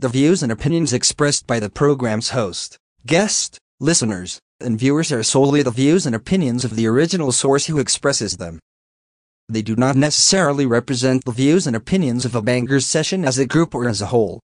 [0.00, 5.60] The views and opinions expressed by the program's host, guest, listeners, and viewers are solely
[5.64, 8.60] the views and opinions of the original source who expresses them.
[9.48, 13.46] They do not necessarily represent the views and opinions of a bangers session as a
[13.46, 14.38] group or as a whole.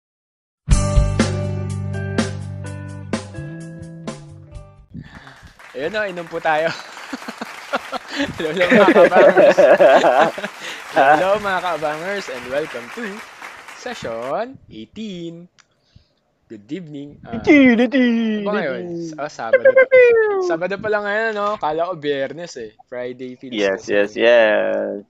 [5.71, 6.67] Ayun na, inom po tayo.
[8.43, 9.59] Hello mga kabangers.
[10.99, 13.07] Hello mga kabangers and welcome to
[13.85, 15.45] session 18.
[16.49, 17.21] Good evening.
[17.21, 18.83] Uh, ano ba ngayon?
[19.21, 19.83] Ah, Sabado pa.
[20.49, 21.61] Sabado pa lang ngayon, no?
[21.61, 22.73] Kala ko biyernes eh.
[22.89, 25.05] Friday feels Yes, yes, yes.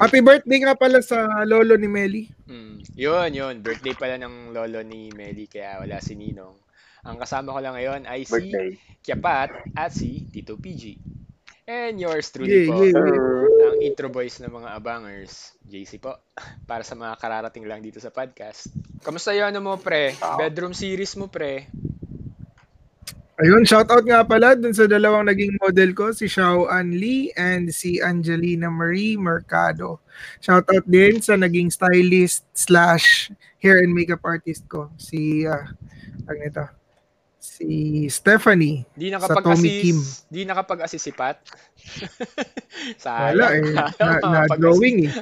[0.00, 2.24] Happy birthday nga pala sa lolo ni Meli.
[2.48, 3.54] Mm, yun, yun.
[3.60, 6.56] Birthday pala ng lolo ni Meli kaya wala si Ninong.
[7.04, 8.80] Ang kasama ko lang ngayon ay si Birthday.
[9.04, 10.96] Kiapat at si Tito PG.
[11.70, 13.70] And yours truly Yeah, po, yeah, yeah.
[13.70, 16.18] ang intro voice ng mga abangers, JC po,
[16.70, 18.74] para sa mga kararating lang dito sa podcast.
[19.06, 20.18] Kamusta yun ano mo, pre?
[20.18, 21.70] Bedroom series mo, pre?
[23.38, 27.70] Ayun, shoutout nga pala dun sa dalawang naging model ko, si Xiao An Lee and
[27.70, 30.02] si Angelina Marie Mercado.
[30.42, 33.30] Shoutout din sa naging stylist slash
[33.62, 35.70] hair and makeup artist ko, si, uh,
[36.34, 36.79] nito,
[37.40, 38.84] si Stephanie.
[38.92, 39.96] Di Sa Tommy Kim.
[39.96, 41.40] nakapag-assist, di nakapag-assist si Pat?
[43.02, 43.40] Sayang.
[43.40, 44.60] Wala eh, na, na Makapag-assist.
[44.60, 45.12] drawing eh.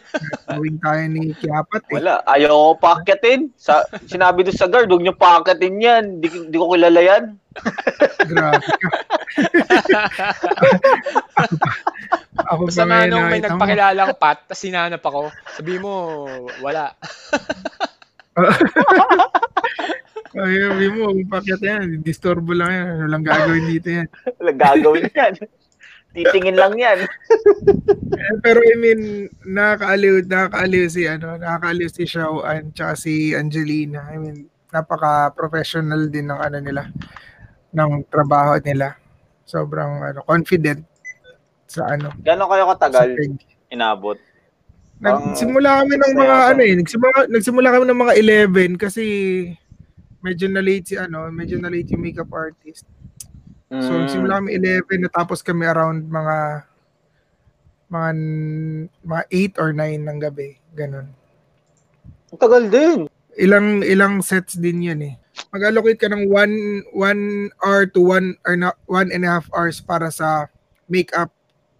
[0.50, 1.94] drawing tayo ni Kiapat eh.
[2.02, 3.54] Wala, ayaw ko paketin.
[3.54, 6.18] Sa, sinabi doon sa guard, huwag niyo paketin yan.
[6.18, 7.38] Di, di ko kilala yan.
[8.30, 8.90] Grabe ka.
[12.54, 13.58] Ako Basta ba ngayon manong may nakita mo?
[13.58, 15.22] nagpakilalang Pat, tapos sinanap ako,
[15.58, 16.26] sabi mo,
[16.62, 16.94] wala.
[20.38, 22.86] Ay, sabi mo, kung pakyat yan, disturbo lang yan.
[22.94, 24.08] Ano lang gagawin dito yan.
[24.38, 25.34] Wala gagawin yan.
[26.14, 27.04] Titingin lang yan.
[27.04, 34.08] Eh, pero I mean, nakakaaliw, nakakaaliw si, ano, nakakaaliw si Xiao An, tsaka si Angelina.
[34.14, 36.88] I mean, napaka-professional din ng ano nila,
[37.74, 38.96] ng trabaho nila.
[39.44, 40.82] Sobrang, ano, confident
[41.68, 42.16] sa ano.
[42.24, 43.08] Gano'n kayo katagal
[43.68, 44.16] inabot?
[44.98, 48.14] Nagsimula kami ng mga ano eh, nagsimula, nagsimula kami ng mga
[48.50, 49.04] 11 kasi
[50.24, 52.84] medyo na late si ano, medyo na late yung makeup artist.
[53.80, 54.02] So, Mm.
[54.04, 56.64] nagsimula kami 11, natapos kami around mga
[57.88, 58.10] mga
[59.04, 61.08] mga 8 or 9 ng gabi, ganun.
[62.32, 62.98] Ang tagal din.
[63.40, 65.14] Ilang ilang sets din 'yun eh.
[65.54, 69.80] Mag-allocate ka ng 1 1 hour to 1 or na, 1 and a half hours
[69.80, 70.50] para sa
[70.90, 71.32] makeup,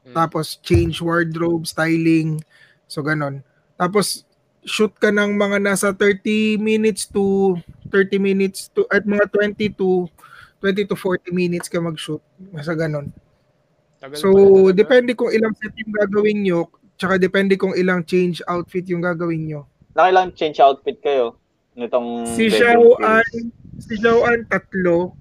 [0.09, 0.15] Mm.
[0.17, 2.41] tapos change wardrobe, styling,
[2.89, 3.45] so ganun.
[3.77, 4.25] Tapos
[4.65, 7.57] shoot ka ng mga nasa 30 minutes to
[7.89, 10.07] 30 minutes to at mga 20 to
[10.61, 12.23] 20 to 40 minutes ka mag-shoot.
[12.51, 13.11] Nasa ganun.
[13.99, 14.31] Tagal So,
[14.71, 19.47] depende kung ilang set yung gagawin nyo, tsaka depende kung ilang change outfit yung gagawin
[19.47, 19.61] nyo.
[19.95, 21.35] Nakailang change outfit kayo?
[21.79, 23.07] Nitong Si bedroom Xiao series?
[23.07, 23.35] An,
[23.79, 25.15] si Xiao An tatlo,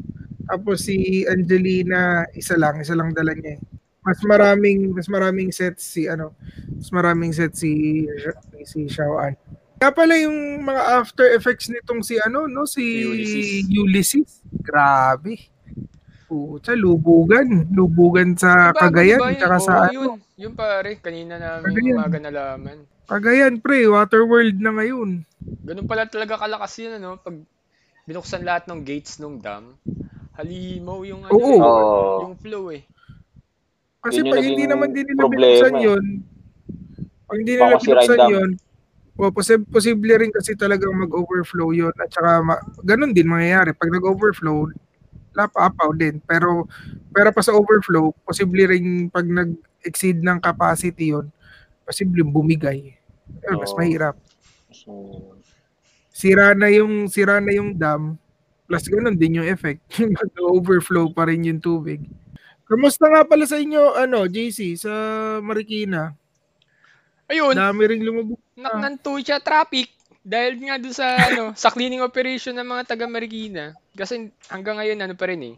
[0.50, 3.58] tapos si Angelina isa lang, isa lang dala niya.
[3.58, 3.60] eh.
[4.02, 6.32] Mas maraming mas maraming sets si ano,
[6.74, 8.06] mas maraming sets si
[8.64, 9.38] si Xiao An.
[9.78, 13.70] Kaya pala yung mga after effects nitong si ano, no, si Ulysses.
[13.70, 14.30] Ulysses.
[14.58, 15.38] Grabe.
[16.26, 17.70] Pucha, lubugan.
[17.70, 19.40] Lubugan sa Bago, Cagayan, diba yun?
[19.40, 19.94] tsaka sa ano.
[19.94, 20.10] yun.
[20.36, 21.96] Yun pare, kanina namin Cagayan.
[21.96, 22.78] umaga nalaman.
[23.08, 25.24] Cagayan, pre, Waterworld na ngayon.
[25.64, 27.16] Ganun pala talaga kalakas yun, ano?
[27.16, 27.38] Pag
[28.04, 29.78] binuksan lahat ng gates ng dam,
[30.36, 31.48] halimaw yung ano, Oo.
[31.48, 32.18] eh, Oo.
[32.28, 32.84] yung flow eh.
[34.02, 36.06] Kasi Yun pag hindi naman din nila problema binuksan yun,
[37.24, 38.50] pag hindi nila binuksan yun,
[39.18, 41.94] o posi- posible rin kasi talagang mag-overflow yun.
[41.98, 43.74] At saka, ma- ganun din mangyayari.
[43.74, 44.70] Pag nag-overflow,
[45.34, 46.22] lapapaw din.
[46.24, 46.70] Pero,
[47.10, 51.30] pero pa sa overflow, posible rin pag nag-exceed ng capacity yun,
[51.82, 52.94] posible bumigay.
[53.42, 54.16] Eh, mas mahirap.
[54.72, 54.94] So,
[56.18, 58.18] Sira na yung, sira na yung dam,
[58.66, 59.86] plus ganun din yung effect.
[60.18, 62.02] Mag-overflow pa rin yung tubig.
[62.66, 64.92] Kamusta nga pala sa inyo, ano, JC, sa
[65.46, 66.18] Marikina?
[67.30, 68.42] Ayun, Dami ring lumubog.
[68.58, 69.88] Naknanto siya traffic
[70.26, 73.72] dahil nga doon sa ano, sa cleaning operation ng mga taga Marikina.
[73.94, 75.56] Kasi hanggang ngayon ano pa rin eh.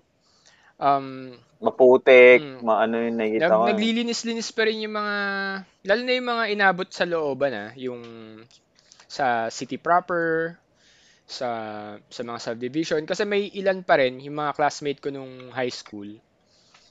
[0.79, 2.63] Um, maputik, Mm.
[2.63, 3.67] maano yung nakikita ko.
[3.67, 5.15] naglilinis-linis pa rin yung mga
[5.83, 7.99] lalo na yung mga inabot sa looban ah, yung
[9.09, 10.55] sa city proper,
[11.27, 11.49] sa
[12.07, 16.07] sa mga subdivision kasi may ilan pa rin yung mga classmate ko nung high school.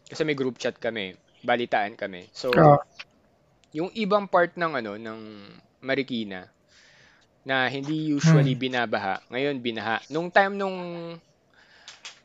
[0.04, 2.28] Kasi may group chat kami, balitaan kami.
[2.34, 2.82] So Ah.
[3.72, 5.20] yung ibang part ng ano ng
[5.82, 6.50] Marikina
[7.48, 8.58] na hindi usually Hmm.
[8.58, 9.96] binabaha, ngayon binaha.
[10.12, 10.78] Nung time nung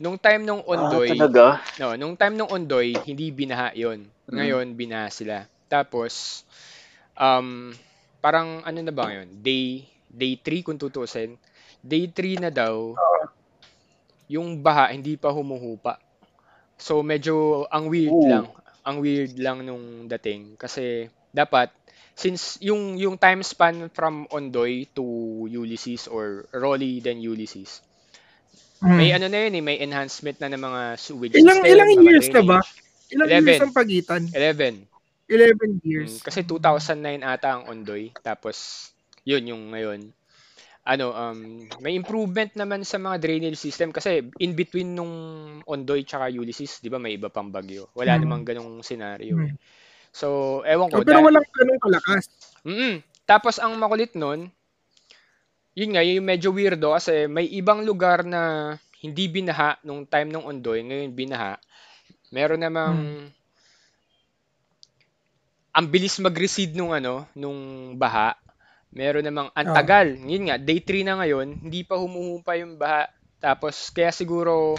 [0.02, 1.62] nung time nung Ah, Ondoy, talaga?
[1.80, 4.10] no, nung time nung Ondoy, hindi binaha 'yon.
[4.34, 5.46] Ngayon binaha sila.
[5.70, 6.44] Tapos
[7.18, 7.74] um
[8.24, 9.30] parang ano na ba ngayon?
[9.44, 11.38] Day day 3 kung tutusin.
[11.84, 12.96] day 3 na daw,
[14.32, 16.00] yung baha hindi pa humuhupa.
[16.80, 18.26] So medyo ang weird Ooh.
[18.26, 18.54] lang.
[18.88, 21.72] Ang weird lang nung dating kasi dapat
[22.14, 25.04] since yung yung time span from Ondoy to
[25.50, 27.82] Ulysses or Rolly then Ulysses,
[28.84, 28.98] Mm.
[29.00, 32.28] may ano na yun eh, may enhancement na ng mga sewage Ilang system, ilang years
[32.28, 32.60] na ba?
[33.16, 33.48] Ilang 11.
[33.48, 34.22] years ang pagitan?
[34.36, 34.76] 11.
[35.32, 36.20] 11 years.
[36.20, 38.12] Mm, kasi 2009 ata ang Ondoy.
[38.20, 38.92] Tapos,
[39.24, 40.12] yun yung ngayon.
[40.84, 45.16] Ano, um, may improvement naman sa mga drainage system kasi in between nung
[45.64, 47.88] Ondoy tsaka Ulysses, di ba may iba pang bagyo.
[47.96, 48.22] Wala Mm.
[48.28, 49.40] namang ganong scenario.
[49.40, 49.56] Mm.
[50.14, 51.02] So, ewan ko.
[51.02, 52.30] Oh, pero da- walang ganun kalakas.
[52.64, 53.02] Mm-mm.
[53.26, 54.48] Tapos ang makulit nun,
[55.74, 60.46] yun nga, yung medyo weirdo kasi may ibang lugar na hindi binaha nung time ng
[60.46, 61.58] Ondoy, ngayon binaha.
[62.30, 62.98] Meron namang
[65.74, 68.38] ang bilis mag-recede nung ano, nung baha.
[68.94, 69.76] Meron namang ang Oh.
[69.76, 70.14] tagal.
[70.14, 73.10] Yun nga, day 3 na ngayon, hindi pa humuhupa yung baha.
[73.42, 74.78] Tapos kaya siguro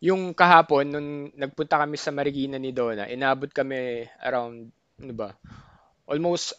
[0.00, 5.36] yung kahapon nung nagpunta kami sa Marikina ni Donna, inabot kami around ano ba?
[6.08, 6.56] Almost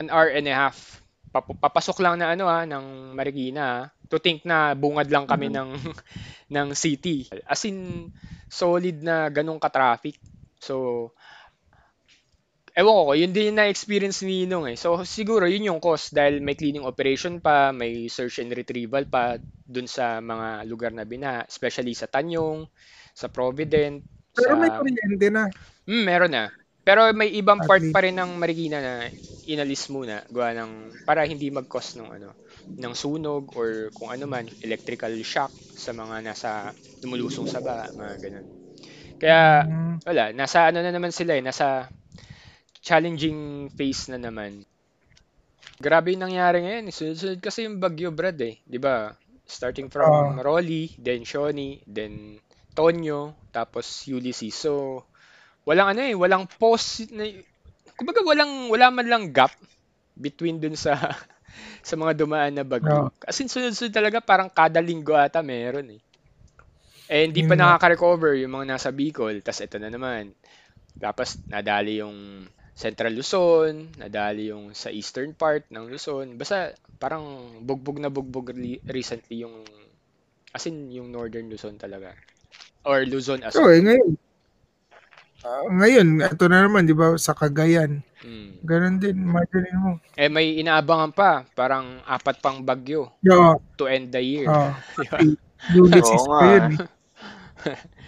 [0.00, 1.04] an hour and a half.
[1.30, 3.80] Pap- papasok lang na ano ha, ng Marikina ha.
[4.10, 5.76] To think na bungad lang kami ng
[6.56, 7.28] ng city.
[7.46, 8.10] As in
[8.50, 10.18] solid na ganong ka-traffic.
[10.58, 11.12] So
[12.80, 14.76] ewan ko, yun din yung na-experience ni Ninong eh.
[14.80, 19.36] So siguro yun yung cause dahil may cleaning operation pa, may search and retrieval pa
[19.64, 22.66] dun sa mga lugar na bina, especially sa Tanyong,
[23.14, 24.02] sa Provident,
[24.34, 24.58] Pero sa...
[24.58, 25.44] may kuryente na.
[25.86, 26.44] Mm, meron na.
[26.86, 27.94] Pero may ibang At part least.
[27.94, 28.94] pa rin ng Marikina na
[29.46, 30.72] inalis muna gawa ng
[31.04, 32.30] para hindi mag-cause ng ano
[32.80, 36.50] ng sunog or kung ano man electrical shock sa mga nasa
[37.04, 38.46] lumulusong sa baha, mga ganun.
[39.20, 40.00] Kaya Mm.
[40.06, 41.88] wala, nasa ano na naman sila eh, nasa
[42.80, 44.64] challenging phase na naman.
[45.80, 46.88] Grabe yung nangyari ngayon.
[46.88, 46.94] eh.
[46.94, 48.60] Sunod-sunod kasi yung bagyo, Brad eh.
[48.64, 49.12] 'Di ba?
[49.48, 50.44] Starting from Ah.
[50.44, 52.38] Rolly, then Shawnee, then
[52.76, 54.54] Tonyo, tapos Ulysses.
[54.54, 55.02] So,
[55.66, 57.24] walang ano eh, walang pause na
[57.98, 59.52] kumbaga walang wala man lang gap
[60.16, 60.94] between dun sa
[61.88, 63.10] sa mga dumaan na bagyo.
[63.20, 66.02] Kasi sunod-sunod talaga parang kada linggo ata meron eh.
[67.10, 70.30] Eh hindi pa nakaka-recover yung mga nasa Bicol, tas ito na naman.
[71.00, 72.46] Tapos nadali yung
[72.80, 76.40] Central Luzon, nadali yung sa eastern part ng Luzon.
[76.40, 79.60] Basta parang bugbog na bugbog li- recently yung
[80.56, 82.16] as in yung northern Luzon talaga.
[82.88, 84.16] Or Luzon as So, eh, ngayon.
[85.40, 88.04] Ah, ngayon, ito na naman, di ba, sa Cagayan.
[88.20, 88.60] Mm.
[88.60, 89.96] Ganon din, imagine mo.
[90.12, 94.48] Eh may inaabangan pa, parang apat pang bagyo Yeah, to end the year.
[94.52, 95.16] oh, Di ba?
[95.80, 96.72] Ulysses Oo pa nga, yun.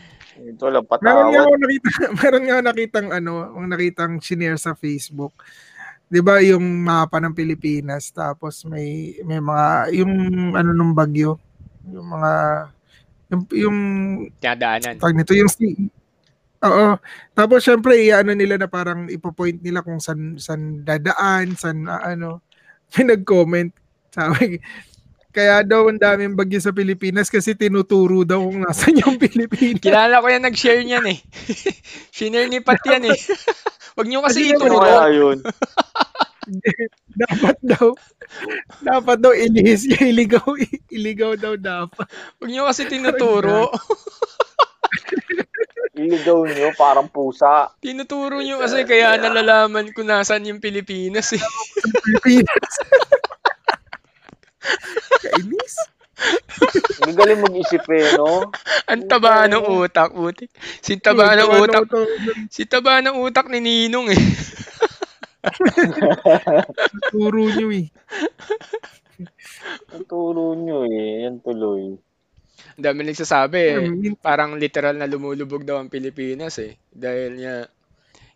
[0.43, 1.47] Ito lang Meron nga patawad.
[1.47, 5.33] ako nakita, meron nga ako nakitang ano, ang nakitang shinare sa Facebook.
[6.13, 10.13] 'Di ba yung mapa ng Pilipinas tapos may may mga yung
[10.53, 11.41] ano nung bagyo,
[11.89, 12.33] yung mga
[13.33, 13.79] yung, yung
[14.37, 15.01] Tinadaanan.
[15.01, 15.89] tawag nito yung si
[16.63, 16.95] Oo.
[17.35, 22.45] Tapos syempre iano nila na parang ipo-point nila kung san san dadaan, san ah, ano.
[22.95, 23.73] May nag-comment
[24.13, 24.61] sabi
[25.33, 29.81] kaya daw ang daming bagyo sa Pilipinas kasi tinuturo daw kung nasan yung Pilipinas.
[29.81, 31.19] Kilala ko yan nag-share niyan eh.
[32.15, 33.17] Shinare ni Pat yan eh.
[33.97, 34.77] Huwag niyo kasi ituro.
[34.81, 35.41] kaya yun?
[37.15, 37.95] dapat daw
[38.83, 40.43] dapat daw ilihis niya iligaw
[40.91, 42.09] iligaw daw dapat
[42.41, 43.73] Huwag niyo kasi tinuturo.
[45.93, 47.73] Iligaw nyo, parang pusa.
[47.81, 51.43] tinuturo niyo kasi kaya nalalaman ko nasan yung Pilipinas eh.
[52.05, 52.73] Pilipinas
[55.23, 55.75] kainis
[57.03, 58.55] Hindi galing mag-isip eh, no?
[58.87, 60.51] Ang taba ng utak, utik.
[60.79, 61.85] Si taba ng utak.
[62.47, 64.23] Si taba ng utak ni Ninong eh.
[67.11, 67.87] turo niyo eh
[69.95, 71.85] Ang turo nyo eh, yan tuloy.
[72.77, 73.79] Ang dami nagsasabi eh.
[74.03, 76.73] Min- Parang literal na lumulubog daw ang Pilipinas eh.
[76.89, 77.55] Dahil niya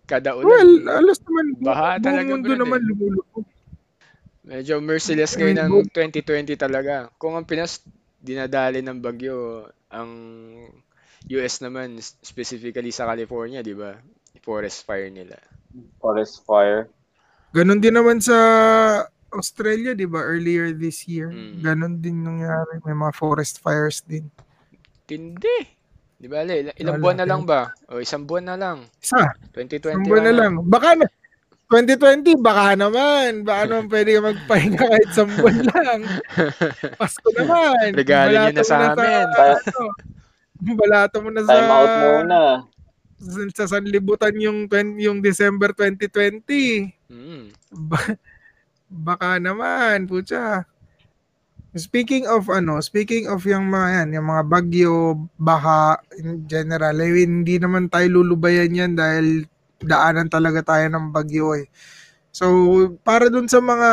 [0.06, 0.50] kada ulan.
[0.50, 2.88] well alas naman Baha talaga, buong mundo naman eh.
[2.90, 3.46] lumulubog
[4.46, 7.10] Medyo merciless ngayon ng 2020 talaga.
[7.18, 7.82] Kung ang Pinas
[8.22, 10.10] dinadali ng bagyo, ang
[11.26, 13.98] US naman specifically sa California, 'di ba?
[14.46, 15.34] Forest fire nila.
[15.98, 16.86] Forest fire.
[17.50, 18.36] ganon din naman sa
[19.32, 21.64] Australia di ba earlier this year Mm.
[21.64, 24.28] ganon din nangyari may mga forest fires din
[25.08, 25.64] Tindi.
[26.20, 26.42] 'Di ba?
[26.44, 27.70] Ilang, buwan na lang ba?
[27.88, 28.78] O isang buwan na lang.
[29.00, 30.52] isa 2020 Isang buwan na lang.
[30.66, 31.06] Baka na,
[31.66, 33.42] 2020, baka naman.
[33.42, 36.00] Baka naman pwede ka magpahinga kahit isang buwan lang.
[37.00, 37.90] Pasko naman.
[37.94, 39.26] Regalo niyo na sa amin.
[39.26, 42.40] ano, balato mo na sa, Time out muna.
[43.18, 47.10] sa, sa sanlibutan yung, 20 yung December 2020.
[47.10, 47.50] Mm.
[47.90, 48.18] Ba-
[48.86, 50.62] baka naman, putya.
[51.76, 54.94] Speaking of ano, speaking of yung mga yan, yung mga bagyo,
[55.36, 59.44] baha in general, eh, hindi naman tayo lulubayan yan dahil
[59.82, 61.66] daanan talaga tayo ng bagyo eh.
[62.32, 62.46] So,
[63.04, 63.90] para dun sa mga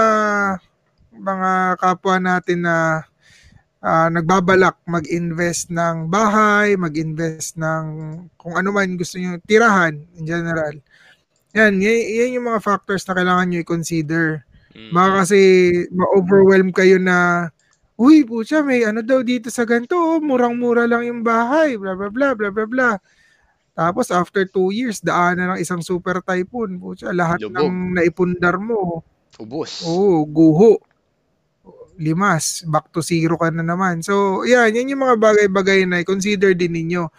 [1.14, 3.06] mga kapwa natin na
[3.84, 7.86] ah, nagbabalak mag-invest ng bahay, mag-invest ng
[8.40, 10.74] kung ano man gusto niyo tirahan in general.
[11.58, 14.44] Yan, yan, yan yung mga factors na kailangan niyo i-consider.
[14.74, 14.92] Mm.
[14.96, 15.40] Baka kasi
[15.94, 17.50] ma-overwhelm kayo na
[17.94, 22.10] Uy, pucha, may ano daw dito sa ganito, oh, murang-mura lang yung bahay, bla bla
[22.10, 22.90] bla bla bla bla.
[23.74, 27.58] Tapos after two years, daanan ng isang super typhoon, pucha, lahat Lubog.
[27.58, 29.02] ng naipundar mo,
[29.42, 29.82] Ubus.
[29.90, 30.78] Oo, guho.
[31.98, 34.02] Limas, back to zero ka na naman.
[34.06, 37.10] So, yan, yan yung mga bagay-bagay na consider din ninyo.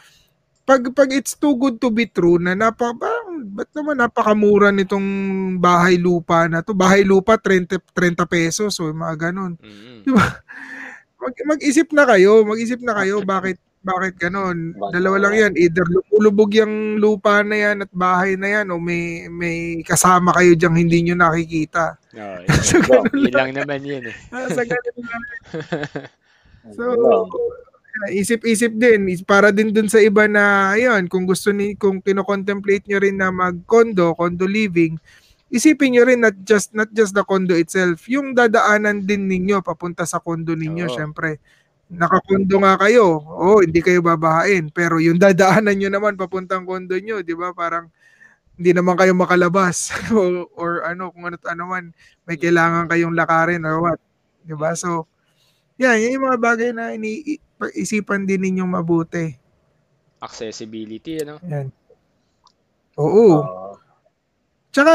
[0.64, 5.06] Pag, pag it's too good to be true na napaka, parang, ba't naman napakamura nitong
[5.60, 6.74] bahay lupa na to?
[6.74, 9.54] Bahay lupa, 30, 30 pesos, so mga ganun.
[9.60, 10.06] Mm.
[11.24, 14.72] Mag, mag-isip na kayo, mag-isip na kayo, bakit bakit ganon?
[14.90, 19.28] Dalawa lang yan, either lumulubog yung lupa na yan at bahay na yan o may
[19.28, 22.00] may kasama kayo diyang hindi nyo nakikita.
[22.16, 24.16] Oh, yun, So, ganun yun lang naman yun eh.
[24.32, 25.22] Nasa ganun lang.
[26.64, 26.80] So,
[28.08, 32.88] isip-isip din Is- para din dun sa iba na ayun, kung gusto ni kung kino-contemplate
[32.88, 34.96] nyo rin na mag-condo, condo living,
[35.52, 40.08] isipin nyo rin not just not just the condo itself, yung dadaanan din ninyo papunta
[40.08, 40.94] sa condo ninyo, Oo.
[40.96, 41.36] syempre.
[41.92, 43.20] Nakakondo nga kayo.
[43.20, 47.52] Oh, hindi kayo babahain, pero yung dadaanan nyo naman papuntang condo nyo, 'di ba?
[47.52, 47.92] Parang
[48.56, 51.84] hindi naman kayo makalabas or, or ano kung ano ano man
[52.24, 54.00] may kailangan kayong lakarin or what,
[54.46, 54.72] 'di ba?
[54.72, 55.04] So,
[55.76, 59.34] yan, yan yung mga bagay na iniisipan din ninyong mabuti.
[60.24, 61.36] Accessibility, ano?
[61.44, 61.68] Yan.
[62.96, 63.42] Oo.
[63.42, 63.64] Oo.
[64.74, 64.90] Tsaka,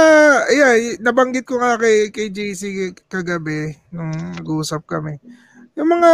[0.52, 5.16] yeah, nabanggit ko nga kay, kay JC kagabi nung nag-uusap kami.
[5.80, 6.12] Yung mga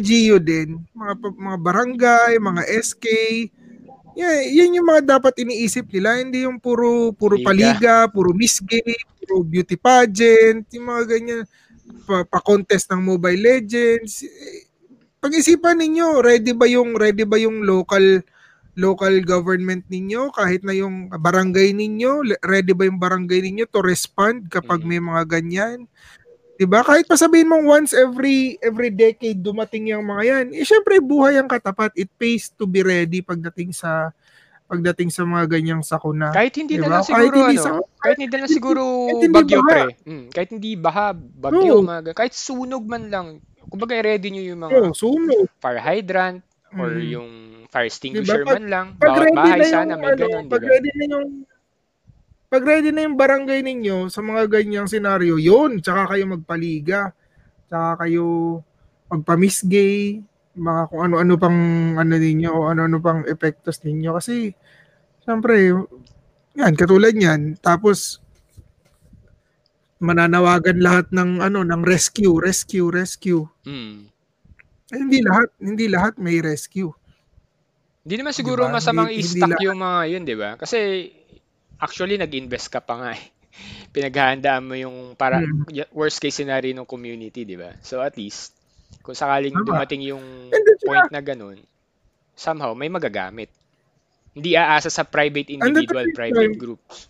[0.00, 3.04] LGU din, mga pa- mga barangay, mga SK,
[4.16, 7.44] yeah, yan yung mga dapat iniisip nila, hindi yung puro puro Liga.
[7.44, 11.44] paliga, puro miss game, puro beauty pageant, yung mga ganyan
[12.08, 14.24] pa, pa-contest ng Mobile Legends.
[15.20, 18.24] Pag-isipan ninyo, ready ba yung ready ba yung local
[18.74, 24.48] local government ninyo, kahit na yung barangay ninyo, ready ba yung barangay ninyo to respond
[24.50, 24.88] kapag Mhm.
[24.88, 25.78] may mga ganyan?
[26.54, 26.80] 'Di ba?
[26.80, 31.34] Kahit pa sabihin mong once every every decade dumating yung mga yan, eh syempre buhay
[31.34, 31.90] ang katapat.
[31.94, 34.14] It pays to be ready pagdating sa
[34.64, 36.30] pagdating sa mga ganyang sakuna.
[36.30, 36.88] Kahit hindi Diba?
[36.88, 39.58] na lang Kahit siguro, hindi ano, sa- kahit hindi na lang siguro kahit hindi bagyo,
[39.60, 39.68] baha.
[39.68, 39.82] pre.
[40.02, 41.82] Mm, kahit hindi baha, bagyo, Oo.
[41.84, 43.26] mga, kahit sunog man lang.
[43.64, 45.46] Kumbaga, ready nyo yung mga Oh, sunog.
[45.58, 46.40] fire hydrant
[46.72, 47.06] or Mm.
[47.12, 47.30] yung
[47.68, 48.46] fire extinguisher Diba?
[48.46, 48.86] Pag- man lang.
[48.96, 51.28] Pag Bawat bahay na yung sana may ano, ganun, di pag ready na yung
[52.54, 57.10] pag ready na yung barangay ninyo sa mga ganyang senaryo, yun, tsaka kayo magpaliga,
[57.66, 58.62] tsaka kayo
[59.10, 60.22] magpamisgay,
[60.54, 61.58] mga kung ano-ano pang
[61.98, 64.54] ano ninyo, o ano-ano pang epektos ninyo kasi
[65.26, 65.74] syempre
[66.54, 68.22] yan katulad niyan tapos
[69.98, 73.50] mananawagan lahat ng ano ng rescue, rescue, rescue.
[73.66, 74.06] Mm.
[74.94, 76.94] Eh, hindi lahat, hindi lahat may rescue.
[78.04, 78.78] Hindi naman siguro Diba?
[78.78, 79.64] masamang Hindi- hindi i-stack lahat.
[79.64, 80.50] yung mga yun, di ba?
[80.60, 80.78] Kasi
[81.84, 83.24] actually nag-invest ka pa nga eh.
[83.94, 85.68] Pinaghahandaan mo yung para Mm.
[85.70, 87.76] y- worst case scenario ng community, di ba?
[87.80, 88.56] So at least
[89.00, 89.66] kung sakaling Tama.
[89.68, 90.24] dumating yung
[90.80, 91.60] point na ganun,
[92.32, 93.52] somehow may magagamit.
[94.32, 97.06] Hindi aasa sa private individual, private time- groups.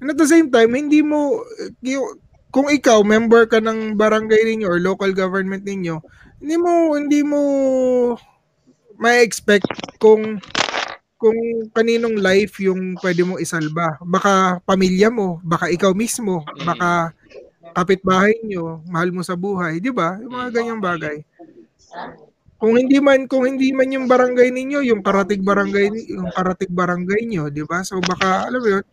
[0.00, 1.44] And at the same time, hindi mo,
[1.78, 2.16] yung-
[2.48, 6.00] kung ikaw, member ka ng barangay ninyo or local government ninyo,
[6.40, 7.40] hindi mo, hindi mo
[8.96, 10.40] ma-expect kung
[11.20, 11.36] kung
[11.76, 14.00] kaninong life yung pwede mong isalba.
[14.00, 16.64] Baka pamilya mo, baka ikaw mismo, Mm.
[16.64, 16.90] baka
[17.76, 20.16] kapitbahay nyo, mahal mo sa buhay, di ba?
[20.18, 21.20] Yung mga ganyang bagay.
[22.60, 27.28] Kung hindi man kung hindi man yung barangay ninyo, yung karatig barangay yung karatig barangay
[27.28, 27.84] nyo, di ba?
[27.84, 28.84] So baka alam mo yun,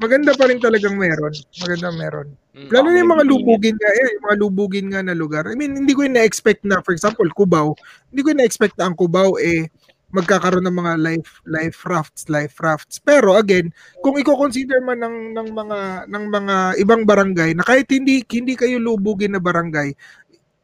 [0.00, 1.32] maganda pa rin talagang meron.
[1.60, 2.28] Maganda meron.
[2.56, 2.68] Mm.
[2.72, 5.44] Lalo na yung mga lubugin nga, eh, yung mga lubugin nga na lugar.
[5.48, 7.76] I mean, hindi ko na-expect na, for example, Cubao,
[8.08, 9.68] hindi ko na-expect na ang Cubao eh,
[10.16, 12.96] magkakaroon ng mga life life rafts life rafts.
[12.98, 13.70] Pero again
[14.00, 18.80] kung i-consider man ng ng mga ng mga ibang barangay na kahit hindi hindi kayo
[18.80, 19.92] lubugin na barangay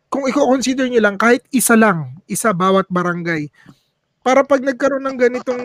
[0.09, 3.53] kung i-consider niyo lang kahit isa lang isa bawat barangay
[4.23, 5.65] para pag nagkaroon ng ganitong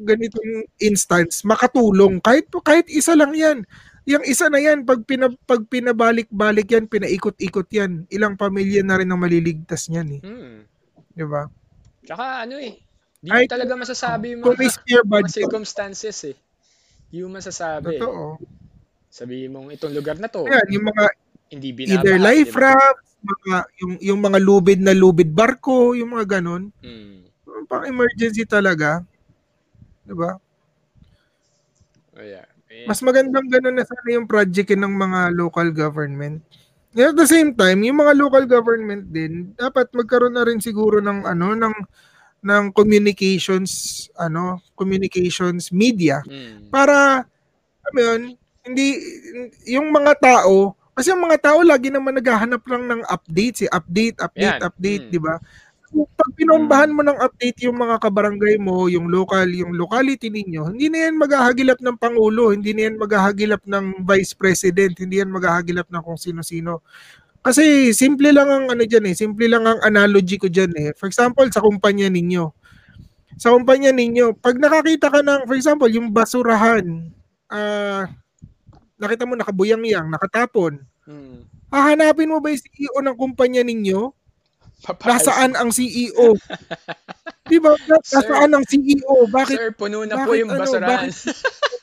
[0.00, 2.20] ganitong instance makatulong.
[2.20, 3.64] Kahit kahit isa lang yan.
[4.08, 8.08] Yung isa na yan pag pina, pag pinabalik-balik yan pinaikot-ikot yan.
[8.08, 10.22] Ilang pamilya na rin ang maliligtas niyan eh.
[10.24, 10.58] Mm.
[11.10, 11.44] di ba?
[12.00, 12.80] Tsaka ano eh,
[13.20, 14.56] di mo talaga masasabi yung mga,
[15.04, 16.36] mga circumstances eh.
[17.12, 17.96] Di mo masasabi.
[17.96, 18.00] eh.
[18.00, 18.40] totoo
[19.10, 21.04] Sabihin mong itong lugar na to, Ayan, yung mga
[21.50, 21.98] hindi binabaha.
[21.98, 22.62] either life di ba?
[22.70, 26.70] rafts, mga yung yung mga lubid na lubid barko, yung mga ganun.
[26.80, 27.26] Mm.
[27.66, 29.02] Pang emergency talaga.
[30.06, 30.38] 'Di ba?
[32.14, 32.46] Oh, yeah.
[32.70, 36.38] Eh, Mas magandang ganun na sana yung project ng mga local government.
[36.94, 41.02] And at the same time, yung mga local government din, dapat magkaroon na rin siguro
[41.02, 41.74] ng ano ng
[42.40, 46.72] ng communications ano, communications media mm.
[46.72, 47.24] para
[47.84, 48.22] alam mo yun,
[48.66, 48.88] hindi
[49.68, 53.70] yung mga tao kasi yung mga tao lagi naman naghahanap lang ng updates, eh.
[53.72, 54.68] update, update, Yan.
[54.68, 55.10] update, Mm.
[55.16, 55.34] 'di ba?
[55.90, 60.70] So, pag pinombahan mo ng update yung mga kabarangay mo, yung local, yung locality ninyo,
[60.70, 65.34] hindi na yan maghahagilap ng pangulo, hindi na yan maghahagilap ng vice president, hindi yan
[65.34, 66.86] maghahagilap ng kung sino-sino.
[67.40, 70.88] Kasi simple lang ang ano diyan eh, simple lang ang analogy ko diyan eh.
[70.92, 72.52] For example, sa kumpanya ninyo.
[73.40, 76.84] Sa kumpanya ninyo, pag nakakita ka ng for example, yung basurahan,
[77.48, 78.04] ah
[79.00, 80.84] nakita mo nakabuyang-yang, nakatapon.
[81.08, 81.48] Mm.
[81.72, 84.12] Hahanapin mo ba yung CEO ng kumpanya ninyo?
[84.84, 85.24] Papayas.
[85.24, 86.36] Nasaan ang CEO?
[87.50, 87.72] Di ba?
[88.04, 88.20] Sir.
[88.20, 89.24] Nasaan ang CEO?
[89.32, 91.08] Bakit Sir, puno na po bakit yung ano, basurahan.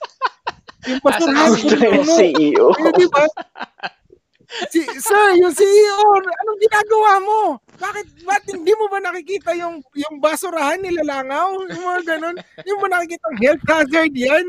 [0.89, 2.13] yung basurahan ang yung puno?
[2.13, 2.65] CEO.
[2.93, 3.25] Di ba?
[4.47, 7.39] Si, sir, yung CEO, anong ginagawa mo?
[7.77, 11.67] Bakit, ba't hindi mo ba nakikita yung, yung basurahan nilalangaw?
[11.67, 12.35] Yung mga ganun.
[12.63, 14.45] Yung mo nakikita ang health hazard yan?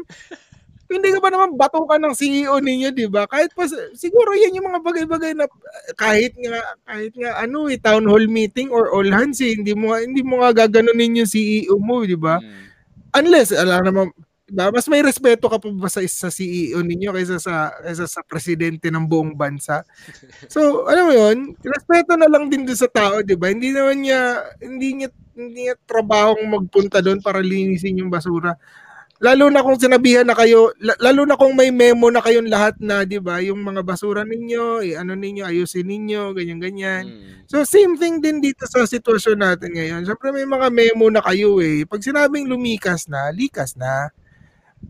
[0.88, 3.28] Hindi ka ba naman batukan ng CEO ninyo, di ba?
[3.28, 5.44] Kahit pa, siguro yan yung mga bagay-bagay na
[5.98, 9.92] kahit nga, kahit nga ano eh, town hall meeting or all hands eh, hindi mo,
[9.98, 12.40] hindi mo nga gaganunin yung CEO mo, di ba?
[12.40, 12.64] Mm.
[13.16, 14.06] unless alam naman
[14.48, 18.24] diba, mas may respeto ka pa ba sa, sa CEO ninyo kaysa sa kaysa sa
[18.24, 19.84] presidente ng buong bansa.
[20.48, 23.52] So, alam mo 'yun, respeto na lang din doon sa tao, 'di ba?
[23.52, 28.56] Hindi naman niya hindi niya hindi niya trabahong magpunta doon para linisin yung basura.
[29.18, 32.78] Lalo na kung sinabihan na kayo, la- lalo na kung may memo na kayong lahat
[32.78, 37.04] na, 'di ba, yung mga basura ninyo, eh, ano ninyo, ayusin ninyo, ganyan ganyan.
[37.04, 37.50] Mm.
[37.50, 40.06] So same thing din dito sa sitwasyon natin ngayon.
[40.06, 41.82] Siyempre may mga memo na kayo eh.
[41.84, 44.14] Pag sinabing lumikas na, likas na.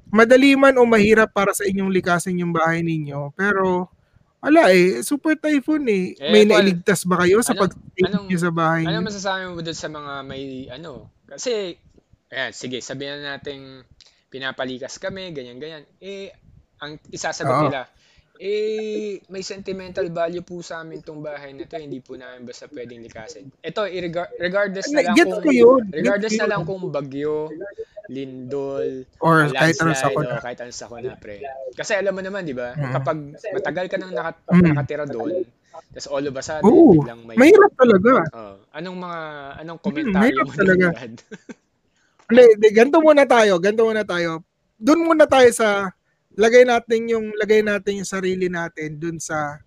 [0.08, 3.32] Madali man o mahirap para sa inyong likasin yung bahay ninyo.
[3.36, 3.92] Pero
[4.38, 6.14] wala eh, super typhoon eh.
[6.16, 9.08] Eh, may Paul, nailigtas ba kayo sa pag-stay anong- niyo sa bahay Ano niyo?
[9.10, 11.10] masasabi mo doon sa mga may ano?
[11.28, 11.76] Kasi,
[12.30, 13.82] ayan, sige, sabihin na natin
[14.30, 15.84] pinapalikas kami, ganyan-ganyan.
[15.98, 16.32] Eh,
[16.78, 17.64] ang isasagot Oo.
[17.68, 17.90] nila,
[18.38, 22.70] eh, may sentimental value po sa amin tong bahay na to, hindi po namin basta
[22.70, 23.50] pwedeng likasin.
[23.60, 23.90] Ito,
[24.38, 25.82] regardless na lang kung, yun.
[25.90, 27.50] regardless Gets ko na lang kung bagyo,
[28.08, 31.36] lindol, Or kahit ano landslide, sa ko o kahit ano sa na, pre.
[31.76, 32.72] Kasi alam mo naman, di ba?
[32.72, 32.92] Mm.
[32.96, 33.18] Kapag
[33.52, 34.64] matagal ka nang naka- Mm.
[34.72, 35.44] nakatira doon,
[35.92, 37.36] tapos all of a sudden, Oo, biglang may...
[37.36, 38.12] mahirap talaga.
[38.34, 39.20] Oh, anong mga
[39.62, 40.86] anong Mm, komentaryo mahirap mo talaga.
[42.28, 44.30] Hindi, hindi, ganito muna tayo, ganito muna tayo.
[44.76, 45.92] Doon muna tayo sa
[46.38, 49.58] lagay natin yung lagay natin yung sarili natin doon sa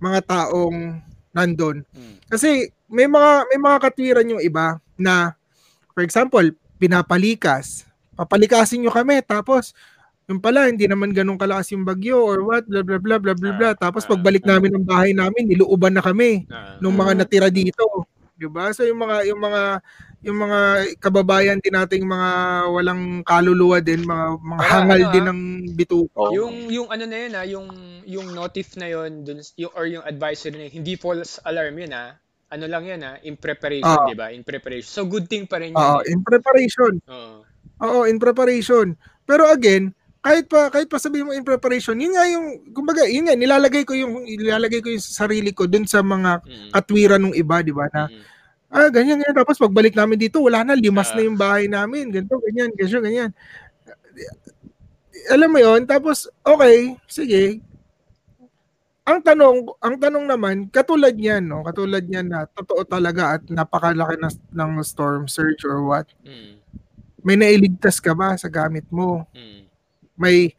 [0.00, 1.00] mga taong
[1.32, 1.84] nandun.
[1.92, 2.14] Mm.
[2.28, 5.32] Kasi may mga may mga katwiran yung iba na
[5.92, 6.44] for example,
[6.78, 7.86] pinapalikas.
[8.14, 9.74] Papalikasin nyo kami tapos
[10.24, 13.52] yung pala hindi naman ganun kalakas yung bagyo or what blah blah blah blah blah,
[13.52, 13.74] Ah, blah.
[13.76, 17.84] tapos ah, pagbalik namin ng bahay namin niluuban na kami Ah, nung mga natira dito.
[18.34, 18.72] 'Di ba?
[18.72, 19.62] So yung mga yung mga
[20.24, 20.60] yung mga
[20.98, 22.30] kababayan din nating mga
[22.72, 25.40] walang kaluluwa din, mga mga Pero hangal ano, din ah, ng
[25.76, 26.16] bituka.
[26.16, 26.32] Oo.
[26.32, 27.68] yung yung ano na yun ah, yung
[28.08, 31.92] yung notif na yun dun yung or yung advisory na yun, hindi false alarm yun
[31.92, 32.16] ah.
[32.54, 34.06] Ano lang yun ah, in preparation, Ah.
[34.06, 34.30] 'di ba?
[34.30, 34.86] In preparation.
[34.86, 35.82] So good thing pa rin yun.
[35.82, 36.14] Oo, eh.
[36.14, 37.02] in preparation.
[37.10, 37.42] Oo.
[37.82, 38.94] Oo, in preparation.
[39.26, 39.90] Pero again,
[40.22, 43.82] kahit pa kahit pa sabihin mo in preparation, yun nga yung kumbaga, yun nga nilalagay
[43.82, 46.70] ko yung nilalagay ko yung sarili ko dun sa mga Mm.
[46.70, 47.90] katwiran ng iba, di ba?
[47.90, 48.22] Na Mm.
[48.70, 51.18] ah ganyan ganyan tapos pagbalik namin dito, wala na limas Ah.
[51.18, 53.30] na yung bahay namin, ganito ganyan, ganyan, ganyan.
[55.34, 57.58] Alam mo 'yon, tapos okay, sige.
[59.04, 61.60] Ang tanong, ang tanong naman, katulad niyan, no?
[61.60, 66.08] Katulad niyan na totoo talaga at napakalaki na, ng storm surge or what.
[66.24, 66.56] Mm.
[67.20, 69.28] May nailigtas ka ba sa gamit mo?
[69.36, 69.68] Mm.
[70.14, 70.54] may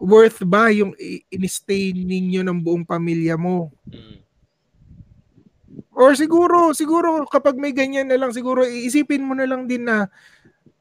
[0.00, 0.96] worth ba yung
[1.28, 3.70] in-stay ninyo ng buong pamilya mo?
[3.86, 4.18] Mm.
[5.94, 10.10] Or siguro, siguro kapag may ganyan na lang, siguro iisipin mo na lang din na,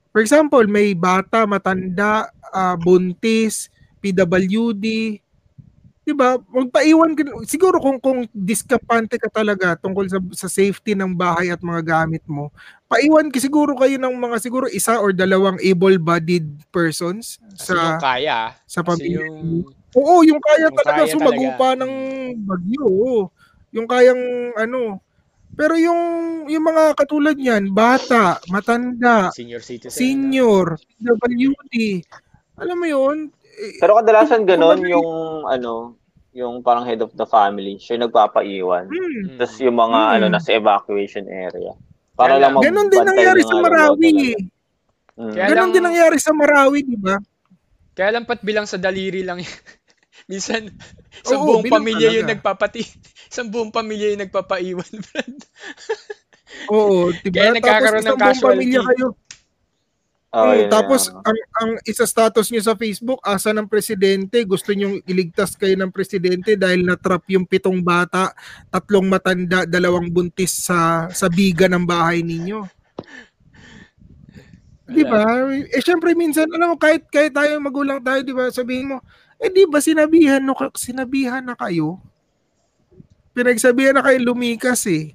[0.10, 3.69] for example, may bata, matanda, ah, buntis,
[4.02, 5.19] PWD,
[6.10, 6.41] di ba?
[6.41, 11.62] Magpaiwan ka, siguro kung, kung diskapante ka talaga tungkol sa, sa safety ng bahay at
[11.62, 12.50] mga gamit mo,
[12.89, 18.02] paiwan ka siguro kayo ng mga siguro isa or dalawang able-bodied persons Kasi yung sa
[18.02, 19.22] kaya, sa pamilya.
[19.22, 21.82] yung Oo, yung kaya Yung talaga kaya sumagupa talaga.
[21.86, 21.93] ng
[22.45, 22.89] bagyo.
[23.74, 24.22] Yung kayang
[24.58, 25.02] ano.
[25.58, 26.02] Pero yung
[26.45, 29.93] yung mga katulad niyan, bata, matanda, senior citizen.
[29.98, 32.06] senior, WD.
[32.62, 33.17] Alam mo 'yun?
[33.78, 34.43] Pero kadalasan
[34.78, 35.10] Kumbaga, yung
[35.45, 35.74] ano,
[36.32, 38.86] yung parang head of the family, siya yung nagpapaiwan.
[38.86, 39.36] Hmm.
[39.36, 40.15] Tapos yung mga Hmm.
[40.15, 41.74] ano nasa evacuation area.
[42.13, 44.12] Para Kaya lang mag- Ganon din nangyari ng sa Marawi.
[44.30, 44.38] eh.
[45.15, 45.34] Mm.
[45.34, 47.15] Kaya lang- din nangyari sa Marawi, di ba?
[47.91, 49.39] Kaya lang pat bilang sa daliri lang.
[50.30, 50.72] Minsan,
[51.22, 52.36] sa Oo, buong pamilya yung talaga.
[52.38, 52.84] nagpapati.
[53.30, 55.36] Sa buong pamilya yung nagpapaiwan, Brad.
[56.69, 57.36] Oo, di ba?
[57.39, 58.98] Kaya nagkakaroon ng isang buong pamilya casualty.
[58.98, 59.08] kayo.
[60.31, 61.25] Oh, Mm, yun, tapos yun.
[61.25, 65.89] ang ang isa status niyo sa Facebook, asa ng presidente, gusto niyo iligtas kayo ng
[65.89, 68.37] presidente dahil na-trap yung pitong bata,
[68.69, 72.61] tatlong matanda, dalawang buntis sa sa biga ng bahay ninyo.
[74.87, 75.49] Di ba?
[75.69, 78.49] Eh syempre minsan alam mo kahit kahit tayo magulang tayo, di ba?
[78.49, 78.97] Sabihin mo,
[79.37, 81.99] eh di ba sinabihan no sinabihan na kayo?
[83.35, 85.13] Pinagsabihan na kayo lumikas eh.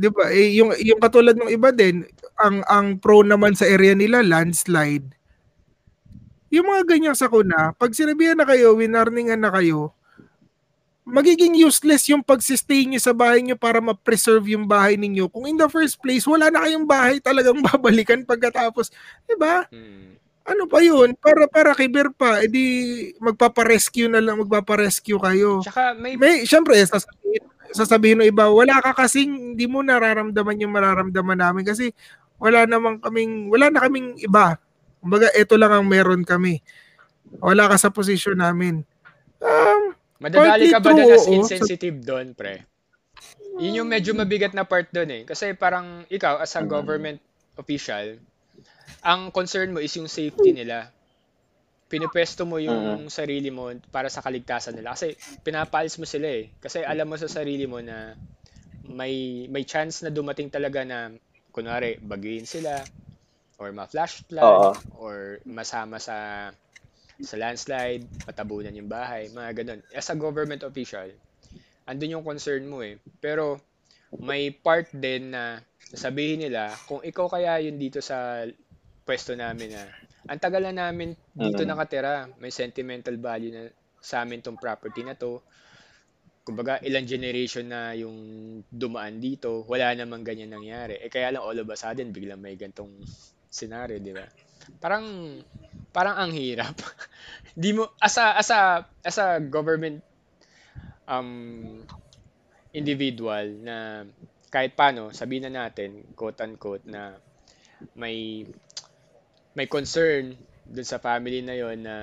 [0.00, 0.32] 'Di ba?
[0.32, 2.08] Eh, yung yung katulad ng iba din,
[2.40, 5.12] ang ang pro naman sa area nila landslide.
[6.48, 9.94] Yung mga ganyang sakuna, pag sinabihan na kayo, winarningan na kayo,
[11.04, 15.28] magiging useless yung pagsistay nyo sa bahay nyo para ma-preserve yung bahay ninyo.
[15.28, 18.88] Kung in the first place, wala na kayong bahay talagang babalikan pagkatapos.
[19.28, 19.68] 'Di ba?
[19.68, 20.19] Hmm.
[20.48, 21.12] Ano pa yun?
[21.20, 25.60] Para para kiber pa, edi magpapa-rescue na lang, magpapa-rescue kayo.
[25.60, 30.74] Tsaka may, May, syempre, sasabihin, sasabihin ng iba, wala ka kasing, hindi mo nararamdaman yung
[30.74, 31.92] mararamdaman namin kasi
[32.40, 34.56] wala namang kaming, wala na kaming iba.
[35.00, 36.64] Kumbaga, ito lang ang meron kami.
[37.40, 38.82] Wala ka sa posisyon namin.
[39.40, 42.64] Um, madadali ka ba doon as insensitive doon, pre?
[43.60, 45.22] Yun yung medyo mabigat na part doon eh.
[45.28, 47.20] Kasi parang ikaw, as a government
[47.60, 48.16] official,
[49.02, 50.90] ang concern mo is yung safety nila.
[51.90, 54.94] Pinipwesto mo yung sarili mo para sa kaligtasan nila.
[54.94, 56.44] Kasi pinapaalis mo sila eh.
[56.62, 58.14] Kasi alam mo sa sarili mo na
[58.86, 61.10] may may chance na dumating talaga na
[61.50, 62.86] kunwari baguhin sila
[63.58, 64.72] or ma-flash flood Oo.
[64.96, 66.50] or masama sa
[67.20, 69.80] sa landslide, patabunan yung bahay, mga ganun.
[69.92, 71.10] As a government official,
[71.88, 72.96] andun yung concern mo eh.
[73.20, 73.60] Pero
[74.20, 75.60] may part din na
[75.92, 78.46] sabihin nila, kung ikaw kaya yun dito sa
[79.04, 79.84] pwesto namin na
[80.28, 81.68] ang tagal na namin dito Mm.
[81.68, 83.62] nakatira, may sentimental value na
[84.00, 85.40] sa amin tong property na to.
[86.44, 88.16] Kumbaga, ilang generation na yung
[88.68, 90.96] dumaan dito, wala namang ganyan nangyari.
[91.00, 93.00] Eh kaya lang all of a sudden, biglang may gantong
[93.48, 94.24] scenario, di ba?
[94.80, 95.36] Parang,
[95.92, 96.76] parang ang hirap.
[97.60, 100.00] Di mo, as a, as a, as a government
[101.10, 101.82] um,
[102.70, 104.06] individual na
[104.50, 107.18] kahit paano, sabihin na natin, quote-unquote, na
[107.96, 108.46] may
[109.54, 110.38] may concern
[110.70, 111.96] dun sa family na yon na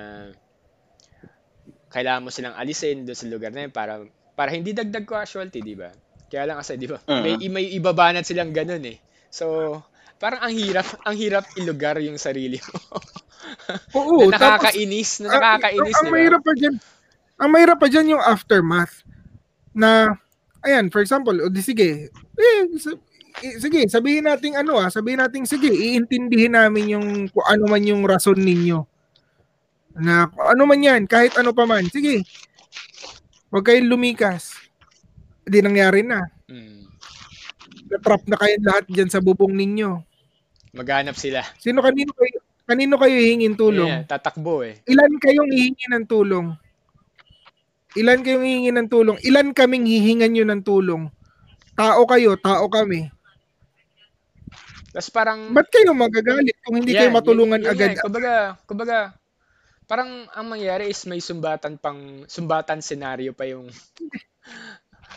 [1.88, 4.04] kailangan mo silang alisin dun sa lugar na yun para
[4.38, 5.90] para hindi dagdag casualty, di ba?
[6.28, 7.02] Kaya lang kasi, di ba?
[7.08, 9.02] May, may ibabanat silang ganun eh.
[9.34, 9.74] So,
[10.22, 12.78] parang ang hirap, ang hirap ilugar yung sarili mo.
[13.98, 16.14] oo, na tapos, nakakainis, na ang- nakakainis, ang, di ang ba?
[16.14, 16.74] mahirap pa dyan,
[17.34, 19.02] ang mahirap pa dyan yung aftermath
[19.74, 20.14] na,
[20.62, 22.62] ayan, for example, o di sige, eh, eh,
[23.40, 28.02] sige, sabihin natin ano ah, sabihin natin sige, iintindihin namin yung kung ano man yung
[28.04, 28.84] rason ninyo.
[29.98, 32.22] Na ano man yan, kahit ano pa man, sige.
[33.50, 34.54] Huwag kayong lumikas.
[35.48, 36.28] Hindi nangyari na.
[36.46, 36.84] Mm.
[37.88, 40.04] Na-trap na kayo lahat dyan sa bubong ninyo.
[40.76, 41.40] Maghanap sila.
[41.56, 43.88] Sino kanino kayo, kanino kayo hihingin tulong?
[43.88, 44.84] Ayan, tatakbo eh.
[44.84, 46.52] Ilan kayong hihingi ng tulong?
[47.96, 49.16] Ilan kayong hihingi ng tulong?
[49.24, 51.08] Ilan kaming hihingan nyo ng tulong?
[51.72, 53.08] Tao kayo, tao kami.
[54.88, 55.52] Tapos parang...
[55.52, 57.90] Ba't kayo magagalit kung hindi kayo Yan, matulungan yun- yun agad?
[57.92, 58.00] eh.
[58.00, 58.32] Kumbaga,
[58.64, 58.98] kumbaga,
[59.84, 63.68] parang ang mangyari is may sumbatan pang, sumbatan scenario pa yung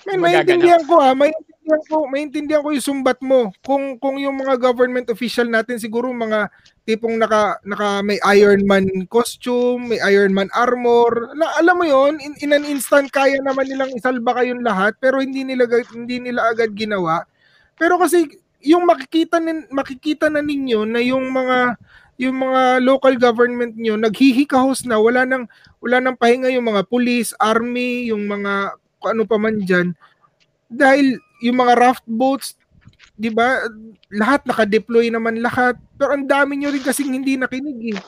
[0.02, 3.54] Man, maintindihan ko ha, maintindihan ko, maintindihan ko yung sumbat mo.
[3.62, 6.50] Kung kung yung mga government official natin siguro mga
[6.90, 11.38] tipong naka naka may Iron Man costume, may Iron Man armor.
[11.38, 15.22] Na, alam mo yon, in, in an instant kaya naman nilang isalba kayong lahat pero
[15.22, 17.22] hindi nila hindi nila agad ginawa.
[17.78, 21.78] Pero kasi yung makikita nin, makikita na ninyo na yung mga
[22.22, 25.50] yung mga local government nyo naghihikahos na wala nang
[25.82, 28.78] wala nang pahinga yung mga police, army, yung mga
[29.10, 29.98] ano pa man dyan.
[30.70, 32.54] Dahil yung mga raft boats,
[33.18, 33.66] di ba,
[34.14, 35.76] lahat naka-deploy naman lahat.
[35.98, 38.00] Pero ang dami nyo rin kasing hindi nakinig eh.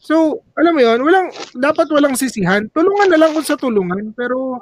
[0.00, 2.66] So, alam mo yon walang, dapat walang sisihan.
[2.72, 4.10] Tulungan na lang kung sa tulungan.
[4.16, 4.58] Pero,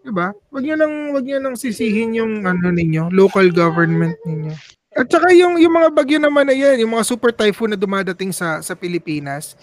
[0.00, 4.52] di ba, wag nyo nang, wag nyo nang sisihin yung ano ninyo, local government ninyo.
[4.90, 8.34] At saka yung, yung mga bagyo naman na yan, yung mga super typhoon na dumadating
[8.34, 9.54] sa sa Pilipinas,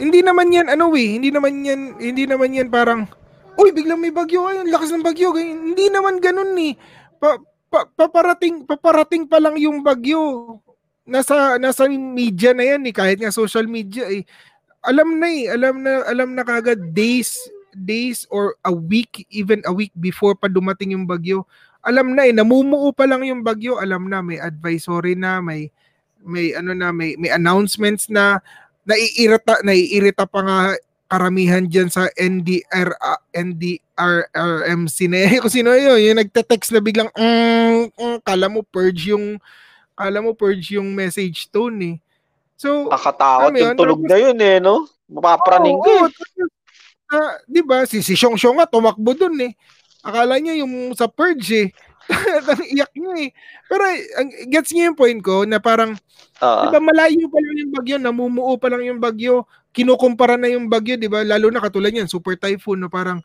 [0.00, 3.04] hindi naman yan ano eh, hindi naman yan hindi naman yan parang
[3.60, 5.36] uy biglang may bagyo ayun, lakas ng bagyo.
[5.36, 5.74] Ganyan.
[5.74, 6.72] Hindi naman ganun eh.
[7.20, 7.36] Pa,
[7.68, 10.56] pa, paparating paparating pa lang yung bagyo.
[11.04, 14.24] Nasa nasa media na yan eh, kahit nga social media eh.
[14.80, 17.36] Alam na eh, alam na alam na kagad days
[17.74, 21.46] days or a week, even a week before pa dumating yung bagyo,
[21.80, 25.72] alam na eh, namumuo pa lang yung bagyo, alam na, may advisory na, may,
[26.20, 28.40] may ano na, may, may announcements na,
[28.84, 30.58] naiirita, naiirita pa nga
[31.10, 35.42] karamihan dyan sa NDR, uh, NDRRMC na eh.
[35.42, 39.42] Kung sino yun, yung nagte-text na biglang, mm, mm, kala mo purge yung,
[39.98, 41.96] kala mo purge yung message tone eh.
[42.60, 42.92] So,
[43.50, 44.86] mo yung yun, tunog na yun eh, no?
[45.10, 46.06] Mapapraning ka Oo,
[47.12, 49.52] ah, di ba, si, si Xiong Xiong nga tumakbo dun eh.
[50.00, 51.68] Akala niya yung sa purge eh.
[52.74, 53.30] Iyak niya eh.
[53.68, 53.82] Pero
[54.18, 55.94] ang, gets niyo yung point ko na parang
[56.40, 59.44] Ah, Di ba malayo pa lang yung bagyo, namumuo pa lang yung bagyo,
[59.76, 61.20] kinukumpara na yung bagyo, di ba?
[61.20, 62.88] Lalo na katulad yan, super typhoon, no?
[62.88, 63.20] parang,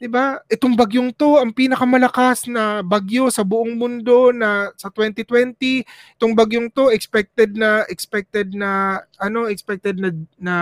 [0.00, 5.84] di ba, itong bagyong to, ang pinakamalakas na bagyo sa buong mundo na sa 2020,
[6.16, 10.08] itong bagyong to, expected na, expected na, ano, expected na,
[10.40, 10.54] na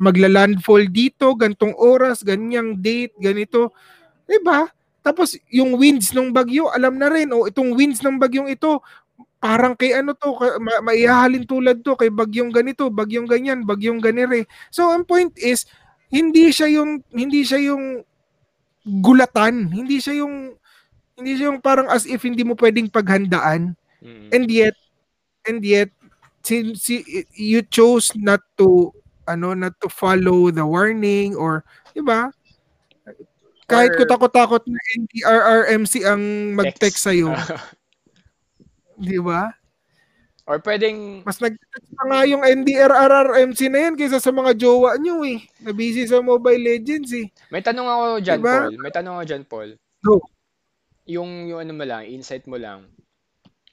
[0.00, 3.76] magla-landfall dito, gantong oras, ganyang date, ganito,
[4.24, 4.64] di ba?
[5.04, 8.80] Tapos, yung winds ng bagyo, alam na rin, oh, itong winds ng bagyong ito,
[9.36, 14.48] parang kay ano to, ma- maihahalin tulad to kay bagyong ganito, bagyong ganyan, bagyong ganire.
[14.72, 15.68] So ang point is
[16.08, 18.02] hindi siya yung hindi siya yung
[18.86, 20.54] gulatan, hindi siya yung
[21.18, 24.28] hindi siya yung parang as if hindi mo pwedeng paghandaan Mm.
[24.30, 24.76] and yet
[25.48, 25.88] and yet
[26.44, 28.92] si, si, you chose not to
[29.26, 32.30] ano not to follow the warning or 'di ba?
[33.66, 36.22] Kahit Or- kutakot-takot na NDRRMC ang
[36.54, 37.02] mag-text Text.
[37.02, 37.34] sa'yo,
[39.02, 39.50] 'di ba?
[40.46, 45.26] Or pwedeng, Mas nag-text pa nga yung NDRRMC na yan kaysa sa mga jowa nyo
[45.26, 45.42] eh.
[45.58, 47.26] Na busy sa Mobile Legends eh.
[47.50, 48.54] may tanong ako dyan, Diba?
[48.62, 48.74] Paul.
[48.78, 49.70] May tanong ako dyan, Paul.
[50.06, 50.14] Go.
[51.10, 52.86] Yung, yung ano mo lang, insight mo lang.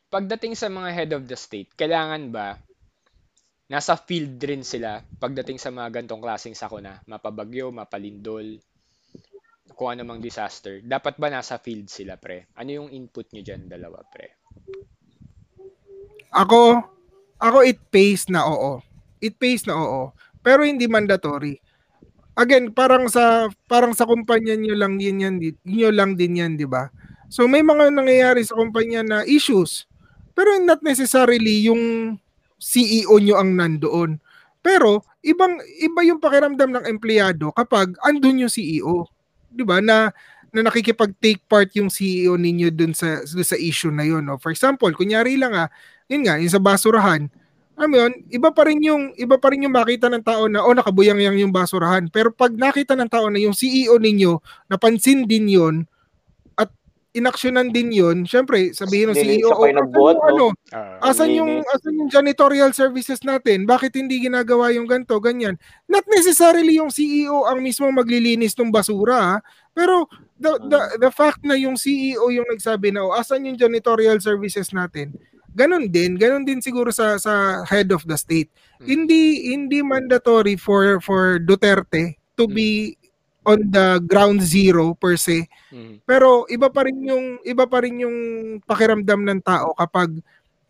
[0.09, 2.57] Pagdating sa mga head of the state, kailangan ba
[3.69, 8.61] nasa field rin sila pagdating sa mga gantong klaseng sakuna, mapabagyo, mapalindol,
[9.73, 10.81] kung ano mang disaster.
[10.85, 12.53] Dapat ba nasa field sila, pre?
[12.57, 14.37] Ano yung input nyo dyan, dalawa, pre?
[16.33, 16.81] Ako,
[17.37, 18.81] ako it pays na oo.
[19.21, 20.03] It pays na oo.
[20.41, 21.61] Pero hindi mandatory.
[22.37, 26.65] Again, parang sa parang sa kumpanya niyo lang din yan, niyo lang din yan, 'di
[26.69, 26.89] ba?
[27.29, 29.85] So may mga nangyayari sa kumpanya na issues.
[30.33, 32.15] Pero not necessarily yung
[32.57, 34.17] CEO nyo ang nandoon.
[34.65, 39.05] Pero ibang iba yung pakiramdam ng empleyado kapag andun yung CEO.
[39.53, 39.81] 'Di ba?
[39.83, 40.09] Na
[40.53, 44.21] na nakikipag-take part yung CEO ninyo dun sa dun sa issue na yun.
[44.21, 44.37] No?
[44.37, 45.67] For example, kunyari lang ah,
[46.05, 47.25] yun nga, yung sa basurahan,
[47.73, 50.61] alam mo yun, iba pa rin yung iba pa rin yung makita ng tao na
[50.61, 52.05] oh nakabuyang yang yung basurahan.
[52.13, 54.37] Pero pag nakita ng tao na yung CEO ninyo,
[54.69, 55.89] napansin din yon at
[57.13, 61.51] inaksyonan din yon, syempre sabihin ng CEO, "Oh, asan yung no?" ano, Ah, asan yung
[61.61, 61.69] Linis.
[61.69, 63.65] asan yung janitorial services natin?
[63.65, 65.55] Bakit hindi ginagawa yung ganto, ganyan?
[65.85, 69.37] Not necessarily yung CEO ang mismo maglilinis ng basura, ha?
[69.73, 74.17] pero the, the the fact na yung CEO yung nagsabi na oh, asan yung janitorial
[74.17, 75.13] services natin?
[75.53, 78.49] Ganon din, ganon din siguro sa sa head of the state.
[78.81, 78.89] Hmm.
[78.89, 82.57] Hindi hindi mandatory for for Duterte to Hmm.
[82.57, 82.97] be
[83.45, 85.47] on the ground zero per se.
[85.69, 88.17] Mm, pero iba pa rin yung iba pa rin yung
[88.63, 90.15] pakiramdam ng tao kapag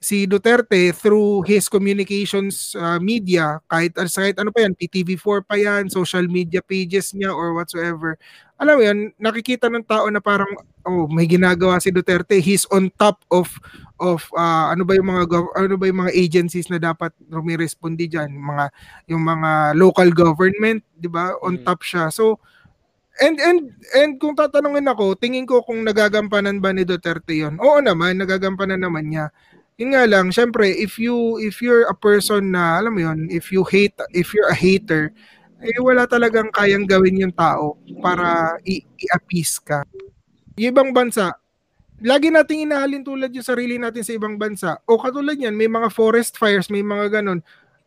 [0.04, 5.88] si Duterte through his communications uh, media kahit kahit ano pa yan PTV4 pa yan
[5.88, 8.20] social media pages niya or whatsoever.
[8.60, 10.52] Alam mo yan nakikita ng tao na parang
[10.84, 13.48] oh may ginagawa si Duterte he's on top of
[13.96, 18.12] of uh, ano ba yung mga gov- ano ba yung mga agencies na dapat rumirespondi
[18.12, 18.66] diyan mga
[19.08, 21.32] yung mga local government 'di ba?
[21.40, 21.64] On Mm.
[21.64, 22.12] top siya.
[22.12, 22.44] So
[23.22, 23.60] And and
[23.94, 27.62] and kung tatanungin ako, tingin ko kung nagagampanan ba ni Duterte 'yon.
[27.62, 29.30] Oo naman, nagagampanan naman niya.
[29.78, 33.54] Yun nga lang, syempre, if you if you're a person na alam mo 'yon, if
[33.54, 35.14] you hate if you're a hater,
[35.62, 39.86] eh wala talagang kayang gawin yung tao para i-appease ka.
[40.58, 41.38] Yung ibang bansa,
[42.04, 44.78] lagi nating inahalin tulad yung sarili natin sa ibang bansa.
[44.90, 47.42] O katulad yan, may mga forest fires, may mga ganon.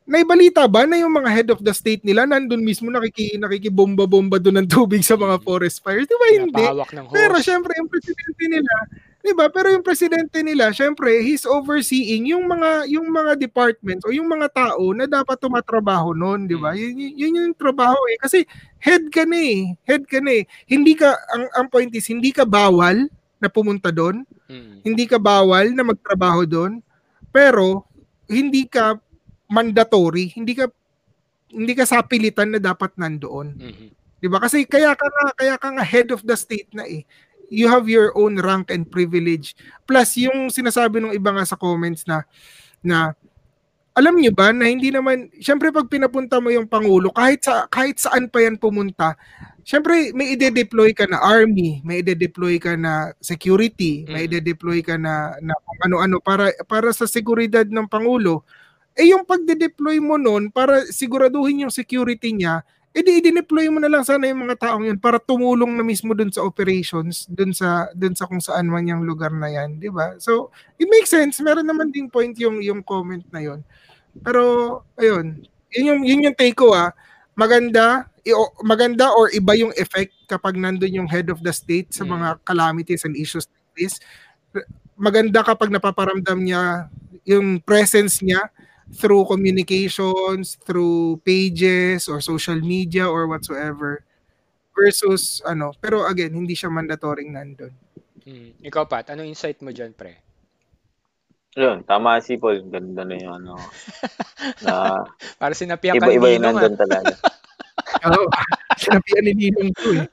[0.06, 4.62] Naibalita ba na yung mga head of the state nila nandun mismo nakiki, nakikibomba-bomba doon
[4.62, 6.06] ng tubig sa mga forest fires?
[6.06, 6.64] Di ba hindi?
[7.10, 8.72] Pero syempre yung presidente nila,
[9.20, 9.50] 'di ba?
[9.50, 14.46] Pero yung presidente nila, syempre he's overseeing yung mga yung mga departments o yung mga
[14.54, 16.78] tao na dapat tumatrabaho noon, 'di ba?
[16.78, 18.46] Yun, yun, yun yung trabaho eh kasi
[18.78, 19.74] head ka na eh.
[19.82, 20.46] Head ka na eh.
[20.70, 23.10] Hindi ka ang ang point is hindi ka bawal
[23.42, 26.78] na pumunta doon, Mm, hindi ka bawal na magtrabaho doon,
[27.34, 27.82] pero
[28.30, 28.94] hindi ka
[29.48, 30.68] mandatory, hindi ka
[31.52, 33.48] hindi ka sapilitan na dapat nandoon.
[33.58, 33.88] mhm.
[34.20, 34.40] 'Di ba?
[34.42, 37.04] Kasi kaya ka nga kaya ka nga head of the state na eh.
[37.52, 39.54] You have your own rank and privilege.
[39.86, 42.26] Plus yung sinasabi ng iba nga sa comments na
[42.82, 43.14] na
[43.96, 47.96] alam niyo ba na hindi naman syempre pag pinapunta mo yung pangulo kahit sa kahit
[48.00, 49.16] saan pa yan pumunta
[49.66, 54.28] syempre may ide-deploy ka na army, may ide-deploy ka na security, may Mm.
[54.38, 58.44] ide-deploy ka na, na kung ano-ano para para sa seguridad ng pangulo.
[58.96, 62.64] Eh yung pagde-deploy mo noon para siguraduhin yung security niya,
[62.96, 66.32] edi i-deploy mo na lang sana yung mga taong yun para tumulong na mismo dun
[66.32, 70.16] sa operations, dun sa dun sa kung saan man yung lugar na yan, di ba?
[70.16, 70.48] So,
[70.80, 71.36] it makes sense.
[71.44, 73.60] Meron naman ding point yung yung comment na yon.
[74.24, 75.44] Pero ayun,
[75.76, 76.92] yun yung yun yung take ko ah.
[77.36, 82.04] Maganda i- maganda or iba yung effect kapag nandun yung head of the state sa
[82.04, 82.16] Mm.
[82.16, 83.94] mga calamities and issues like this.
[84.96, 86.88] Maganda kapag napaparamdam niya
[87.28, 88.48] yung presence niya
[88.94, 94.06] through communications, through pages or social media or whatsoever
[94.76, 97.72] versus ano, pero again, hindi siya mandatory nandun.
[98.26, 98.60] Mm.
[98.60, 100.26] Ikaw, Pat, ano insight mo dyan, pre?
[101.56, 102.68] Yun, tama si Paul.
[102.68, 103.56] Ganda na yung ano.
[104.66, 105.00] na
[105.40, 106.60] Para sinapian ka iba-iba yung Ninong, ah.
[106.60, 107.14] nandun talaga.
[108.12, 108.28] Oo.
[108.82, 110.04] Sinabihan ni Ninong ko eh.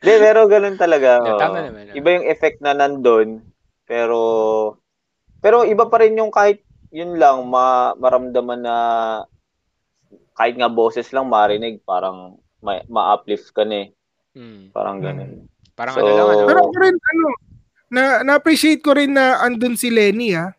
[0.00, 1.22] Hindi, pero ganun talaga.
[1.22, 1.40] Yeah, oo.
[1.40, 1.94] tama naman, ah.
[1.94, 3.46] Iba yung effect na nandun,
[3.86, 4.18] pero
[5.40, 8.76] pero iba pa rin yung kahit yun lang ma, maramdaman na
[10.34, 13.88] kahit nga boses lang marinig, parang ma, ma-uplift ka na eh.
[14.32, 14.72] Mm.
[14.72, 15.04] Parang Hmm.
[15.04, 15.32] ganun.
[15.76, 16.46] Parang So, ano lang, ano?
[16.48, 17.26] Pero ako rin, ano,
[17.90, 20.50] na, na-appreciate ko rin na andun si Lenny ah.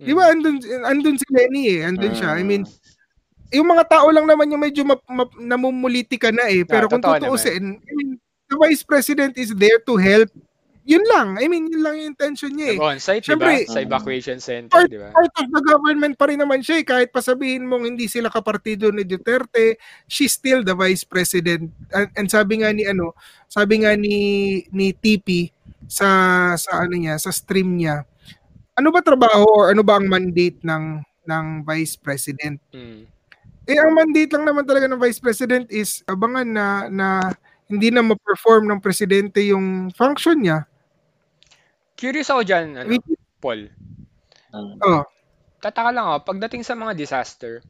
[0.00, 0.06] Mm.
[0.06, 1.80] Di ba andun, andun si Lenny eh.
[1.84, 2.36] Andun siya.
[2.36, 3.58] I mean, Mm.
[3.60, 6.62] yung mga tao lang naman yung medyo map, map, namumuliti ka na eh.
[6.64, 8.10] Pero Ah, kung totoo tutuusin, I mean,
[8.48, 10.30] the vice president is there to help.
[10.88, 11.36] Yun lang.
[11.36, 12.78] I mean, yun lang yung intention niya eh.
[12.80, 13.52] Nag-onsite, di ba?
[13.68, 15.12] Sa evacuation center, Part, di ba?
[15.12, 16.84] part of the government pa rin naman siya eh.
[16.88, 19.76] Kahit pa sabihin mong hindi sila kapartido ni Duterte,
[20.08, 21.68] she's still the vice president.
[21.92, 23.12] And, and sabi nga ni ano,
[23.44, 24.16] sabi nga ni
[24.72, 25.52] ni TP
[25.84, 26.08] sa
[26.56, 28.08] sa ano niya, sa stream niya.
[28.80, 32.56] Ano ba trabaho or ano ba ang mandate ng ng vice president?
[32.72, 33.04] Mm.
[33.68, 37.06] Eh ang mandate lang naman talaga ng vice president is abangan na na
[37.70, 40.66] hindi na ma-perform ng presidente yung function niya.
[42.00, 42.96] Curious ako dyan, ano,
[43.44, 43.68] Paul.
[44.56, 45.04] Oh,
[45.60, 47.60] Tataka lang ako, pagdating sa mga disaster,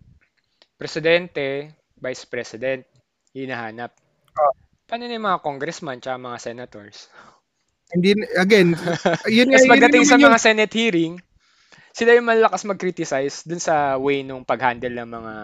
[0.79, 2.87] presidente, vice president,
[3.35, 3.91] hinahanap.
[4.39, 4.55] Oh.
[4.87, 7.11] Paano na yung mga congressman tsaka mga senators?
[7.91, 8.79] hindi again,
[9.27, 11.15] yun nga Tapos yun pagdating sa mga Senate hearing,
[11.91, 15.35] sila yung malakas mag-criticize dun sa way nung pag-handle ng mga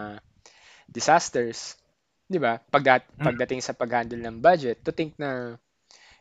[0.87, 1.75] disasters.
[2.23, 2.55] Di ba?
[2.59, 3.23] Pagdat Mm.
[3.27, 5.59] pagdating sa pag-handle ng budget, to think na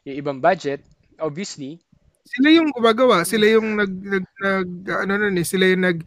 [0.02, 0.82] yung ibang budget,
[1.22, 1.85] obviously,
[2.26, 4.68] sila yung gumagawa, sila yung nag, nag, nag
[5.06, 5.98] ano nun eh, sila yung nag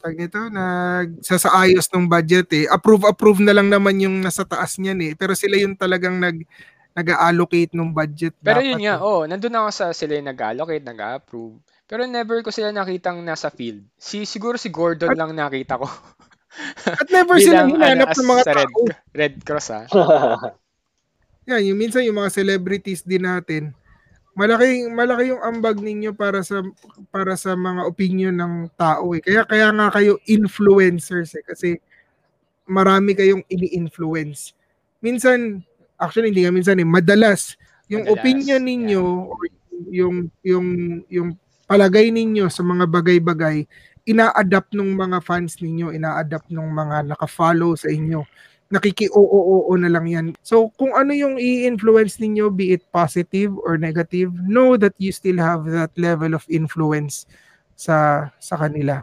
[0.00, 2.64] tag nito, nag sasaayos ng budget eh.
[2.66, 5.12] Approve approve na lang naman yung nasa taas niyan eh.
[5.12, 6.40] Pero sila yung talagang nag
[6.90, 8.34] nag-allocate ng budget.
[8.42, 9.06] Pero dapat yun nga, eh.
[9.06, 11.54] oh, nandun ako sa sila yung nag-allocate, nag-approve.
[11.86, 13.82] Pero never ko sila nakitang nasa field.
[13.98, 15.86] Si siguro si Gordon lang nakita ko.
[16.86, 18.80] At never sila hinanap ano, ng mga sa Red, tao.
[19.14, 19.84] Red Cross ah.
[21.50, 23.74] Yan, yung minsan yung mga celebrities din natin.
[24.38, 26.62] Malaki malaki yung ambag ninyo para sa
[27.10, 29.20] para sa mga opinion ng tao eh.
[29.22, 31.82] Kaya kaya nga kayo influencers eh kasi
[32.70, 34.54] marami kayong ini-influence.
[35.02, 35.66] Minsan
[35.98, 37.58] actually hindi nga minsan eh madalas
[37.90, 39.42] yung Madalas, opinion ninyo or
[39.90, 40.16] yung
[40.46, 40.68] yung
[41.10, 41.28] yung
[41.66, 43.66] palagay ninyo sa mga bagay-bagay
[44.08, 48.24] ina-adapt ng mga fans ninyo, ina-adapt ng mga naka-follow sa inyo
[48.70, 50.26] nakiki-oo-oo na lang yan.
[50.46, 55.42] So, kung ano yung i-influence ninyo, be it positive or negative, know that you still
[55.42, 57.26] have that level of influence
[57.74, 59.02] sa sa kanila.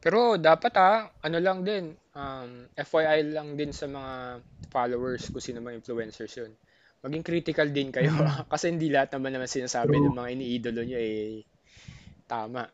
[0.00, 4.40] Pero dapat ah, ano lang din, um, FYI lang din sa mga
[4.72, 6.52] followers kung sino mga influencers yun.
[7.04, 8.44] Maging critical din kayo ah.
[8.52, 10.08] kasi hindi lahat naman naman sinasabi True.
[10.08, 11.44] ng mga iniidolo nyo eh
[12.24, 12.64] tama.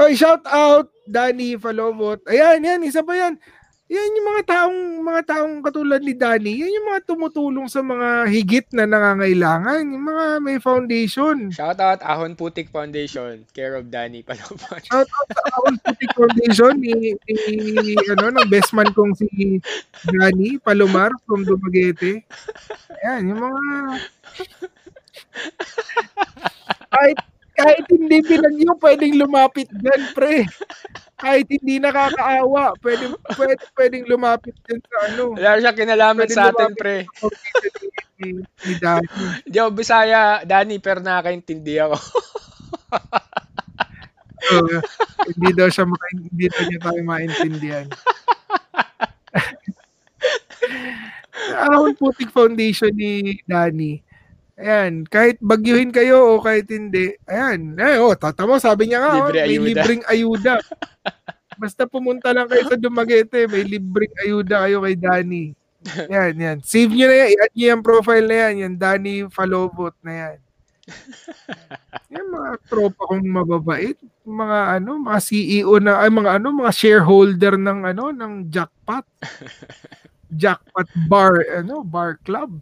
[0.00, 2.22] Oy, shout out Danny Falobot.
[2.30, 3.36] Ayan, yan, isa pa yan.
[3.84, 8.24] Yan yung mga taong mga taong katulad ni Danny, yan yung mga tumutulong sa mga
[8.32, 11.52] higit na nangangailangan, yung mga may foundation.
[11.52, 14.80] Shout out Ahon Putik Foundation, care of Danny Palapan.
[14.88, 19.60] Shout out sa Awal Putik Foundation ni, ni ano, ng best man kong si
[20.08, 22.24] Danny Palomar from Dumaguete.
[23.04, 23.62] Ayan, yung mga
[26.96, 27.18] kahit
[27.54, 30.44] kahit hindi pinagyo, pwedeng lumapit dyan, pre.
[31.18, 35.24] Kahit hindi nakakaawa, pwedeng, pwede, pwedeng lumapit dyan sa ano.
[35.38, 37.06] Wala siya kinalaman sa atin, pre.
[39.44, 41.96] Hindi ako Bisaya, Danny, pero nakakaintindi ako.
[44.44, 44.56] So,
[45.30, 47.86] hindi daw siya maka, hindi daw niya tayo maintindihan.
[51.68, 54.00] Ahon Putik Foundation ni Danny.
[54.54, 59.10] Ayan, kahit bagyuhin kayo o kahit hindi, ayan, ay, oh, tata mo, sabi niya nga,
[59.18, 59.66] oh, Libre may ayuda.
[59.66, 60.54] libreng ayuda.
[61.62, 65.44] Basta pumunta lang kayo sa Dumaguete, may libreng ayuda kayo kay Danny.
[66.06, 66.58] Yan, yan.
[66.62, 67.28] Save nyo na yan.
[67.34, 68.54] I-add nyo yung profile na yan.
[68.62, 70.38] Yan, Danny Falobot na yan.
[72.12, 73.96] Yan mga tropa kong mababait.
[74.24, 79.04] Mga ano, mga CEO na, ay mga ano, mga shareholder ng ano, ng jackpot.
[80.40, 82.60] jackpot bar, ano, bar club.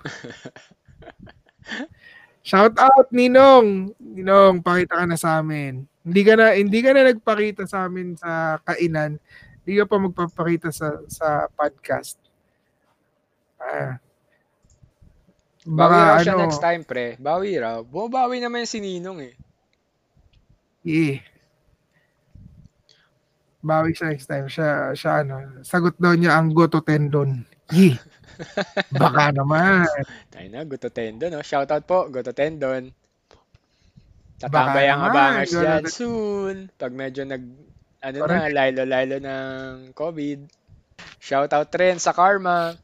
[2.42, 3.94] Shout out Ninong.
[4.02, 5.86] Ninong, pakita ka na sa amin.
[6.02, 9.22] Hindi ka na hindi ka na nagpakita sa amin sa kainan.
[9.62, 12.18] Hindi ka pa magpapakita sa sa podcast.
[13.62, 14.02] Ah.
[15.62, 17.06] Bawi raw Baka siya ano, next time, pre.
[17.22, 17.86] Bawi raw.
[17.86, 19.34] Bumabawi naman yung si Ninong eh.
[20.82, 21.22] Yeah.
[23.62, 24.50] Bawi siya next time.
[24.50, 27.46] Siya, siya ano, sagot daw niya ang goto tendon.
[27.70, 28.02] Yeah.
[29.02, 29.86] Baka naman.
[30.32, 31.30] Tayo na, Goto Tendon.
[31.32, 31.44] No?
[31.44, 32.90] Shoutout po, Goto Tendon.
[34.42, 35.84] Tatambay ang abangers Tendon.
[35.86, 36.56] soon.
[36.74, 37.44] Pag medyo nag,
[38.02, 38.54] ano na, Correct.
[38.54, 40.38] lilo-lilo ng COVID.
[41.22, 42.74] Shoutout rin sa Karma.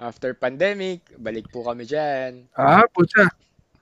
[0.00, 2.48] After pandemic, balik po kami dyan.
[2.56, 3.28] Ah, pucha.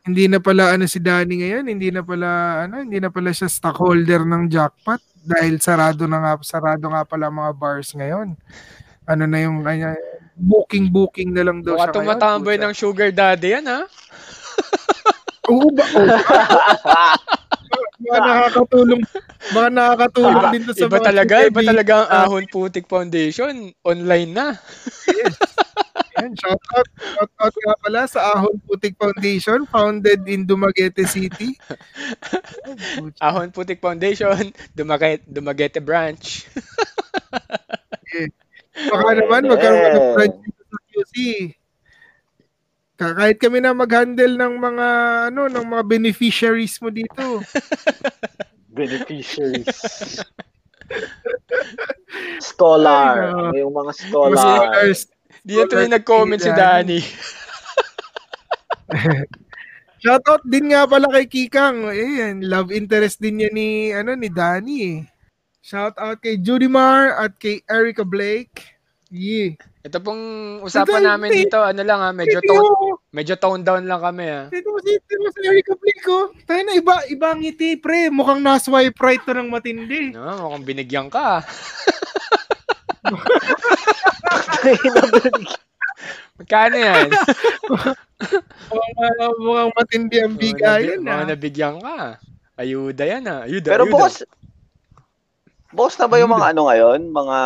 [0.08, 3.46] Hindi na pala ano si Danny ngayon, hindi na pala ano, hindi na pala siya
[3.46, 8.32] stockholder ng jackpot dahil sarado na nga sarado nga pala mga bars ngayon.
[9.04, 9.92] Ano na yung kanya
[10.38, 11.96] booking booking na lang daw Baka siya ngayon.
[11.96, 12.62] tumatamboy pucha.
[12.62, 13.80] ng sugar daddy yan, ha?
[15.48, 15.84] Oo ba?
[15.96, 16.14] Oo.
[17.98, 19.02] baka nakakatulong
[19.52, 23.74] baka nakakatulong din to sa Iba mga talaga, iba talaga ang Ahon Putik Foundation.
[23.82, 24.46] Online na.
[26.18, 31.54] Yan, shout out, shout out nga pala sa Ahon Putik Foundation, founded in Dumaguete City.
[33.24, 36.24] Ahon Putik Foundation, Dumaguete, Dumaguete Branch.
[38.86, 41.14] Baka naman magkaroon ka ng branch dito sa QC.
[42.94, 44.86] Kahit kami na mag-handle ng mga
[45.30, 47.42] ano ng mga beneficiaries mo dito.
[48.78, 49.66] Beneficiaries.
[52.38, 53.34] Scholar.
[53.50, 53.62] Ay.
[53.62, 54.36] Yung mga Mga scholar.
[54.36, 55.00] scholars.
[55.42, 57.00] Di na tuloy nag-comment si Danny.
[59.98, 61.90] Shoutout din nga pala kay Kikang.
[61.90, 64.78] Ayan, love interest din niya ni ano ni Danny.
[64.80, 64.98] eh.
[65.68, 68.64] Shoutout kay Judy Mar at kay Erica Blake.
[69.12, 69.52] Yeah.
[69.84, 70.20] Ito pong
[70.64, 72.96] usapan namin dito, ano lang ha, medyo Hindi, tone, oh.
[73.12, 74.42] medyo tone down lang kami ha.
[74.48, 76.32] Ito mo si, ito si Erica Blake ko.
[76.48, 78.08] Tayo na iba, iba ang ngiti pre.
[78.08, 80.16] Mukhang na-swipe right to ng matindi.
[80.16, 81.44] No, mukhang binigyan ka.
[86.40, 87.12] Magkano yan?
[88.72, 91.28] Mukhang, uh, mukhang matindi ang nabi- mga na.
[91.28, 92.16] nabigyan ka.
[92.56, 93.44] Ayuda yan ha.
[93.44, 93.94] Ayuda, Pero ayuda.
[93.94, 94.24] boss,
[95.70, 97.00] boss na ba yung mga ano ngayon?
[97.08, 97.38] Mga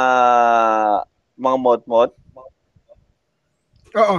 [1.34, 2.10] mga mot-mot?
[3.92, 4.16] Oo.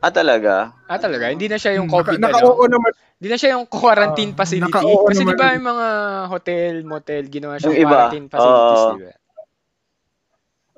[0.00, 0.72] Ah, talaga?
[0.86, 1.28] Ah, talaga?
[1.28, 2.72] Hindi na siya yung Naka, COVID naka-oo ano?
[2.72, 2.92] naman.
[3.20, 4.72] Hindi na siya yung quarantine Ah, facility.
[4.72, 5.88] Kasi di ba yung mga
[6.26, 8.90] hotel, motel, ginawa siyang Yung iba, quarantine facilities, oo.
[8.90, 9.12] di ba?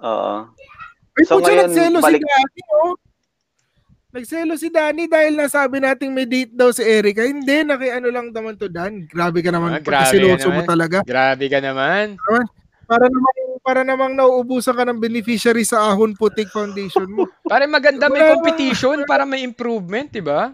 [0.03, 0.35] Oo.
[1.13, 2.93] Ay, So, ngayon, nagselo si balik- Danny, oh.
[4.13, 7.25] Nagselo si Danny dahil nasabi nating may date daw si Erica.
[7.25, 9.09] Hindi, nakiano lang naman to, Dan.
[9.09, 9.73] Grabe ka naman.
[9.73, 10.69] Ah, grabe ka mo naman.
[10.69, 10.99] talaga.
[11.01, 12.21] Grabe ka naman.
[12.85, 17.25] Para namang, para namang nauubusan ka ng beneficiary sa Ahon Putik Foundation mo.
[17.49, 20.53] Para maganda may competition, para may improvement, di ba?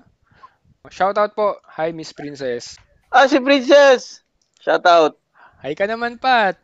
[0.86, 1.59] Shoutout po.
[1.74, 2.78] Hi, Miss Princess.
[3.11, 4.22] Ah, si Princess!
[4.62, 5.18] Shout out.
[5.66, 6.54] Hi ka naman, Pat.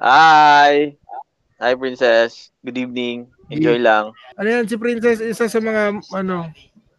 [0.00, 0.96] Hi!
[1.60, 2.48] Hi, Princess.
[2.64, 3.28] Good evening.
[3.50, 4.14] Enjoy lang.
[4.38, 6.48] Ano yan, si Princess, isa sa mga, ano,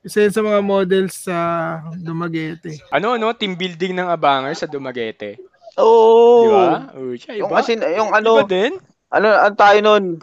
[0.04, 1.38] isa yan sa mga models sa
[1.95, 2.76] Dumaguete.
[2.91, 3.32] Ano, no?
[3.32, 5.39] Team building ng Abangers sa Dumaguete.
[5.80, 6.43] Oo.
[6.43, 6.91] Di ba?
[6.91, 8.76] Oh, siya, Yung kasi, yung Iba ano, din.
[9.08, 10.20] ano, ano tayo nun?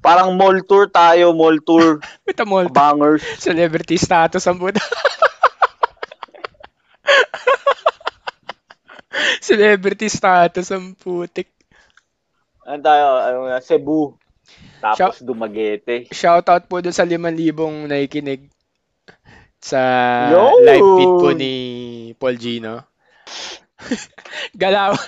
[0.00, 2.00] Parang mall tour tayo, mall tour.
[2.30, 3.20] Ito mo, Bangers.
[3.36, 4.80] celebrity status ang buta.
[9.42, 11.50] celebrity status ang putik.
[12.66, 13.04] Ano tayo?
[13.22, 14.16] Ano, na, Cebu.
[14.80, 16.06] Tapos Dumaguete.
[16.12, 18.48] Shoutout po dun sa 5,000 nakikinig
[19.56, 19.80] sa
[20.30, 20.60] Yo!
[20.62, 21.52] live feed po ni
[22.20, 22.84] Paul Gino.
[24.62, 24.94] Galaw.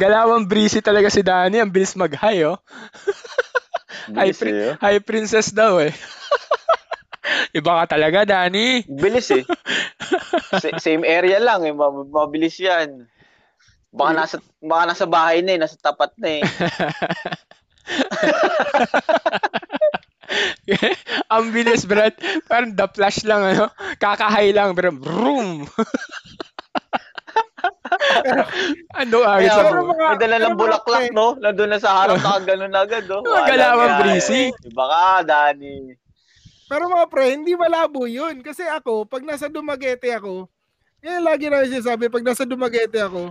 [0.00, 1.60] Galawang breezy talaga si Danny.
[1.60, 2.56] Ang bilis mag-hi, oh.
[4.18, 4.74] Hi, Bilis pri- eh.
[4.82, 5.94] hi, princess daw, eh.
[7.54, 8.82] Iba ka talaga, Danny.
[8.88, 9.44] Bilis eh.
[10.58, 11.70] Sa- same area lang eh.
[11.70, 13.06] Mab- Mabilis yan.
[13.92, 15.60] Baka nasa, baka nasa bahay na eh.
[15.60, 16.42] Nasa tapat na eh.
[21.32, 22.14] Ang bilis, Brad.
[22.48, 23.68] Parang the flash lang, ano.
[23.98, 25.66] Kakahay lang, pero vroom.
[29.00, 31.36] ano agad Kaya, sa mga- may dala ng pero mga bulaklak, pre- no?
[31.38, 33.22] Nandun na sa harap, nakaganon agad, no?
[33.26, 34.50] Mga galawang breezy.
[34.66, 35.94] Iba ka, Danny.
[36.72, 38.40] Pero mga pre, hindi malabo yun.
[38.40, 40.48] Kasi ako, pag nasa Dumaguete ako,
[41.02, 43.28] Yan lagi na sinasabi pag nasa Dumaguete ako.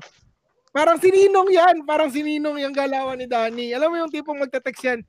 [0.71, 1.75] Parang sininong yan.
[1.83, 3.75] Parang sininong yung galawan ni Danny.
[3.75, 4.99] Alam mo yung tipong magte-text yan.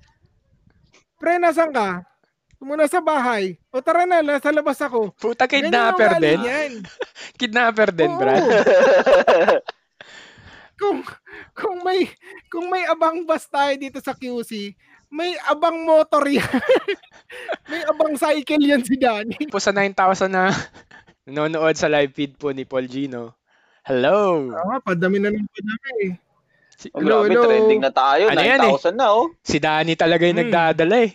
[1.23, 2.03] Pre, nasan ka?
[2.63, 3.59] Muna sa bahay.
[3.75, 5.15] O tara na, nasa labas ako.
[5.19, 6.39] Puta, kidnapper din.
[7.39, 8.11] Kidnapper din.
[8.15, 8.43] Brad.
[10.83, 11.03] kung
[11.55, 12.07] kung may
[12.51, 14.75] kung may abang bus tayo dito sa QC,
[15.11, 16.47] may abang motor yan.
[17.71, 19.35] may abang cycle yan si Danny.
[19.51, 20.55] po sa 9,000 na
[21.27, 23.41] nanonood sa live feed po ni Paul Gino.
[23.83, 24.47] Hello!
[24.55, 26.12] Ah, padami na ng padami eh.
[26.78, 27.43] Si, Oh, Hello, grabe, hello.
[27.47, 28.30] trending na tayo.
[28.30, 28.72] Ano yan eh?
[28.74, 29.26] 9,000 na, oh.
[29.43, 30.45] si Danny talaga yung Hmm.
[30.47, 31.11] nagdadala eh.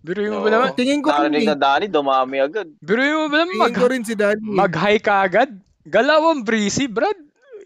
[0.00, 0.72] Biruin mo ba naman?
[0.72, 1.44] Tingin ko rin, eh.
[1.44, 2.68] na Dani, dumami agad.
[2.80, 3.52] Biruin mo ba naman?
[3.52, 4.40] tingin Mag, ko rin si Danny.
[4.40, 5.50] mag-high ka agad?
[5.84, 7.16] Galawang breezy, Brad.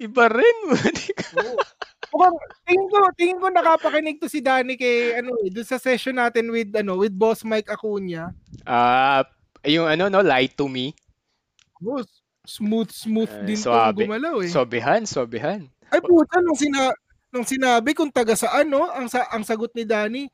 [0.03, 0.59] Iba rin.
[2.15, 6.15] Mukhang, tingin ko, tingin ko nakapakinig to si Danny kay ano eh, doon sa session
[6.15, 8.31] natin with ano, with Boss Mike Acuna.
[8.63, 9.27] Ah,
[9.63, 10.95] yung ano no, lie to me.
[11.83, 12.03] Oh,
[12.45, 14.05] smooth smooth Eh, din suabe.
[14.05, 14.49] tong gumalaw eh.
[14.49, 15.65] Sobehan, sobehan.
[15.89, 16.93] Ay puta nung sina
[17.29, 20.25] nung sinabi kung taga saan no, ang sa ang sagot ni Danny,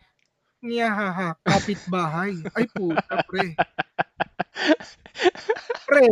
[0.61, 2.37] niya haha, kapitbahay.
[2.53, 3.57] Ay puta pre.
[5.87, 6.07] pre.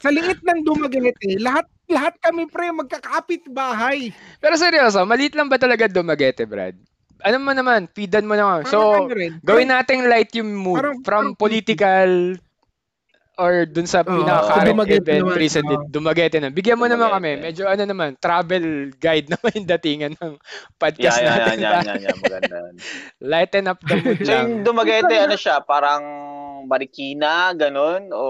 [0.00, 4.08] Sa liit ng Dumaguete, lahat lahat kami pre magkakapit bahay.
[4.40, 6.72] Pero seryoso, maliit lang ba talaga Dumaguete, Brad?
[7.22, 8.64] Ano mo naman, feedan mo naman.
[8.64, 12.10] Parang So, ano gawin nating light yung mood parang- from parang- political
[13.42, 15.74] or dun sa pinaka-current Dumaguete event naman, recently.
[15.74, 15.86] oo.
[15.90, 16.48] Dumaguete na.
[16.48, 17.30] Bigyan mo naman kami.
[17.42, 18.64] Medyo ano naman, travel
[18.96, 20.32] guide naman yung datingan ng
[20.78, 21.56] podcast yan, natin.
[21.58, 22.56] yan, yan, yan, yan, maganda.
[23.34, 24.30] Lighten up the mood lang.
[24.30, 26.02] yung Dumaguete, ano siya, parang
[26.64, 28.14] Marikina, ganun?
[28.14, 28.24] O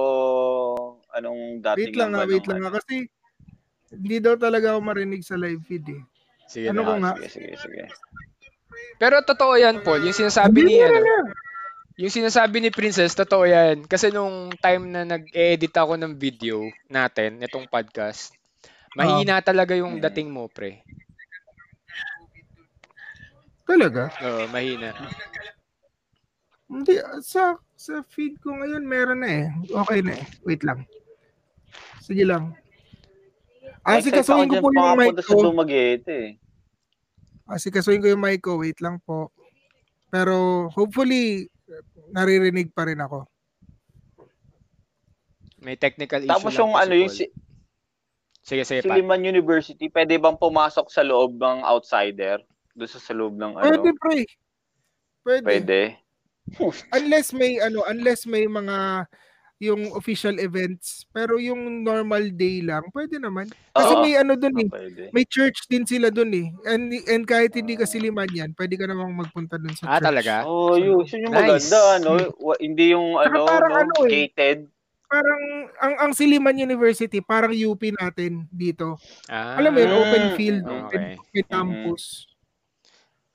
[1.12, 2.64] anong dating Wait lang nga, ba wait lang ano?
[2.64, 2.94] nga kasi
[3.92, 6.02] hindi daw talaga ako marinig sa live feed eh.
[6.48, 6.88] Sige Ano na.
[6.88, 7.12] ko nga?
[7.20, 7.82] Sige, sige, sige.
[8.96, 10.00] Pero totoo yan, Paul.
[10.00, 11.16] Yung sinasabi ni, Hindi ano, na.
[11.98, 13.84] Yung sinasabi ni Princess, totoo yan.
[13.84, 18.32] Kasi nung time na nag-edit ako ng video natin, itong podcast,
[18.96, 20.80] mahina talaga yung dating mo, pre.
[23.68, 24.10] Talaga?
[24.24, 24.90] Oo, mahina.
[26.72, 29.46] Hindi, sa sa feed ko ngayon meron na eh.
[29.68, 30.24] Okay na eh.
[30.48, 30.88] Wait lang.
[32.00, 32.56] Sige lang.
[33.84, 35.52] Asikasuhin ko po yung mic ko.
[35.52, 36.08] Dumaguete.
[36.08, 36.30] eh.
[37.44, 38.56] Asikasuhin ko yung mic ko.
[38.56, 39.28] Wait lang po.
[40.08, 41.51] Pero hopefully,
[42.12, 43.24] naririnig pa rin ako.
[45.62, 47.30] May technical issue Tapos yung ano, yung si,
[48.42, 48.82] Sige, sige.
[48.82, 52.42] Siliman University, pwede bang pumasok sa loob ng outsider?
[52.74, 53.62] Doon sa, sa loob ng ano?
[53.62, 54.26] Pwede, pre.
[55.22, 55.46] Pwede.
[55.46, 55.80] Pwede.
[56.90, 59.06] Unless may, ano, unless may mga
[59.62, 61.06] yung official events.
[61.08, 63.46] Pero yung normal day lang, pwede naman.
[63.70, 64.02] Kasi Oo.
[64.02, 64.66] may ano dun eh.
[64.66, 65.02] Pwede.
[65.14, 66.50] May church din sila dun eh.
[66.66, 70.10] And, and kahit hindi ka siliman yan, pwede ka namang magpunta dun sa Ah, church.
[70.10, 70.42] talaga?
[70.42, 71.70] Oh, yun, yun yung Nice.
[71.70, 72.10] maganda, ano?
[72.36, 74.10] Wa- hindi yung Saka ano, parang no, ano eh.
[74.26, 74.58] gated.
[75.06, 75.42] Parang,
[75.78, 78.98] ang, ang Siliman University, parang UP natin dito.
[79.28, 80.74] Ah, Alam mo yun, Mm, open field, okay.
[80.74, 82.02] open, open campus.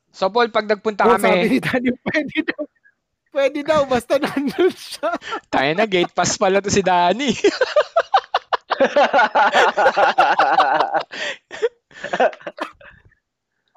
[0.10, 2.66] So, Paul, pag nagpunta Oh, sabi kami, ni Danny, pwede daw.
[3.38, 5.14] Pwede daw, basta nandun siya.
[5.54, 7.38] tayo na, gate pass pala to si Danny.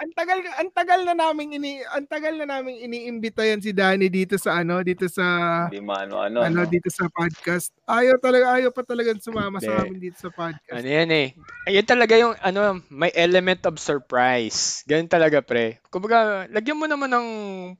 [0.01, 4.09] Ang tagal ang tagal na naming ini ang tagal na naming iniimbita yan si Danny
[4.09, 5.24] dito sa ano, dito sa
[5.68, 6.72] Hindi maano, ano, ano, no?
[6.72, 7.68] dito sa podcast.
[7.84, 9.84] Ayaw talaga, ayaw pa talaga sumama sa Hindi.
[9.84, 10.72] amin dito sa podcast.
[10.72, 11.26] ano yan eh.
[11.68, 14.80] Ayun talaga yung, ano, may element of surprise.
[14.88, 15.84] Ganun talaga, pre.
[15.92, 17.28] Kumbaga, lagyan mo naman ng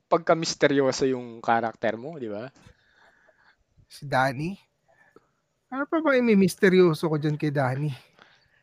[0.05, 2.53] pagka-misteryoso yung karakter mo, di ba?
[3.89, 4.53] Si Danny.
[5.73, 7.89] Ano pa ba yung misteryoso ko dyan kay Danny?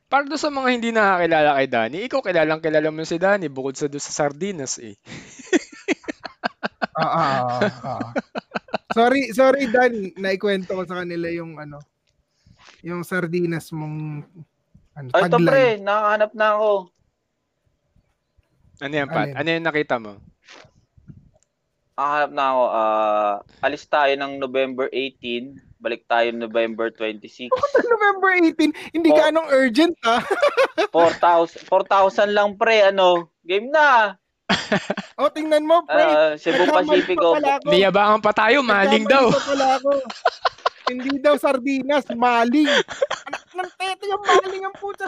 [0.09, 3.76] Para doon sa mga hindi nakakilala kay Danny, ikaw kilalang kilala mo si Danny bukod
[3.76, 4.96] sa doon sa sardinas eh.
[6.98, 7.30] Ah, ah,
[7.62, 8.11] ah, ah.
[8.90, 11.78] Sorry, sorry Dan, naikwento ko sa kanila yung ano,
[12.80, 14.24] yung sardinas mong
[14.96, 16.70] ano, Ay, ito pre, nakahanap na ako.
[18.82, 19.28] Ano yan, Pat?
[19.36, 20.12] Ano yung nakita mo?
[21.94, 22.64] Nakahanap na ako.
[22.72, 27.54] ah, alis tayo ng November 18, balik tayo November 26.
[27.86, 29.16] November 18, hindi Oh.
[29.16, 30.18] ka anong urgent ha.
[30.90, 33.30] 4,000 4,000 lang pre, ano?
[33.42, 34.18] Game na.
[35.14, 36.02] O, tingnan mo, pre.
[36.02, 37.38] Ah, Cebu Pacific pa oh.
[37.66, 39.30] Niyabangan pa tayo, maling daw.
[39.30, 39.90] pa pala ako.
[40.88, 42.64] hindi daw sardinas, maling.
[43.28, 45.04] Anak ng tete yung maling ang puta.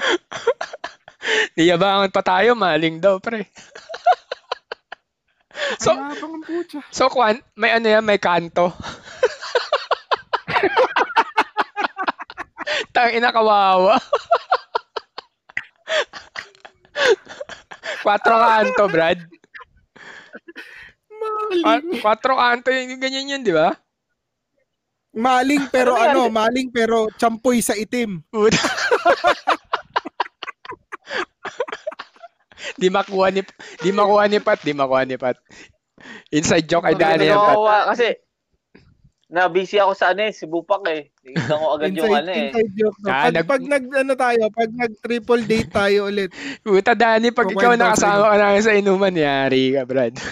[1.56, 3.48] Niyabangan pa tayo, maling daw, pre.
[5.78, 5.96] So-.
[6.90, 8.72] So, Kwan, may ano yan, may kanto.
[12.88, 14.00] Tang ina kawawa.
[18.00, 19.20] Quatro kanto, Brad.
[21.60, 22.00] Ah, Maling.
[22.00, 23.76] quatro kanto, yung ganyan yun, di ba?
[25.10, 28.22] Maling pero Ano ano, maling pero champoy sa itim.
[32.80, 33.42] Di makuha ni
[33.82, 35.36] di makuha ni Pat, di makuha ni Pat.
[36.32, 37.92] Inside joke kay Danny yan, Pat.
[37.92, 38.16] Kasi
[39.30, 41.14] na busy ako sa ano eh, si Bupak eh.
[41.22, 42.42] Tingnan ko agad yung Inside, ano eh.
[42.50, 42.98] inside joke.
[42.98, 43.06] No?
[43.06, 46.30] Ah, Pag, nag- pag nag, ano tayo, pag nag triple date tayo ulit.
[46.66, 50.14] Puta, Danny, pag ikaw Kukwento nakasama ka namin sa inuman, yari ka, Brad.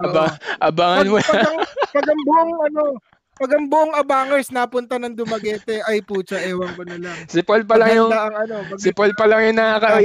[0.00, 1.16] Aba, abangan Pag, mo.
[1.20, 1.58] pag, ang,
[1.92, 2.82] pag ang buong ano,
[3.36, 7.16] pag ang buong abangers napunta ng Dumaguete, ay putya, ewan ko na lang.
[7.26, 9.98] Si Paul pa lang yung ang ano, si Paul pa lang yung nakaka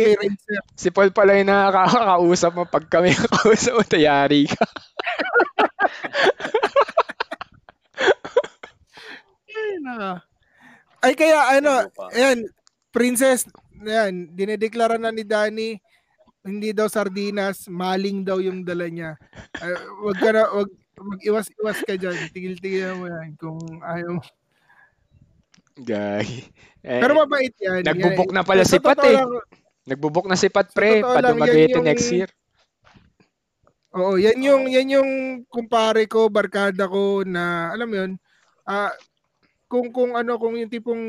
[0.76, 4.66] si Paul pa lang yung nakakausap mo pag kami nakausap mo, tayari ka.
[9.86, 10.12] Ay, naka.
[11.06, 11.74] Ay kaya ano,
[12.10, 12.50] ayan,
[12.90, 13.46] princess,
[13.78, 15.78] ayan, dinedeklara na ni Danny,
[16.42, 19.14] hindi daw sardinas, maling daw yung dala niya.
[19.62, 22.18] Ay, wag ka na, wag, mag-iwas-iwas ka dyan.
[22.34, 24.18] Tigil-tigil mo yan kung ayaw.
[25.76, 26.48] Gay.
[26.82, 27.84] Eh, Pero mabait yan.
[27.84, 28.36] nagbubok Yan.
[28.40, 29.14] na pala si Pat eh.
[29.14, 29.30] lang,
[29.86, 32.30] Nagbubok na si Pat pre, Dumaguete yung- next year.
[33.96, 35.12] Oo, yan yung yan yung
[35.48, 38.12] kumpare ko, barkada ko na alam mo yun,
[38.68, 38.92] ah
[39.66, 41.04] kung kung ano kung yung tipong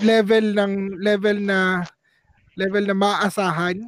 [0.00, 1.86] level ng level na
[2.54, 3.78] level na maasahan,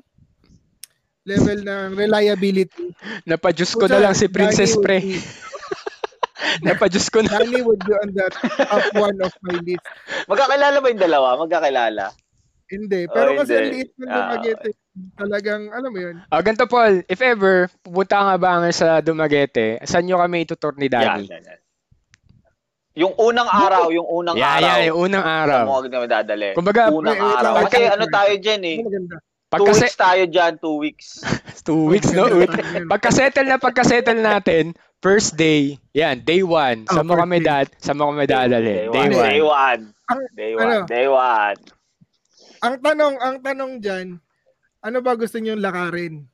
[1.22, 2.92] level ng reliability.
[3.28, 4.98] Napadyos ko na lang si Princess Danny pre.
[5.00, 5.24] be-
[6.66, 7.34] Napadyos ko na.
[7.34, 8.26] Danny would be on the
[8.60, 9.84] top one of my list.
[10.30, 11.28] Magkakilala ba yung dalawa?
[11.36, 12.04] Magkakilala?
[12.64, 13.60] Hindi, pero Oh, kasi hindi.
[13.60, 14.68] ang liit ng Ah, Dumaguete.
[15.18, 16.16] Talagang alam mo yun.
[16.30, 20.72] Ah, ganito Paul, if ever pupunta ka ba nga sa Dumaguete, saan nyo kami itutur
[20.76, 21.26] ni Danny?
[21.26, 21.60] yan, yan.
[22.94, 24.66] Yung unang araw, yung unang Yeah, araw.
[24.70, 25.62] yeah, yung unang araw.
[25.66, 26.50] mo agad kami dadali?
[26.54, 27.52] Kumbaga, unang wait araw.
[27.66, 28.76] Kasi Wait, ano tayo dyan eh.
[28.78, 29.16] Ano maganda?
[29.54, 31.08] Two pagka weeks tayo dyan, two weeks.
[31.66, 32.26] two weeks no.
[32.94, 36.86] Pagka-settle na pagka-settle natin, first day, yan, day one.
[36.86, 37.46] Oh, Saan mo first kami day.
[37.46, 38.78] dad, saan mo kami dadalhin?
[38.78, 39.10] Day one.
[39.10, 39.42] Day one.
[39.42, 39.82] one.
[40.10, 40.62] Ang- Day ano?
[40.62, 40.86] one.
[40.86, 41.58] Day one.
[42.64, 44.06] Ang tanong, ang tanong diyan,
[44.82, 46.30] ano ba gusto niyo lakarin?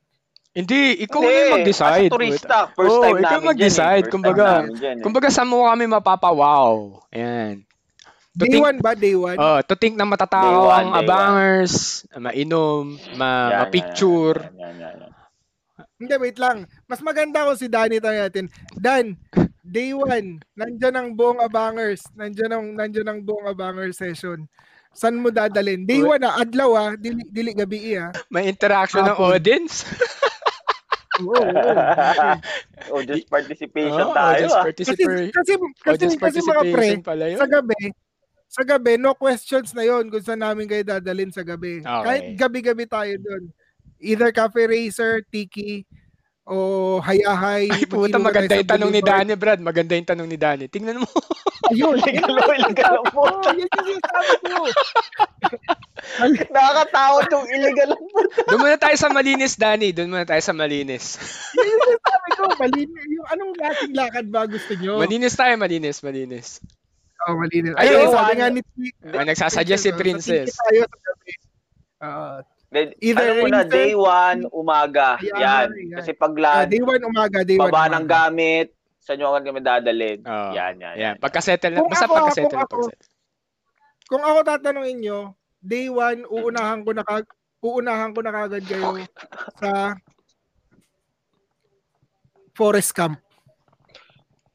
[0.50, 2.10] Hindi, ikaw Hindi, na yung mag-decide.
[2.10, 4.02] As a turista, first Oo, time ikaw namin mag-decide.
[4.02, 4.10] dyan eh.
[4.10, 5.02] Kumbaga, dyan eh.
[5.06, 6.98] Kumbaga, saan mo kami mapapawaw?
[7.14, 7.62] Ayan.
[8.34, 8.92] To Day think- one ba?
[8.98, 9.38] Day one?
[9.38, 14.38] Oh, to think na Day matatao one, ang abangers, mainom, ma, Yan, ma-picture.
[14.42, 15.12] yan, yan, yan, yan.
[16.00, 16.64] Hindi, wait lang.
[16.88, 18.48] Mas maganda kung si Danny tayo natin.
[18.72, 19.20] Dan,
[19.60, 22.00] day one, nandyan ang buong abangers.
[22.16, 24.48] Nandyan ang, nandyan ang buong abangers session.
[24.90, 25.86] Saan mo dadalhin?
[25.86, 28.10] Day one ah, adlaw ah, dili, dili gabi ah.
[28.32, 29.38] May interaction ng Hapon.
[29.38, 29.84] audience.
[31.26, 31.42] Oo.
[32.94, 34.64] oh, just participation Oo, tayo audience ah.
[34.64, 35.30] Kasi, participation.
[35.32, 36.88] kasi, kasi, Audience kasi mga pre,
[37.28, 37.38] yun.
[37.38, 37.80] sa gabi,
[38.50, 41.80] sa gabi, no questions na yon kung saan namin kayo dadalhin sa gabi.
[41.80, 42.04] Okay.
[42.04, 43.42] Kahit gabi-gabi tayo doon.
[44.00, 45.84] Either Cafe Racer, Tiki,
[46.50, 47.70] o Hayahay.
[47.70, 49.00] Ay, puta, maganda yung tanong ni.
[49.04, 49.62] Danny, Brad.
[49.62, 50.66] Maganda yung tanong ni Danny.
[50.66, 51.06] Tingnan mo.
[51.70, 53.54] Ayun, ang Oo, puta.
[53.54, 54.62] yan yung sinasabi ko.
[56.18, 58.40] Nakakatakot yung illegal ang puta.
[58.44, 59.90] Doon muna tayo sa malinis, Danny.
[59.90, 61.16] Doon muna tayo sa malinis.
[61.54, 62.42] Yung sinasabi ko.
[62.56, 63.04] Malinis.
[63.06, 64.98] Yung anong klaseng lakad ba gusto nyo?
[64.98, 66.48] Malinis tayo, malinis, malinis.
[67.22, 67.76] Oh, malinis.
[67.76, 68.60] Ay, Ayun, oh, sabi ano- nga ni.
[69.06, 70.48] Ay, nagsasuggest si Sa Princess.
[70.50, 71.32] Tayo sa gabi.
[72.00, 72.38] Ah,
[72.70, 75.18] Then, Either ano muna, day one, umaga.
[75.20, 75.66] Yan, Yan.
[75.74, 75.96] yan.
[75.98, 78.30] Kasi ah, paglan, day one umaga, day one baba ng umaga.
[78.30, 80.22] gamit, saan nyo kami dadalhin.
[80.22, 80.50] Oo.
[80.54, 81.14] Yan, yan, Yan, yan.
[81.18, 81.82] pagka-settle na.
[81.82, 82.62] Kung Basta ako, pagka-settle kung na.
[82.64, 83.10] pagka-settle.
[84.06, 85.18] Kung ako tatanungin nyo,
[85.60, 87.28] day one, uunahan ko na kag
[87.60, 89.04] uunahan ko na kagad kayo
[89.60, 89.94] sa
[92.56, 93.16] forest camp.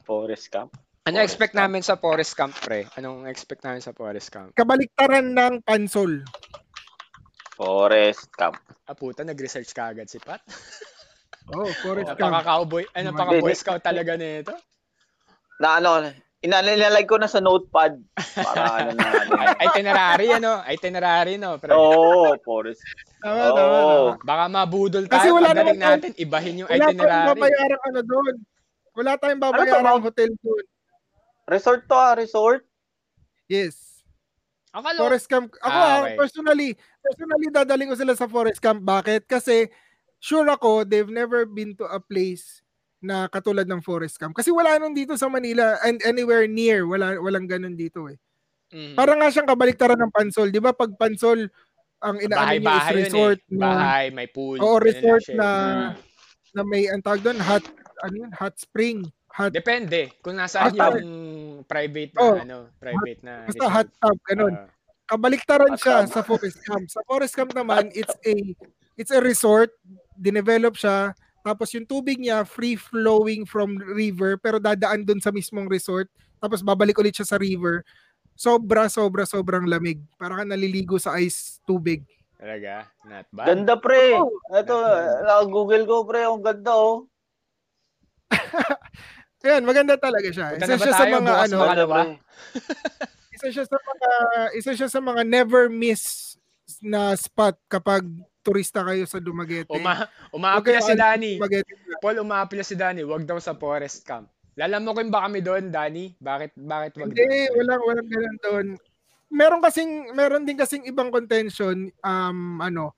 [0.05, 0.69] Forest camp.
[1.05, 1.61] Ano Forest expect camp.
[1.65, 2.89] namin sa forest camp, pre?
[2.97, 4.49] Anong expect namin sa forest camp?
[4.57, 6.25] Kabaliktaran ng pansol.
[7.53, 8.57] Forest camp.
[8.89, 10.41] Ah, puta, nag-research ka agad si Pat.
[11.53, 12.21] Oh, forest camp.
[12.21, 14.53] Napaka-cowboy, ay, Hindi, napaka-boy scout talaga nito.
[15.61, 16.09] Na ano,
[16.45, 17.97] inalalag ko na sa notepad.
[18.13, 19.03] Para ano na.
[19.03, 19.31] ano.
[19.35, 20.51] Ay, itinerary, ano?
[20.63, 21.57] Itinerary, no?
[21.57, 21.73] Pre.
[21.73, 22.85] Oo, forest.
[23.19, 24.05] Tama, tama, Oo.
[24.13, 24.21] tama.
[24.21, 27.29] Baka mabudol Kasi tayo wala pagdating naman natin, ibahin yung Wala tayong itinerary.
[27.33, 28.35] babayarang ano doon.
[28.93, 30.05] Wala tayong Ano to, babayarang Mount?
[30.05, 30.65] hotel doon.
[31.45, 32.61] Resort to ah, resort.
[33.45, 33.75] Yes.
[34.71, 35.47] Akala, Forest camp.
[35.57, 36.15] Ako Ah, ah, okay.
[36.17, 36.69] personally,
[36.99, 38.81] personally dadaling ko sila sa forest camp.
[38.81, 39.23] Bakit?
[39.23, 39.69] Kasi
[40.17, 42.64] sure ako they've never been to a place
[43.05, 44.33] na katulad ng forest camp.
[44.33, 46.83] Kasi wala nun dito sa Manila and anywhere near.
[46.83, 48.17] Wala walang ganun dito eh.
[48.69, 50.49] mm, Para nga siyang kabaliktaran ng Pansol.
[50.49, 51.47] 'Di ba pag Pansol
[51.97, 53.55] ang inaano niyo is yun resort eh.
[53.55, 54.57] na Bahay, may pool.
[54.57, 55.33] Oo, resort eh.
[55.33, 55.93] na-
[56.51, 57.63] na may ang tawag doon hot
[58.01, 61.11] ano yun, hot spring, hot Depende kung nasaan Basta- yung
[61.63, 63.33] private na Oh, ano, private na.
[63.43, 63.73] basta resort.
[63.73, 64.53] hot tub ganun.
[64.53, 64.67] Ah,
[65.05, 66.11] kabaliktaran Hot siya tub.
[66.11, 66.85] sa forest camp.
[66.87, 68.33] Sa forest camp naman, it's a
[68.95, 69.71] it's a resort,
[70.13, 71.11] dinevelop siya,
[71.45, 76.09] tapos yung tubig niya free flowing from river pero dadaan dun sa mismong resort.
[76.41, 77.85] tapos babalik ulit siya sa river.
[78.35, 80.03] Sobra, sobra, sobrang lamig.
[80.19, 82.03] Para ka naliligo sa ice tubig.
[82.35, 82.91] Talaga?
[83.07, 83.47] Not bad.
[83.47, 84.13] Ganda pre.
[84.19, 84.35] Oo.
[84.51, 84.75] Ito,
[85.23, 87.07] uh, Google ko pre, ang ganda oh.
[89.45, 90.57] Ayan, maganda talaga siya.
[90.57, 91.57] Punta Isa siya sa mga Bukas ano,
[93.35, 94.09] isa siya sa mga
[94.55, 96.35] isa siya sa mga never miss
[96.81, 98.07] na spot kapag
[98.45, 99.73] turista kayo sa Dumaguete.
[99.73, 101.41] Uma Huwag umaapila si Danny.
[101.41, 101.73] Dumaguete.
[101.97, 103.01] Paul, umaapila si Danny.
[103.01, 104.29] Wag daw sa forest camp.
[104.53, 106.13] Lalamukin ba kami doon, Danny?
[106.21, 107.57] Bakit bakit wag Hindi, doon?
[107.57, 108.67] walang walang ganun doon.
[109.33, 112.93] Meron kasing meron din kasing ibang contention um ano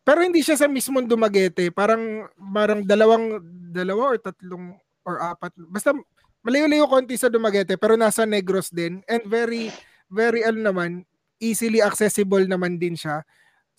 [0.00, 3.38] pero hindi siya sa mismong Dumaguete, parang parang dalawang
[3.70, 4.74] dalawa or tatlong
[5.06, 5.52] or apat.
[5.70, 5.92] Basta
[6.40, 9.68] malayo-layo konti sa Dumaguete pero nasa Negros din and very
[10.08, 11.04] very ano naman
[11.38, 13.22] easily accessible naman din siya.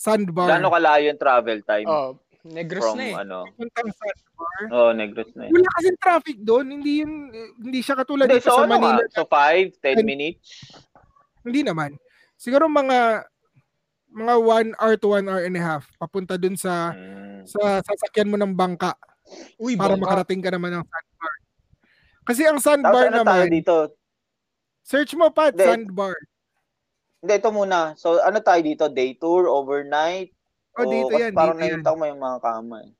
[0.01, 0.49] Sandbar.
[0.49, 3.13] Gaano kalayo yung travel time Oh, Negros from na eh.
[3.15, 3.45] ano?
[3.53, 4.61] Puntang Sandbar.
[4.73, 5.53] Oh, Negros na yun.
[5.53, 6.65] Wala kasing traffic doon.
[6.73, 7.13] Hindi yun,
[7.55, 8.97] hindi siya katulad Hindi, dito so sa ano Manila.
[8.99, 9.13] ka?
[9.13, 10.45] So 5, 10 And- minutes?
[11.45, 12.01] Hindi naman.
[12.33, 13.29] Siguro mga
[14.11, 17.45] mga one hour to one hour and a half papunta dun sa Hmm.
[17.45, 18.91] sa sasakyan mo ng bangka
[19.55, 20.03] Uy, para bangka.
[20.03, 21.33] makarating ka naman ng sandbar.
[22.21, 23.77] Kasi ang Tapos sandbar tayo naman, dito?
[24.83, 26.17] search mo pa sandbar.
[27.21, 27.93] Hindi, ito muna.
[27.95, 28.85] So ano tayo dito?
[28.87, 30.33] Day tour, overnight?
[30.73, 32.91] O dito yan, parang dito nakita ko may mga kama eh.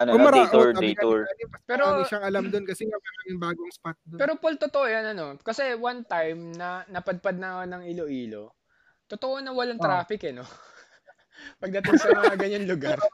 [0.00, 0.22] Ano, O, no?
[0.22, 1.20] mara- day tour, day tour.
[1.66, 4.18] Pero- marami siyang alam doon kasi nga maraming bagong spot doon.
[4.18, 5.36] Pero Paul, totoo yan ano.
[5.38, 8.44] Kasi one time na napadpad na ako ng Iloilo,
[9.06, 9.84] totoo na walang Oh.
[9.84, 10.44] traffic eh, no?
[11.60, 12.96] Pagdating sa mga ganyan lugar.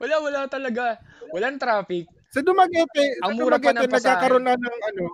[0.00, 0.96] Wala, wala talaga.
[1.28, 2.08] Walang traffic.
[2.28, 4.08] sa Dumaguete, sa Ang mura pa Dumaguete ng pasahe.
[4.08, 5.04] nagkakaroon na ng ano,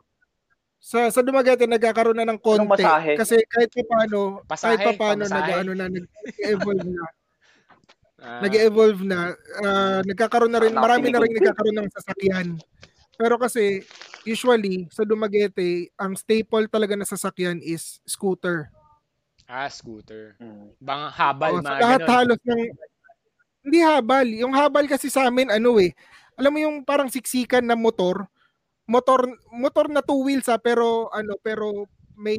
[0.86, 2.86] sa sa Dumaguete nagkakaroon na ng konti
[3.18, 7.04] kasi kahit pa paano Pasahe, kahit pa paano nag-ano na nag-evolve na.
[8.16, 9.36] Ah, nag-evolve na.
[9.60, 12.56] Ah, nagkakaroon na rin marami na rin nagkakaroon ng sasakyan.
[13.12, 13.84] Pero kasi
[14.24, 18.72] usually sa Dumaguete ang staple talaga na sasakyan is scooter.
[19.44, 20.32] Ah, scooter.
[20.40, 20.72] Hmm.
[20.80, 22.14] Bang habal, sa mga lahat ganun.
[22.16, 22.62] halos ng
[23.68, 24.26] hindi habal.
[24.32, 25.92] Yung habal kasi sa amin ano eh
[26.40, 28.28] alam mo yung parang siksikan na motor
[28.86, 29.20] motor
[29.50, 32.38] motor na two wheels ha, pero ano pero may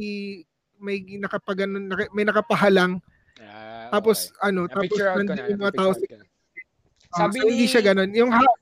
[0.77, 2.99] may nakapagano naka- may nakapahalang
[3.37, 4.49] Ah, tapos okay.
[4.49, 5.13] ano tapos na.
[5.21, 6.17] nandun yung mga tao na.
[7.07, 8.57] Ah, Sabi so ni, hindi siya ganun yung ha-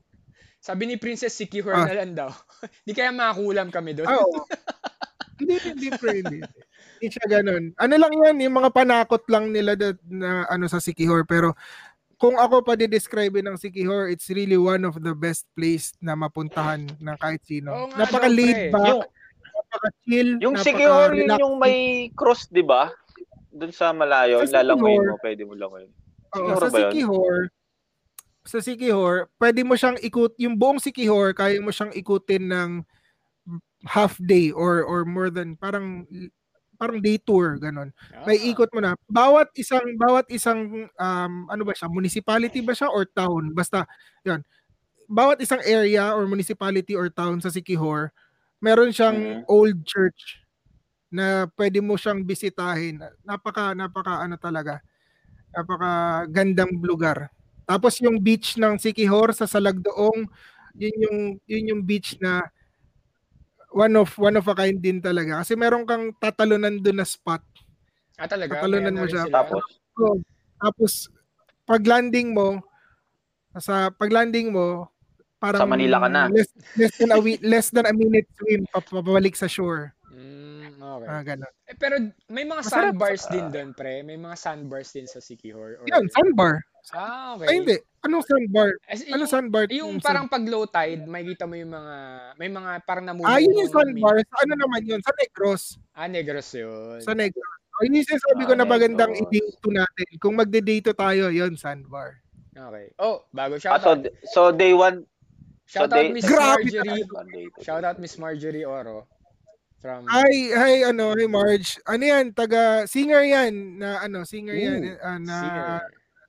[0.59, 1.86] sabi ni Princess Siki Hor Ah.
[1.88, 2.29] na lang daw.
[2.86, 4.09] Di kaya makakulam kami doon.
[4.09, 4.43] Ah, Oo.
[5.39, 6.39] hindi, hindi, hindi.
[6.95, 7.63] Hindi siya ganun.
[7.75, 11.23] Ano lang yan, yung mga panakot lang nila that, na ano sa Sikihor.
[11.23, 11.53] Pero
[12.16, 16.88] kung ako pa di-describe ng Sikihor, it's really one of the best place na mapuntahan
[16.88, 17.91] ng kahit sino.
[17.91, 19.01] Nga napaka laid back, Yung,
[19.51, 21.78] napaka-chill, yung napaka- Sikihor, yun yung may
[22.13, 22.91] cross, di ba?
[23.51, 24.80] Doon sa malayo, Sa Sikihor.
[25.05, 25.53] mo, pwede mo.
[25.55, 25.80] Oo,
[26.34, 26.91] Sikihor sa ba yun?
[26.91, 27.36] Sikihor,
[28.45, 32.70] sa Sikihor, pwede mo siyang ikut, yung buong Sikihor, kaya mo siyang ikutin ng
[33.86, 36.09] half day or or more than parang
[36.78, 37.91] parang day tour ganon.
[38.13, 38.23] Ah.
[38.28, 38.93] May ikot mo na.
[39.09, 43.51] Bawat isang bawat isang um, ano ba siya, municipality ba siya or town?
[43.55, 43.88] Basta
[44.28, 44.43] 'yon.
[45.09, 48.11] Bawat isang area or municipality or town sa Sikihor,
[48.63, 49.51] meron siyang Mhm.
[49.51, 50.41] old church
[51.13, 53.01] na pwede mo siyang bisitahin.
[53.28, 54.82] Napaka napaka ano talaga.
[55.55, 57.30] Napaka gandang lugar.
[57.67, 60.28] Tapos yung beach ng Sikihor sa Salagdoong,
[60.78, 61.19] yun yung
[61.49, 62.43] yun yung beach na
[63.76, 65.43] one of one of a kind din talaga.
[65.43, 67.43] Kasi meron kang tatalunan doon na spot.
[68.15, 68.63] Ah, talaga?
[68.63, 69.28] Tatalunan mo siya.
[69.28, 69.43] sila?
[69.43, 69.63] Tapos,
[69.95, 70.19] So,
[70.59, 70.91] tapos
[71.63, 72.59] pag landing mo
[73.55, 74.91] sa pag landing mo
[75.39, 76.28] parang Sa Manila ka na.
[76.32, 79.95] Less, less than a week, less than a minute swim pa- pabalik sa shore.
[80.86, 81.07] Okay.
[81.09, 81.51] Ah, ganun.
[81.65, 81.95] Eh, pero
[82.29, 82.93] may mga Masarap.
[82.93, 84.05] sandbars din doon, pre.
[84.05, 85.81] May mga sandbars din sa Sikihor.
[85.81, 85.86] Or...
[85.89, 86.61] Yun, sandbar.
[86.93, 87.47] Ah, okay.
[87.49, 87.77] Ay, hindi.
[88.05, 88.69] Anong sandbar?
[88.86, 89.63] As, Ano yung, sandbar?
[89.73, 91.95] yung parang pag low tide, makikita mo yung mga,
[92.38, 93.33] may mga parang namumuno.
[93.33, 94.21] Ah, yun yung sandbar.
[94.21, 95.01] Sa ano naman yun?
[95.01, 95.63] Sa Negros.
[95.97, 97.01] Ah, Negros yun.
[97.01, 97.49] Sa Negros.
[97.75, 98.07] Oh, yun yung
[98.45, 99.25] ko Ah, na magandang Negros.
[99.33, 100.09] i-date natin.
[100.21, 102.21] Kung magde-date tayo, yun, sandbar.
[102.55, 102.86] Okay.
[103.01, 104.01] Oh, bago ah, shout so, out.
[104.31, 105.03] so day one,
[105.65, 107.03] Shout so out Miss Marjorie.
[107.65, 109.09] Shout out Miss Marjorie Oro.
[109.84, 111.78] From Hi, hi, ano, hi Marge.
[111.86, 112.32] Ano yan?
[112.32, 113.78] Taga, singer yan.
[113.78, 114.82] Na, ano, singer yan.
[114.88, 115.65] Ooh, ah, na, singer.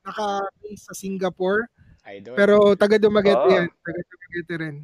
[0.07, 1.71] naka-base sa Singapore.
[2.07, 2.35] Idol.
[2.39, 3.51] Pero taga Dumaguete Oh.
[3.51, 3.67] yan.
[3.71, 4.77] Taga Dumaguete rin.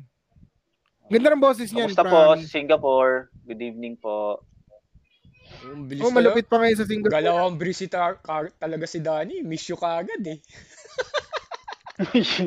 [1.12, 1.92] Ganda ng boses niyan.
[1.92, 2.34] Kamusta po.
[2.40, 3.28] Singapore?
[3.44, 4.40] Good evening po.
[5.68, 6.88] Ang bilis Oh, na malupit pa ngayon sa.
[6.88, 7.12] Singapore.
[7.12, 9.44] Galawang brisita ka, talaga si Danny.
[9.44, 10.38] Miss you kaagad eh.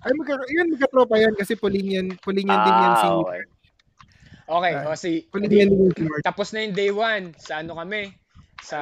[0.00, 3.42] Ay, magka, yun, magkatropa yan kasi Polinian, Polinian din yan ah, okay.
[4.50, 5.30] Okay, Ah, o si
[6.20, 7.38] tapos na yung day 1.
[7.38, 8.10] Sa ano kami?
[8.60, 8.78] Sa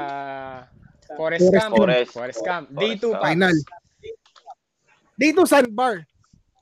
[1.12, 1.72] Forest, Forest Camp.
[1.74, 2.10] Forest.
[2.10, 2.64] Forest Camp.
[2.72, 3.12] Day 2 Camp.
[3.14, 3.26] pa.
[3.26, 3.56] Final.
[5.14, 6.08] Dito, sandbar.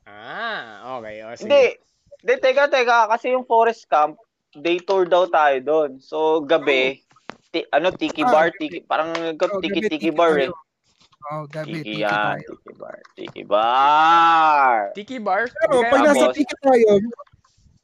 [0.03, 1.23] Ah, okay.
[1.23, 1.45] O, sige.
[1.45, 1.63] Hindi.
[2.19, 3.07] Hindi, teka, teka.
[3.07, 4.17] Kasi yung forest camp,
[4.57, 5.91] day tour daw tayo doon.
[6.01, 6.99] So, gabi,
[7.53, 10.51] ti, ano, tiki Ah, bar, tiki, parang Oh, tiki, gabi, tiki bar eh.
[11.29, 12.49] Oh, gabi, Tiki tiki yan, tayo.
[12.49, 14.79] tiki bar, tiki bar.
[14.95, 15.43] Tiki bar?
[15.53, 16.91] Pero pag kaya- nasa tiki tayo,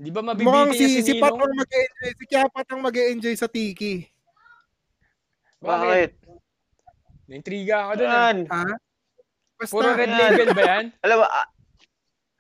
[0.03, 2.11] Di ba mukhang mabibigyan niya si, si, si Pat ang mag-enjoy.
[2.13, 4.03] Si Kiapat ang mag-enjoy sa tiki.
[5.59, 6.11] Bakit?
[7.25, 8.09] Naintriga ako dun.
[8.09, 8.15] ah.
[8.19, 8.39] Yan.
[8.47, 8.65] Ha?
[9.57, 10.19] Basta, Puro red Yan.
[10.19, 10.85] label ba yan?
[11.07, 11.47] Alam mo, ah,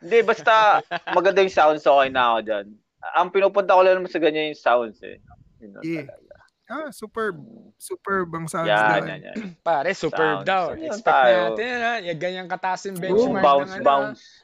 [0.02, 2.66] hindi, basta maganda yung sounds, okay na ako dyan.
[3.14, 5.22] Ang pinupunta ko lang naman sa ganyan yung sounds eh.
[5.62, 6.10] Yun Yeah.
[6.10, 6.34] talaga.
[6.68, 7.36] ah, superb.
[7.76, 9.06] Superb ang sounds Yan, doon.
[9.06, 9.34] yan, yan.
[9.60, 10.48] Pare, superb Sounds.
[10.48, 10.62] daw.
[10.72, 11.38] Yan Expect tayo.
[11.48, 11.94] natin yan ha.
[12.00, 13.44] Yung ganyang kataas yung Boom, benchmark.
[13.44, 14.22] bounce, ng, ano, bounce.
[14.26, 14.41] ah.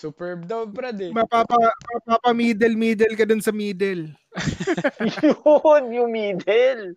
[0.00, 1.12] Superb daw, brad eh.
[1.12, 4.08] Mapapa, mapapa middle middle ka dun sa middle.
[5.20, 6.96] Yun, yung middle.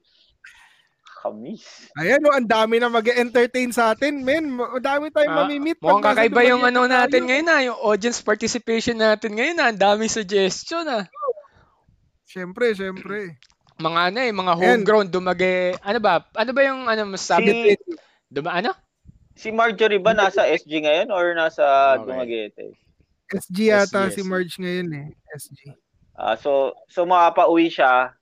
[1.19, 1.91] Kamis.
[1.99, 4.55] Ayan, oh, ang dami na mag-entertain sa atin, men.
[4.55, 5.79] Ang dami tayong Ah, mamimit.
[5.79, 6.95] Mukhang kakaiba yung ano tayo.
[6.95, 11.03] natin ngayon na, yung audience participation natin ngayon na, ang dami suggestion ah.
[12.23, 13.35] Siyempre, siyempre.
[13.79, 17.51] Mga ano eh, mga homegrown, dumage, ano ba, ano ba yung ano masabi?
[17.51, 17.71] Si,
[18.27, 18.71] Duma, ano?
[19.33, 22.05] si Marjorie ba nasa SG ngayon or nasa Okay.
[22.05, 22.65] Dumaguete?
[23.29, 24.13] SG yata SG.
[24.13, 25.07] si Marge ngayon eh.
[25.33, 25.71] SG.
[26.13, 28.13] Ah, so so makapauwi siya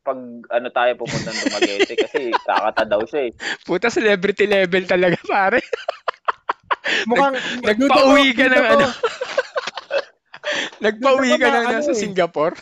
[0.00, 0.16] pag
[0.48, 3.32] ano tayo pupunta ng Dumaguete kasi kakata daw siya eh.
[3.62, 5.60] Puta celebrity level talaga pare.
[7.10, 8.86] Mukhang Nagpauwi ka ng ano.
[10.84, 12.00] Nagpauwi ka ng ano nasa eh?
[12.00, 12.56] Singapore.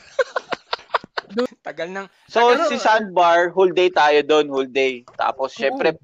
[1.62, 2.66] Tagal ng So Ano?
[2.66, 5.07] si Sandbar, whole day tayo doon, whole day.
[5.14, 5.95] Tapos syempre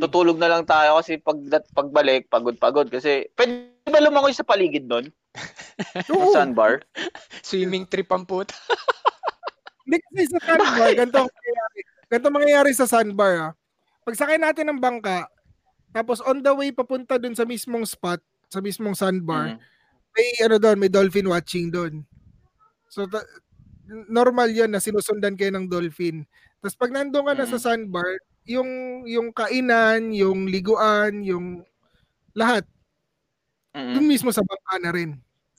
[0.00, 1.36] tutulog na lang tayo kasi pag
[1.76, 5.08] pagbalik pagod-pagod kasi pwede ba lumangoy sa paligid doon?
[6.12, 6.32] Oo.
[6.32, 6.82] Sa Sandbar?
[7.44, 8.54] swimming trip ang puta.
[9.86, 11.80] Hindi kasi sa sandbar, ganito ang mangyayari.
[12.10, 13.52] Ganito ang mangyayari sa sandbar ah.
[14.04, 15.26] Pagsakay natin ng bangka,
[15.94, 18.20] tapos on the way papunta dun sa mismong spot,
[18.50, 19.60] sa mismong sandbar, Mm.
[20.16, 22.02] may ano doon, may dolphin watching doon.
[22.90, 23.26] So ta-
[24.10, 26.24] normal 'yon na sinusundan kayo ng dolphin.
[26.62, 27.64] Tapos pag nandoon ka na sa Mm.
[27.64, 28.08] sandbar,
[28.46, 28.70] yung
[29.04, 31.66] yung kainan, yung liguan, yung
[32.32, 32.64] lahat
[33.70, 33.92] Mm.
[33.92, 35.10] doon mismo sa bangka na rin.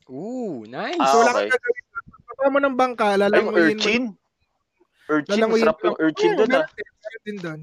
[0.09, 0.97] Ooh, nice.
[0.97, 1.45] Ah, So wala okay.
[1.45, 1.83] kang gagawin.
[1.85, 3.69] Pagkatapos mo ng bangka, Ay, lalangoyin mo.
[3.77, 4.03] urchin.
[5.07, 5.85] Urchin, masarap mo.
[5.85, 6.65] yung urchin Oo, doon ah.
[7.21, 7.59] din, doon.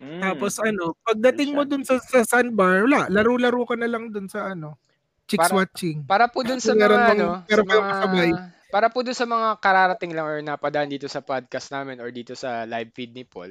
[0.00, 0.20] Mm.
[0.22, 4.54] Tapos ano, pagdating mo dun sa, sa sandbar, wala, laro-laro ka na lang dun sa
[4.54, 4.78] ano,
[5.26, 5.98] chicks Para- watching.
[6.06, 8.30] Para po dun sa mga ano, sa mga kasabay?
[8.70, 12.32] para po dun sa mga kararating lang or napadaan dito sa podcast namin or dito
[12.32, 13.50] sa live feed ni Paul.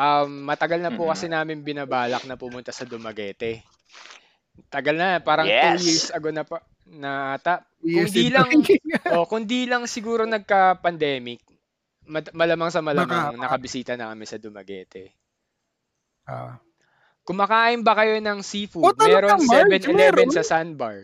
[0.00, 1.10] Um, matagal na po Mhm.
[1.12, 3.60] kasi namin binabalak na pumunta sa Dumaguete.
[4.66, 5.76] Tagal na, parang Yes.
[5.76, 7.60] two years ago na pa na ata.
[7.78, 8.48] Yes, Kung di it- lang
[9.14, 11.44] oh, kung di lang siguro nagka-pandemic,
[12.06, 15.12] mat- malamang sa malamang Baka- nakabisita na kami sa Dumaguete.
[16.24, 16.56] Ah.
[17.20, 18.84] Kumakain ba kayo ng seafood?
[18.86, 20.32] Oh, meron Marge, 7-Eleven meron.
[20.32, 20.96] sa Sandbar.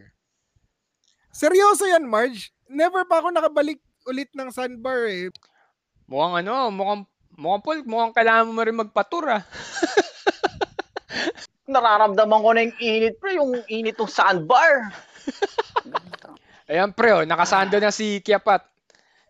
[1.28, 2.49] Seryoso yan, Marge.
[2.66, 3.76] Never pa ako nakabalik
[4.07, 5.28] ulit ng sandbar eh.
[6.07, 7.03] Mukhang ano, mukhang
[7.37, 9.43] mukhang Paul, mukhang kailangan mo rin magpatur ah.
[11.72, 14.95] Nararamdaman ko na yung init, pre, yung init ng sandbar.
[16.70, 18.62] Ayan pre, oh, nakasando na si Kiapat.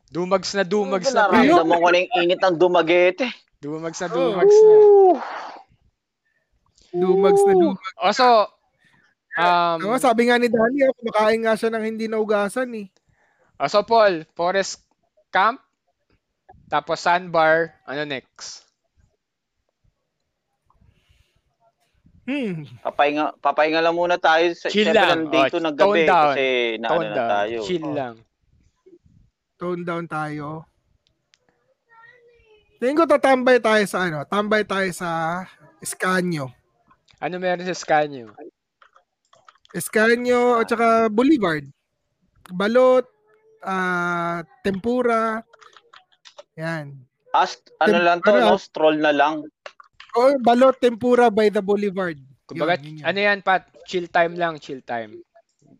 [0.07, 1.49] Dumags na dumags na pre.
[1.49, 3.27] Nararamdaman ko na yung init ng Dumaguete.
[3.59, 4.15] Dumags na Oh.
[4.15, 4.75] dumags na.
[6.97, 7.91] Dumags na dumags.
[7.99, 8.27] O so,
[9.37, 12.87] um, Tama, sabi nga ni Danny, oh, kumakain nga siya ng hindi naugasan eh.
[13.57, 14.85] o so Paul, Forest
[15.33, 15.59] Camp,
[16.67, 18.67] tapos Sandbar, ano next?
[22.27, 22.67] Hmm.
[22.83, 24.51] Papahinga, papahinga lang muna tayo.
[24.51, 25.31] Sa, Chill lang.
[25.31, 26.25] nandito Oh, ng gabi down.
[26.35, 26.45] kasi
[26.83, 27.57] naano na tayo.
[27.63, 28.15] chill lang.
[29.55, 30.67] Tone down tayo.
[32.83, 35.43] Tingin ko tatambay tayo sa ano, tambay tayo sa
[35.79, 36.51] Escanio.
[37.23, 38.35] Ano meron sa Scanio?
[39.71, 41.63] Escanio at saka Boulevard.
[42.51, 43.07] Balot,
[43.63, 45.46] ah, tempura.
[46.57, 46.97] Yan.
[47.31, 48.57] Ast, ano Tem- lang to, ano, no?
[48.57, 49.45] Stroll na lang.
[50.17, 52.17] Oh, balot tempura by the Boulevard.
[52.49, 53.05] Kumbaga, Yun, yun yun.
[53.05, 53.69] ano yan Pat?
[53.85, 55.21] Chill time lang, chill time.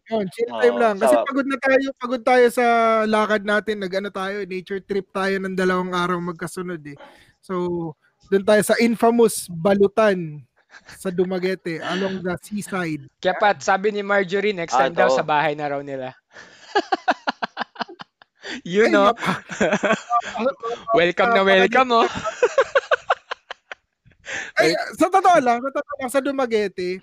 [0.07, 0.95] Yun, chill time lang.
[1.01, 2.65] Kasi sa- pagod na tayo, pagod tayo sa
[3.05, 3.81] lakad natin.
[3.81, 6.99] Nag-ano tayo, nature trip tayo ng dalawang araw magkasunod eh.
[7.41, 7.97] So,
[8.29, 10.45] doon tayo sa infamous Balutan
[10.93, 13.09] sa Dumaguete along the seaside.
[13.17, 15.17] Kaya Pat, sabi ni Marjorie, next Ah, time daw ito.
[15.17, 16.13] sa bahay na raw nila.
[18.65, 19.13] you know,
[20.99, 22.09] welcome na welcome oh.
[24.59, 26.99] Ay, sa totoo lang, sa totoo lang, sa Dumaguete,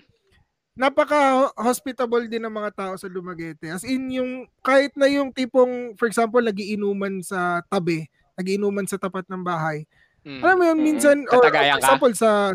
[0.74, 3.70] napaka hospitable din ng mga tao sa Dumaguete.
[3.70, 4.30] As in yung
[4.60, 8.04] kahit na yung tipong for example nagiinuman sa tabi,
[8.36, 9.86] nagiinuman sa tapat ng bahay.
[10.26, 10.40] Mm.
[10.42, 10.84] Alam mo yun Mm.
[10.84, 11.78] minsan or for ka?
[11.78, 12.52] example sa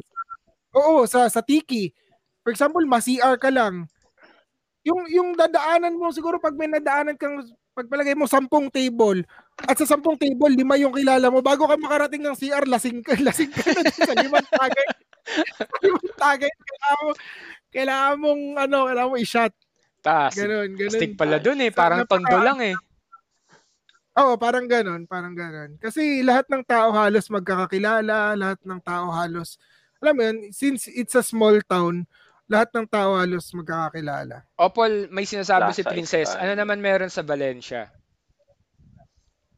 [0.69, 1.89] Oo, sa sa tiki.
[2.45, 3.89] For example, ma-CR ka lang.
[4.85, 7.41] Yung yung dadaanan mo siguro pag may nadaanan kang
[7.80, 9.23] pagpalagay mo sampung table,
[9.63, 11.39] at sa sampung table, lima yung kilala mo.
[11.39, 14.88] Bago ka makarating ng CR, lasing ka, lasing ka na sa limang tagay.
[15.84, 17.11] limang tagay, kailangan mo,
[17.71, 19.53] kailangan mong, ano, kailangan mo i-shot.
[19.99, 20.32] Taas.
[20.36, 20.95] Ganon, ganon.
[20.95, 21.71] Stick pala dun eh.
[21.75, 22.75] Parang napaka- tondo lang eh.
[24.19, 25.80] Oo, parang ganon, parang ganon.
[25.80, 29.55] Kasi lahat ng tao halos magkakakilala, lahat ng tao halos,
[29.99, 32.07] alam mo yun, since it's a small town,
[32.50, 34.41] lahat ng tao halos magkakakilala.
[34.58, 36.30] Opol, may sinasabi si Plaza Princess.
[36.34, 37.93] Ano naman meron sa Valencia?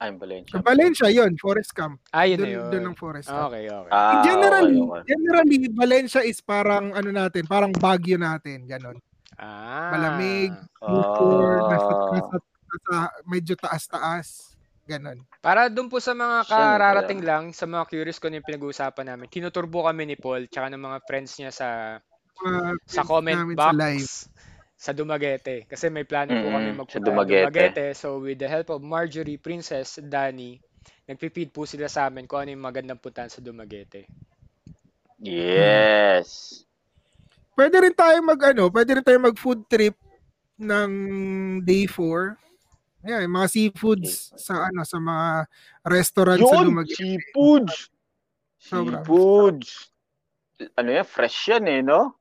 [0.02, 0.58] I'm Valencia.
[0.58, 2.02] Sa Valencia, yun, Forest Camp.
[2.10, 2.70] Ah, yun na Doon, yun.
[2.74, 3.54] doon ang Forest Camp.
[3.54, 3.92] Okay, okay.
[3.94, 5.04] Ah, generally, okay, okay.
[5.08, 8.98] generally, Valencia is parang ano natin, parang Baguio natin, ganon.
[9.38, 9.94] Ah.
[9.94, 10.89] Malamig, Ah.
[10.89, 12.96] Lumpur, nasa, nasa, nasa
[13.30, 14.58] medyo taas-taas,
[14.89, 15.22] ganon.
[15.38, 19.30] Para doon po sa mga kararating lang, sa mga curious ko na yung pinag-uusapan namin,
[19.30, 21.68] tinuturbo kami ni Paul tsaka ng mga friends niya sa
[22.86, 24.10] Sa comment box sa live.
[24.76, 25.56] sa Dumaguete.
[25.66, 27.38] Kasi may plano po Mm, kami sa magpunta Dumaguete.
[27.38, 27.86] ng Dumaguete.
[27.94, 30.58] So with the help of Marjorie, Princess, Danny,
[31.06, 34.10] nagpipid po sila sa amin kung ano yung magandang puntahan sa Dumaguete.
[35.22, 36.62] Yes.
[37.54, 39.94] Pwede rin tayo mag ano, pwede rin tayo mag food trip
[40.58, 40.92] ng
[41.62, 42.38] day 4.
[43.02, 45.26] Ayan, yung mga seafoods sa ano sa mga
[45.84, 46.98] restaurant sa Yun, Dumaguete.
[46.98, 47.76] seafoods.
[48.58, 49.02] Sobra.
[49.02, 49.70] Seafoods.
[50.74, 52.18] Ano yan, fresh yan eh, no?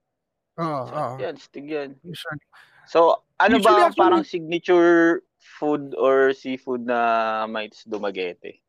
[0.60, 1.14] Oo, oo.
[1.18, 1.96] Yan, stig yan.
[2.04, 2.44] Usually.
[2.84, 7.00] So, ano Usually, ba ang actually- parang signature food or seafood na
[7.48, 8.60] may Dumaguete?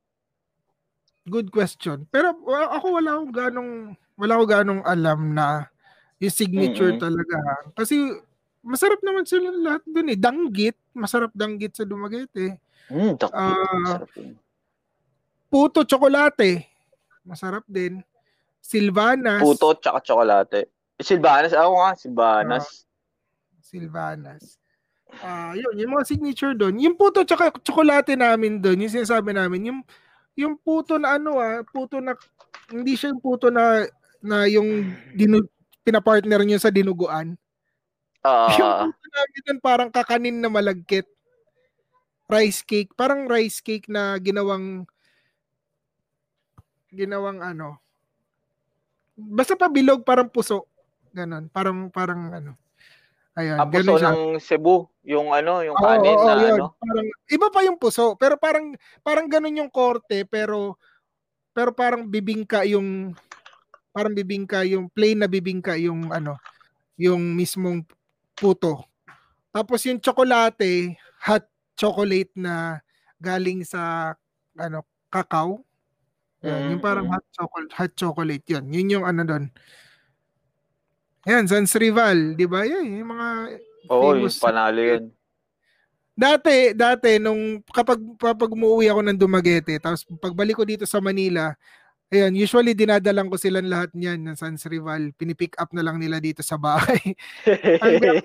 [1.27, 2.07] Good question.
[2.09, 3.73] Pero ako wala akong ganong
[4.17, 5.69] wala akong ganong alam na
[6.17, 7.03] yung signature Mm-mm.
[7.03, 7.37] talaga.
[7.77, 7.97] Kasi
[8.61, 10.17] masarap naman sila lahat dun eh.
[10.17, 12.57] Danggit, masarap danggit sa Dumaguete.
[12.89, 13.37] Hmm, dakit.
[13.37, 14.33] Ah, Sarap yun.
[15.51, 16.65] Puto tsokolate,
[17.21, 17.99] masarap din.
[18.61, 19.41] Silvanas.
[19.43, 20.69] Puto tsaka tsokolate.
[21.02, 22.66] Silvanas, ako nga, Silvanas.
[23.62, 24.62] Silvanas.
[25.20, 26.80] Ah, yun, yung mga signature doon.
[26.80, 29.80] Yung puto tsaka tsokolate namin doon, yung sinasabi namin, yung
[30.39, 32.16] yung puto na ano ah, puto na
[32.72, 33.84] hindi siya yung puto na
[34.24, 35.43] na yung dinu,
[35.84, 37.36] pinapartner niyo sa dinuguan.
[38.24, 41.08] Ah, yung puto namin doon parang kakanin na malagkit.
[42.32, 44.88] Rice cake, parang rice cake na ginawang
[46.88, 47.84] ginawang ano.
[49.20, 50.70] Basta pa bilog parang puso.
[51.12, 52.51] Ganon, parang parang ano.
[53.32, 54.12] Ayun, ah, puso siya.
[54.12, 54.91] ng Cebu.
[55.07, 56.59] Yung ano, yung kanin oo, na yun.
[56.59, 56.68] ano.
[56.76, 60.76] Parang, iba pa yung puso, pero parang parang ganun yung korte, pero
[61.55, 63.16] pero parang bibingka yung
[63.91, 66.39] parang bibingka yung plain na bibingka yung ano,
[66.99, 67.84] yung mismong
[68.36, 68.84] puto.
[69.51, 71.43] Tapos yung tsokolate, hot
[71.76, 72.80] chocolate na
[73.20, 74.16] galing sa
[74.59, 75.64] ano, cacao.
[76.41, 78.66] Yan, yung parang hot chocolate, hot chocolate 'yun.
[78.72, 79.45] Yun yung ano doon.
[81.30, 82.65] Yan, Sans Rival, 'di ba?
[82.65, 83.28] Yan, yung mga
[83.89, 85.03] Oo, yung panalo yun.
[86.11, 91.55] Dati, dati, nung kapag, kapag umuwi ako ng Dumaguete, tapos pagbalik ko dito sa Manila,
[92.11, 95.15] ayun, usually dinadalang ko silang lahat niyan ng Sans Rival.
[95.15, 96.99] Pinipick up na lang nila dito sa bahay.
[97.82, 98.22] Hanggang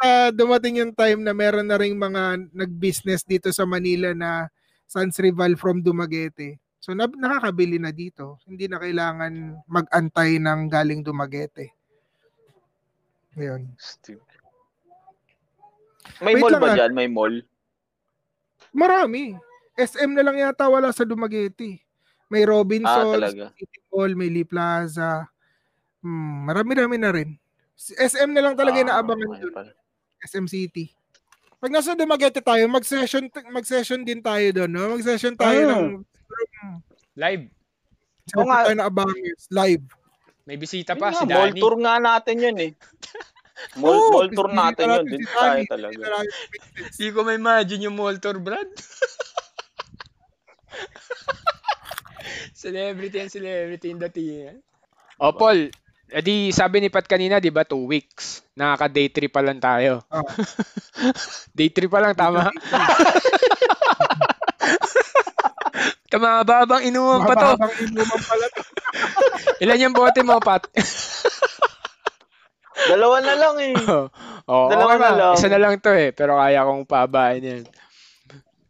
[0.00, 4.48] sa dumating yung time na meron na ring mga nag-business dito sa Manila na
[4.88, 6.61] Sans Rival from Dumaguete.
[6.82, 8.42] So, na, nakakabili na dito.
[8.42, 11.70] Hindi na kailangan mag-antay ng galing Dumaguete.
[13.38, 13.70] Ayun.
[16.18, 16.76] May Wait mall ba ah.
[16.76, 16.90] dyan?
[16.92, 17.38] May mall?
[18.74, 19.38] Marami.
[19.78, 21.78] SM na lang yata wala sa Dumaguete.
[22.26, 23.44] May Robinsons, Ah, talaga.
[23.54, 25.28] City Mall, may Lee Plaza.
[26.02, 27.36] Hmm, marami-rami na rin.
[27.78, 29.54] SM na lang talaga yung Ah, naabangan okay doon.
[29.54, 29.70] pala.
[30.24, 30.90] SM City.
[31.62, 34.98] Pag nasa Dumaguete tayo, mag-session mag-session din tayo doon, no?
[34.98, 35.70] Mag-session tayo Ah.
[35.78, 36.02] ng
[37.16, 37.44] Live.
[38.38, 38.64] Oo nga.
[38.64, 39.84] tayo ng abangers live.
[40.42, 41.60] May bisita pa nga, si mall Danny.
[41.60, 42.72] tour nga natin yun eh.
[43.78, 45.06] Mall, Oo, mall tour natin yun.
[45.06, 46.02] si Din Danny, tayo talaga.
[46.18, 46.26] si.
[46.98, 48.66] Hindi ko ma-imagine yung mall tour, Brad.
[52.58, 54.58] celebrity and celebrity in the team.
[55.20, 55.70] O, Paul,
[56.10, 58.42] edi sabi ni Pat kanina, di ba, two weeks.
[58.58, 60.02] Nakaka-day trip pa lang tayo.
[60.10, 60.26] Oh.
[61.56, 62.50] day trip pa lang, tama?
[66.12, 67.48] Kamababang inuman pa to.
[67.56, 68.62] Mahabang inuman pala to.
[69.64, 70.68] Ilan yung bote mo, Pat?
[72.82, 73.74] Dalawa na lang eh.
[74.52, 75.16] Oo, Dalawa okay na lang.
[75.16, 75.34] lang.
[75.38, 77.64] Isa na lang to eh, pero kaya kong pabain yan.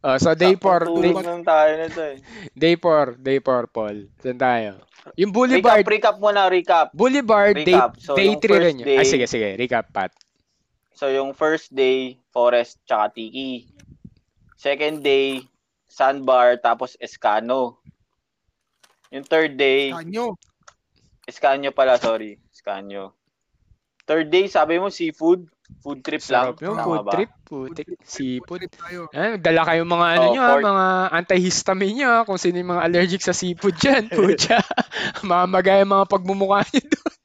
[0.03, 2.19] Oh, so day 4, day, lang tayo nito eh.
[2.51, 4.11] day 4, day 4, Paul.
[4.19, 4.83] Saan tayo?
[5.15, 6.87] Yung Recap, Boulevard, recap muna, recap.
[6.91, 7.91] Boulevard, day, recap.
[7.99, 8.77] So, day yung 3 rin first yun.
[8.83, 10.11] day- Ah, sige, sige, recap, Pat.
[10.93, 13.71] So, yung first day, Forest tsaka Tiki.
[14.55, 15.43] Second day,
[15.93, 17.77] Sandbar, tapos Escano.
[19.13, 20.33] Yung third day, Kanyo.
[21.29, 22.41] Escanio pala, sorry.
[22.49, 23.13] Escanio.
[24.03, 25.45] Third day, sabi mo, seafood.
[25.79, 26.53] Food trip lang.
[26.53, 27.11] Sarap yung Tama food ba?
[27.13, 27.31] trip,
[28.03, 28.59] seafood.
[28.67, 29.01] Trip tayo.
[29.13, 30.65] Eh, dala kayong mga ano Oh, nyo, ha, pork.
[30.65, 34.09] mga antihistamine nyo, ha, kung sino yung mga allergic sa seafood dyan.
[34.17, 34.59] Pucha.
[35.23, 37.13] Mamagay ang mga pagmumukha nyo doon.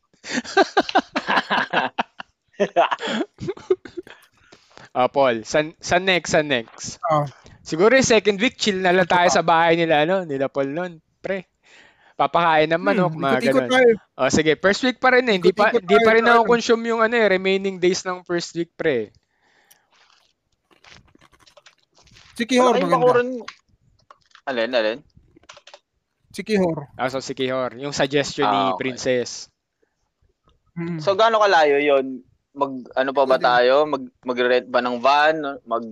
[4.95, 6.99] Ah, Paul, san, san next, san next?
[7.11, 7.23] Oh.
[7.69, 10.93] Siguro yung second week, chill na lang tayo sa bahay nila, ano, nila Paul nun.
[11.21, 11.45] Pre,
[12.17, 13.73] papakain ng manok, Hmm, mga ikot-ikot ganun.
[13.77, 13.91] tayo.
[14.17, 15.37] Oh, sige, first week pa rin eh.
[15.37, 16.49] Hindi pa, hindi pa rin ako ano.
[16.49, 19.13] consume yung ano eh, remaining days ng first week, pre.
[22.35, 23.05] Sikihor, Malaking maganda.
[23.05, 23.29] bakuran.
[24.47, 24.99] Alin, alin?
[26.31, 26.89] Sikihor.
[26.95, 28.79] Ah, so si Kihor, yung suggestion ni Ah, okay.
[28.81, 29.51] Princess.
[30.73, 31.03] Mm.
[31.03, 32.23] So, gaano kalayo yon
[32.55, 33.87] Mag, ano pa ba tayo?
[33.87, 35.37] Mag, mag-rent ba ng van?
[35.63, 35.85] Mag,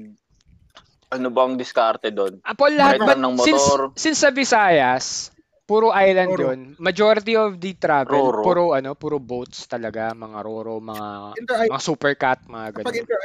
[1.13, 2.43] ano ba ang diskarte doon?
[2.43, 3.81] Ah, Paul, lahat ba, ng since, motor.
[3.95, 5.31] since sa Visayas,
[5.67, 6.43] puro island Roro.
[6.51, 8.43] yun, majority of the travel, Roro.
[8.43, 11.07] puro ano, puro boats talaga, mga roro, mga
[11.39, 13.03] Inter- mga supercat, mga kapag ganun.
[13.03, 13.21] inter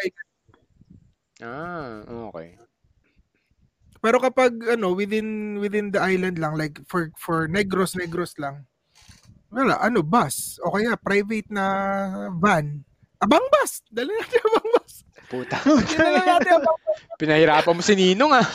[1.42, 2.54] Ah, okay.
[4.02, 8.66] Pero kapag ano within within the island lang like for for Negros Negros lang.
[9.54, 11.66] Wala, ano bus o kaya private na
[12.34, 12.82] van.
[13.22, 13.86] Abang bus.
[13.94, 14.81] Dali natin abang bus.
[15.32, 15.56] Puta.
[17.20, 18.44] Pinahirapan mo si Ninong ah.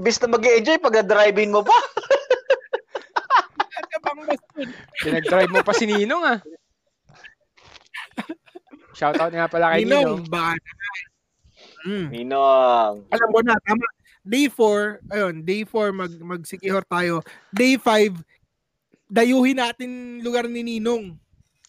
[0.00, 1.76] Ibis na mag-enjoy pag drive-in mo pa.
[5.04, 6.40] Pinag-drive mo pa si Ninong ah.
[8.96, 10.24] Shoutout nga pala kay Ninong.
[10.24, 10.56] Ninong, baka.
[11.84, 12.08] Mm.
[12.08, 12.94] Ninong.
[13.12, 13.84] Alam mo na, tama.
[14.24, 17.20] Day 4, ayun, day 4 mag magsikihor tayo.
[17.52, 18.18] Day 5,
[19.08, 21.27] dayuhin natin lugar ni Ninong.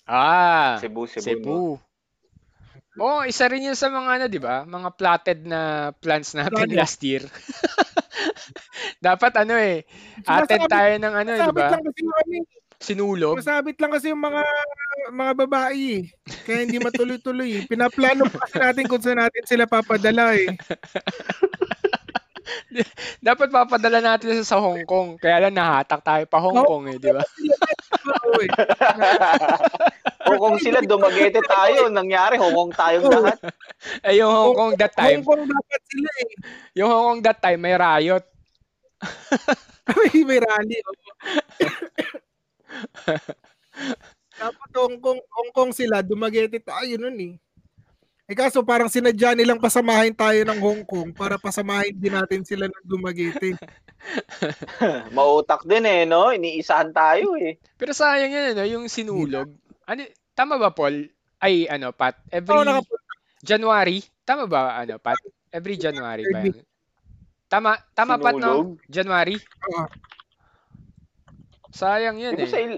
[0.10, 1.22] Ah, Cebu, Cebu.
[1.22, 1.24] no?
[1.24, 1.58] Cebu.
[2.98, 4.66] Oh, isa rin yun sa mga ano, 'di ba?
[4.66, 5.62] Mga plotted na
[5.96, 6.76] plans natin Plano.
[6.76, 7.24] last year.
[9.00, 9.86] Dapat ano eh,
[10.20, 11.70] Sinasabi- tayo ng ano, 'di Masabit ba?
[11.70, 12.38] lang kasi yung kami.
[12.80, 13.36] Sinulog.
[13.38, 14.42] Masabit lang kasi yung mga
[15.12, 16.04] mga babae eh.
[16.44, 17.50] Kaya hindi matuloy-tuloy.
[17.54, 17.64] eh.
[17.68, 20.48] Pinaplano pa kasi natin kung saan natin sila papadala eh.
[23.28, 25.18] Dapat papadala natin sa Hong Kong.
[25.20, 26.62] Kaya lang nahatak tayo pa Hong.
[26.66, 27.24] Kong eh, 'di ba?
[30.30, 33.40] O kung sila dumagete tayo, nangyari, hongong tayong lahat.
[34.06, 36.32] Eh yung Hong Kong that time, Hong Kong dapat sila eh.
[36.78, 38.26] yung Hong Kong that time may riot.
[39.90, 40.78] May, may rally.
[40.86, 40.94] oo.
[44.38, 47.34] dapat Hong Kong, Hong Kong sila, dumagete tayo nun eh.
[48.30, 52.70] Eh kaso parang sinadya nilang pasamahin tayo ng Hong Kong para pasamahin din natin sila
[52.70, 53.58] ng Dumaguete.
[55.18, 56.30] Mautak din eh, no?
[56.30, 57.58] Iniisahan tayo eh.
[57.74, 59.50] Pero sayang yun, ano, yung sinulog.
[59.90, 60.06] Ano,
[60.38, 61.10] tama ba, Paul?
[61.42, 62.22] Ay, ano, Pat?
[62.30, 63.14] Every Oo, nakapunta.
[63.42, 64.06] January?
[64.22, 65.18] Tama ba, ano, Pat?
[65.50, 66.62] Every January ba yun?
[67.50, 68.78] Tama, tama, Pat, no?
[68.86, 69.42] January?
[69.74, 69.90] Oo.
[71.74, 72.50] Sayang yun Di eh.
[72.50, 72.78] sa il...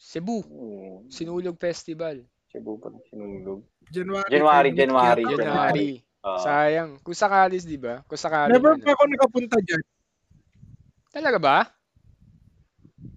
[0.00, 0.40] Cebu.
[0.40, 2.24] Hmm, Sinulog Festival.
[2.48, 3.64] Cebu pa sinulog.
[3.92, 4.28] January.
[4.32, 5.24] January, January.
[5.28, 5.90] January.
[6.24, 6.40] Ah.
[6.40, 6.90] Sayang.
[7.04, 8.00] Kung sakalis, di ba?
[8.08, 8.56] Kung sakalis.
[8.56, 8.82] Never ano.
[8.82, 9.82] pa ako nakapunta dyan.
[11.12, 11.58] Talaga ba?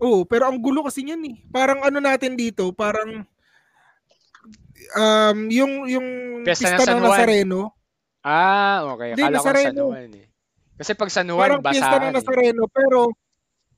[0.04, 1.36] Oo, pero ang gulo kasi niyan eh.
[1.48, 3.24] Parang ano natin dito, parang
[5.00, 6.08] um yung yung
[6.44, 7.10] Piyesta ng pista San ng Juan.
[7.16, 7.62] Nazareno,
[8.26, 9.14] Ah, okay.
[9.14, 9.84] Hindi, Akala ko San Nazareno.
[9.94, 10.28] Juan eh.
[10.76, 12.16] Kasi pag San Juan, parang pista basahan ng eh.
[12.20, 13.00] Nazareno pero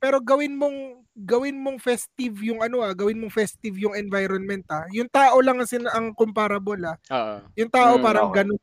[0.00, 0.76] pero gawin mong
[1.18, 4.86] gawin mong festive yung ano ah, gawin mong festive yung environment ah.
[4.94, 6.96] Yung tao lang ang, sin- ang comparable ah.
[7.10, 7.34] Oo.
[7.58, 8.42] Yung tao Mm, parang okay.
[8.46, 8.58] ganun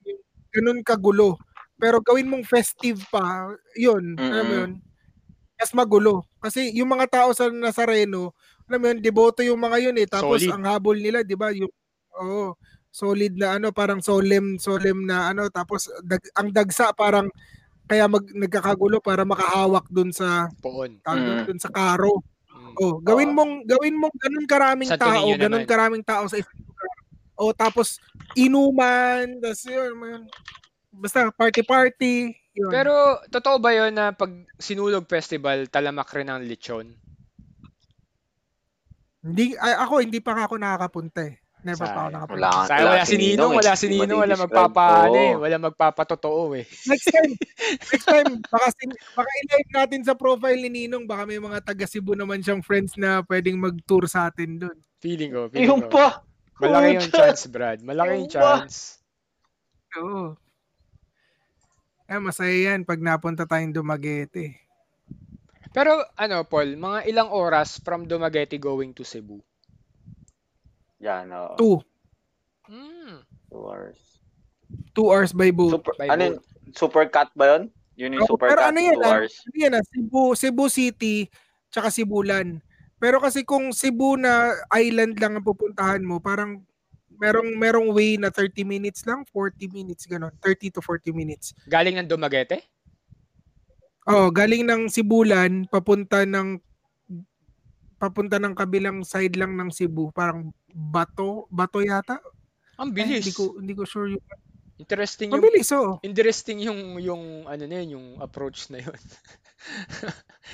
[0.56, 1.36] ganun kagulo.
[1.76, 4.72] Pero gawin mong festive pa, yun, alam mo yun.
[5.60, 6.24] Mas magulo.
[6.40, 8.32] Kasi yung mga tao sa Nazareno,
[8.68, 10.08] alam mo yun, deboto yung mga yun eh.
[10.08, 10.56] Tapos Solid.
[10.56, 11.72] ang habol nila, di ba, yung,
[12.16, 12.56] oo,
[12.96, 17.28] solid na ano, parang solemn, solemn na ano, tapos dag, ang dagsa parang,
[17.92, 21.04] kaya mag, nagkakagulo para makahawak dun sa, Poon.
[21.04, 21.44] Mm.
[21.52, 22.24] dun sa karo.
[22.80, 25.70] Oh, gawin mong gawin mong ganun karaming tao, ganun naman.
[25.70, 26.96] karaming tao sa isang lugar.
[27.36, 28.00] Oh, tapos
[28.36, 30.22] inuman, tapos yun, man.
[30.96, 32.72] Basta party-party, yun.
[32.72, 36.96] Pero, totoo ba yun na pag sinulog festival, talamak rin ang lechon?
[39.26, 41.42] hindi ay, ako hindi pa ako nakakapunta eh.
[41.66, 42.14] Never pa ako Sayang.
[42.14, 42.38] nakapunta.
[42.38, 43.58] Wala, Sayang, wala si Ninong, eh.
[43.58, 45.34] wala si Ninong, wala magpapaano eh.
[45.34, 46.66] Wala magpapatotoo eh.
[46.86, 47.32] Next time,
[47.90, 51.90] next time baka sin- baka i-live natin sa profile ni Ninong, baka may mga taga
[51.90, 54.78] Cebu naman siyang friends na pwedeng mag-tour sa atin doon.
[55.02, 55.98] Feeling ko, feeling Yung ko.
[55.98, 56.22] pa.
[56.56, 57.80] Malaki yung chance, Brad.
[57.82, 59.02] Malaki yung chance.
[59.98, 60.38] Oo.
[62.06, 64.54] Eh, masaya yan pag napunta tayong Dumaguete.
[65.74, 69.42] Pero ano, Paul, mga ilang oras from Dumaguete going to Cebu?
[71.06, 71.54] Yan, oh.
[71.54, 71.78] Two.
[72.66, 73.22] Hmm.
[73.54, 74.00] Two hours.
[74.98, 75.78] Two hours by boat.
[75.78, 76.36] Super, By ano yun?
[76.74, 77.64] Super cut ba yun?
[77.96, 79.14] Yun yung Oo, super pero cut, ano yan, two ah?
[79.14, 79.34] hours.
[79.46, 81.30] Ano yan ah, Cebu, Cebu City,
[81.70, 82.58] tsaka Cebulan.
[82.98, 86.66] Pero kasi kung Cebu na island lang ang pupuntahan mo, parang
[87.16, 91.56] merong merong way na 30 minutes lang, 40 minutes ganun, 30 to 40 minutes.
[91.70, 92.66] Galing ng Dumaguete?
[94.06, 96.62] Oh, galing ng Sibulan papunta ng
[97.96, 102.20] papunta ng kabilang side lang ng Cebu, parang Bato, Bato yata.
[102.76, 103.24] Ang bilis.
[103.24, 104.26] hindi ko hindi ko sure yung
[104.76, 106.04] Interesting yung Mabilis oh.
[106.04, 109.00] interesting yung yung ano na yun, yung approach na yun.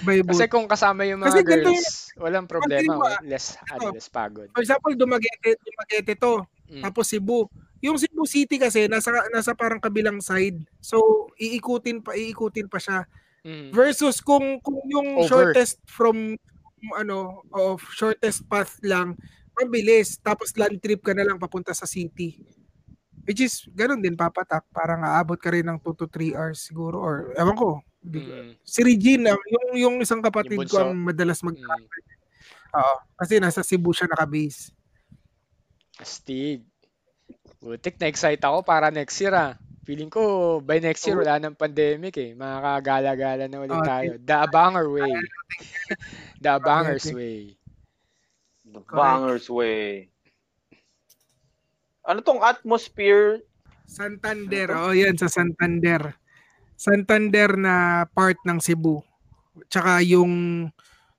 [0.30, 1.89] Kasi kung kasama yung Kasi mga ganito girls,
[2.22, 4.45] walang problema, Pag- less ano, less pagod.
[4.53, 6.85] For example, Dumaguete, Dumaguete to, Mm.
[6.88, 7.49] tapos Cebu.
[7.84, 10.61] Yung Cebu City kasi nasa nasa parang kabilang side.
[10.80, 13.03] So iikutin pa iikutin pa siya.
[13.43, 13.73] Mm.
[13.73, 15.27] Versus kung kung yung Over.
[15.27, 16.38] shortest from
[16.97, 19.15] ano of shortest path lang
[19.57, 22.41] mabilis tapos land trip ka na lang papunta sa city.
[23.27, 26.97] Which is ganun din papatak parang aabot ka rin ng 2 to 3 hours siguro
[26.97, 27.69] or ewan ko.
[28.01, 28.57] Mm.
[28.65, 31.85] Si Regine, ah, yung yung isang kapatid Yung ko ang madalas mag Mm.
[32.71, 34.71] Oo, kasi nasa Cebu siya nakabase.
[35.99, 36.63] Astig.
[37.61, 39.53] Butik, na-excite ako para next year ah.
[39.81, 42.37] Feeling ko by next year wala nang pandemic eh.
[42.37, 44.17] Makakagala-gala na ulit Oh, tayo.
[44.21, 45.09] The Abanger way.
[46.41, 47.15] The Abanger's Okay.
[47.17, 47.37] way.
[48.71, 50.07] The Bangers Way.
[52.07, 53.43] Ano tong atmosphere?
[53.83, 54.71] Santander.
[54.71, 56.15] Ano Oh, yan sa Santander.
[56.79, 59.03] Santander na part ng Cebu.
[59.67, 60.65] Tsaka yung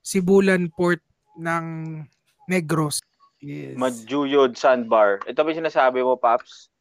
[0.02, 0.98] Sibulan port
[1.38, 2.02] ng
[2.50, 2.98] Negros.
[3.38, 3.78] Yes.
[3.78, 5.22] Majuyod Sandbar.
[5.28, 6.71] Ito ba yung sinasabi mo, Paps?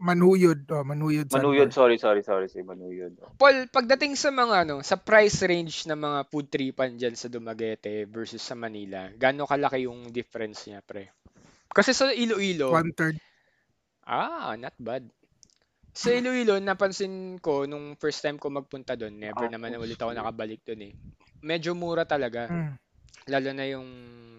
[0.00, 0.64] Manuyod.
[0.72, 1.28] Oh, Manuyod.
[1.30, 3.14] Manuyod, sorry, sorry, sorry, si Manuyod.
[3.36, 8.04] Paul, pagdating sa mga ano, sa price range ng mga food tripan dyan sa Dumaguete
[8.08, 11.12] versus sa Manila, gaano kalaki yung difference niya, pre?
[11.70, 13.16] Kasi sa Iloilo, One third.
[14.08, 15.04] ah, not bad.
[15.94, 20.00] Sa Iloilo, napansin ko nung first time ko magpunta doon, never Ah, naman oh, ulit
[20.00, 20.92] ako nakabalik doon eh.
[21.44, 22.74] Medyo mura talaga, Mm.
[23.30, 23.88] lalo na yung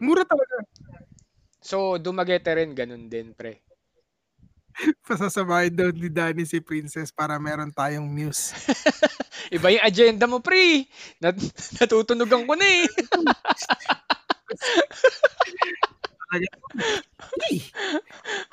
[0.02, 0.66] Mura talaga.
[1.62, 3.62] So, Dumaguete rin ganun din, pre.
[5.10, 8.54] Pasasabahin daw ni Danny si Princess para meron tayong muse.
[9.56, 10.88] Iba yung agenda mo, pre.
[11.20, 11.38] Nat
[11.82, 12.86] natutunugan ko na eh.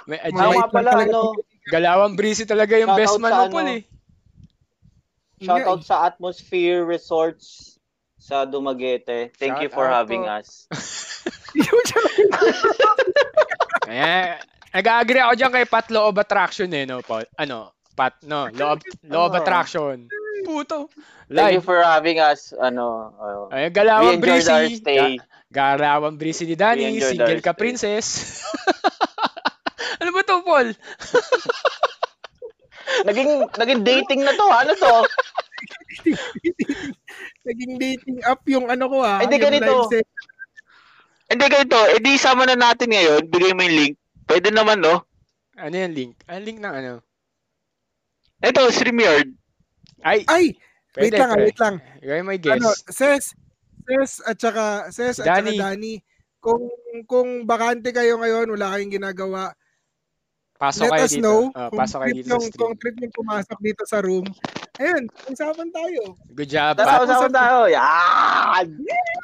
[0.09, 0.51] May agenda.
[0.51, 1.12] Lang pala, talaga.
[1.15, 1.20] ano,
[1.69, 3.53] Galawang breezy talaga yung Shoutout best man sa mo, ano.
[3.53, 3.82] Paul eh.
[5.39, 7.77] shoutout sa Atmosphere Resorts
[8.19, 9.31] sa Dumaguete.
[9.39, 10.40] Thank you for having po.
[10.43, 10.66] us.
[13.86, 14.43] Kaya,
[14.74, 17.24] nag-agree ako dyan kay Pat Law of Attraction eh, no, Paul?
[17.36, 19.43] Ano, Pat, no, Law of, law of Ano?
[19.43, 19.97] Attraction.
[20.47, 20.86] Puto.
[21.28, 22.55] Thank you for having us.
[22.57, 25.19] Ano, uh, Ay, we galawang enjoyed our stay.
[25.53, 27.01] Ga- galawang breezy ni We Danny.
[27.03, 27.61] Single ka, stay.
[27.61, 28.07] princess.
[30.01, 30.69] ano ba to, Paul?
[33.05, 34.65] Naging, naging dating na to, ha?
[34.65, 34.95] ano to?
[37.49, 39.20] naging dating app yung ano ko ah.
[39.20, 39.93] Hindi, ganito.
[41.28, 43.95] Hindi ganito, edi sama na natin ngayon, bigay mo yung link.
[44.28, 45.02] Pwede naman, no?
[45.56, 46.14] Ano yung link?
[46.28, 46.92] Ang link ng ano?
[48.38, 49.34] Ito, StreamYard.
[50.05, 50.55] Ay, Ay,
[50.94, 51.44] wait pwede, lang, ah, pre.
[51.48, 51.74] wait lang.
[51.98, 52.55] Yung may guess.
[52.55, 53.34] Ano, Ses,
[53.82, 54.64] Ses at saka
[54.94, 55.59] Ses at Danny.
[55.59, 55.94] saka Danny.
[56.38, 56.62] Kung
[57.05, 59.50] kung bakante kayo ngayon, wala kayong ginagawa,
[60.55, 61.22] pasok let kayo us dito.
[61.24, 62.60] know Ah, kung pasok kayo dito sa yung, stream.
[62.60, 64.26] kung trip yung pumasok dito sa room.
[64.78, 66.14] Ayun, usapan tayo.
[66.30, 67.05] Good job, Tara, Pat.
[67.05, 67.59] usapin tayo.
[67.66, 68.66] Yan!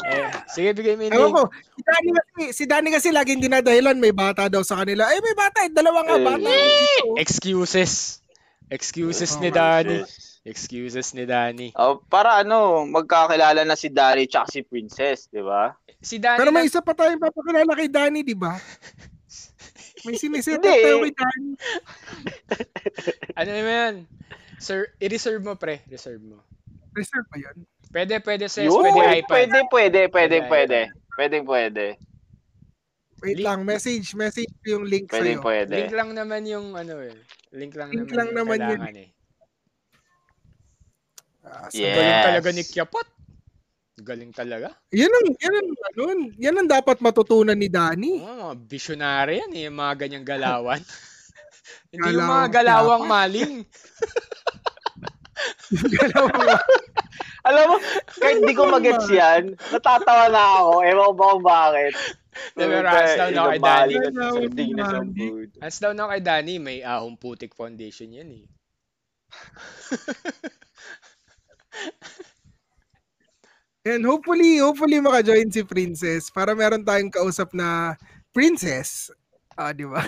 [0.04, 4.10] Eh, sige, bigay mo Ewan ko, si Danny kasi, si Danny kasi laging dinadahilan, may
[4.10, 5.06] bata daw sa kanila.
[5.08, 6.24] Eh, may bata, eh, dalawa nga Eh.
[6.24, 6.42] bata.
[6.44, 7.14] dito.
[7.22, 8.18] Excuses.
[8.66, 10.02] Excuses Oh, ni Danny.
[10.42, 11.70] Excuses ni Danny.
[11.72, 15.70] Oh, para ano, magkakilala na si Dari tsaka si Princess, di ba?
[16.02, 18.58] Si Danny Pero may na- isa pa tayong papakilala kay Danny, di ba?
[20.02, 20.68] May siniset Hindi.
[20.82, 21.50] tayo kay Danny.
[23.34, 23.96] ano naman yan?
[24.58, 25.82] Sir, i-reserve mo, pre.
[25.86, 26.38] Reserve mo.
[26.92, 27.56] Reserve pa yun.
[27.88, 28.64] Pwede, pwede, sis.
[28.64, 29.30] Yun, Pwede pwede, iPad.
[29.30, 30.80] pwede, pwede, pwede, Pwede pwede.
[31.14, 31.86] Pwede, pwede.
[33.22, 33.46] Wait Link.
[33.46, 35.40] lang, message, message ko yung link Pwede, sa'yo.
[35.40, 35.72] pwede.
[35.72, 37.14] Link lang naman yung ano eh.
[37.54, 38.80] Link lang Link naman lang yung naman yun.
[38.98, 39.08] eh.
[41.40, 41.94] Ah, sa- Yeah.
[41.94, 42.24] Galing Yes.
[42.26, 43.06] talaga ni Kiapot.
[43.96, 44.68] Galing talaga.
[44.90, 46.02] Yan ang, yan ang, ano,
[46.36, 48.18] yan ang dapat matutunan ni Danny.
[48.18, 49.62] Oh, mga visionary yan eh.
[49.70, 50.82] Yung mga ganyang galawan.
[51.90, 53.54] Hindi yung Galawang mga galawang maling.
[55.72, 56.56] Galaw mo.
[57.48, 57.78] Alam mo,
[58.16, 60.80] kahit di ko magets yan, natatawa na ako.
[60.80, 61.92] Ewan ko ba kung bakit.
[62.56, 63.96] Di, pero hands down ako kay Danny.
[65.60, 68.48] Hands down na kay Danny, may ahong putik foundation yan eh.
[73.84, 78.00] And hopefully, hopefully maka-join si Princess para meron tayong kausap na
[78.32, 79.12] Princess.
[79.52, 80.00] Ah, di ba?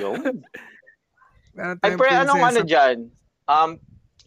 [1.56, 2.96] Meron Ay, pre, anong ano dyan?
[3.48, 3.80] Um,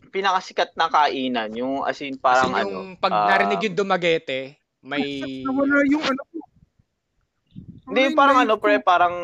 [0.09, 2.69] pinakasikat na kainan, yung as in parang Kasi ano.
[2.73, 6.21] yung pag ah, narinig yung Dumaguete, may Nawala yung ano.
[7.89, 9.15] Hindi, parang ano, pre, parang,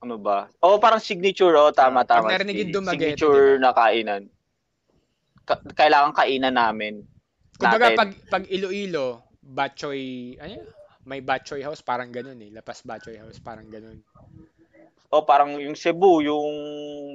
[0.00, 0.48] ano ba?
[0.60, 2.32] O, parang signature, oh, tama, Pag tama.
[2.32, 4.22] narinig yung Dumaguete, Signature na kainan.
[5.48, 7.04] Ka- kailangan kainan namin.
[7.56, 10.68] Kumbaga, pag, pag Iloilo, Batchoy, ano yun?
[11.08, 12.52] May Batchoy House, parang ganun eh.
[12.52, 14.04] Lapas Batchoy House, parang ganun.
[15.08, 16.48] O, parang yung Cebu, yung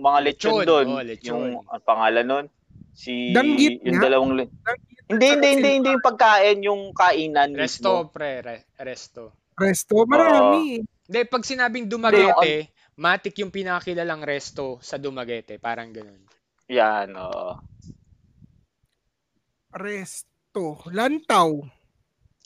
[0.02, 0.88] mga lechon Lechon, doon.
[0.90, 1.30] oh, lechon.
[1.30, 2.46] Yung ang pangalan nun.
[2.94, 4.04] Si, Danggit yung nga?
[4.06, 8.10] dalawang, Danggit hindi, hindi, hindi, hindi yung pagkain, yung kainan Resto, mismo.
[8.10, 8.42] pre.
[8.42, 9.36] Re- resto.
[9.54, 10.82] Resto, marami.
[10.82, 15.60] Hindi, pag sinabing Dumaguete, matik yung pinakakilalang resto sa Dumaguete.
[15.60, 16.24] Parang ganun.
[16.66, 17.62] Yan, oh.
[19.70, 20.82] Resto.
[20.90, 21.62] Lantaw.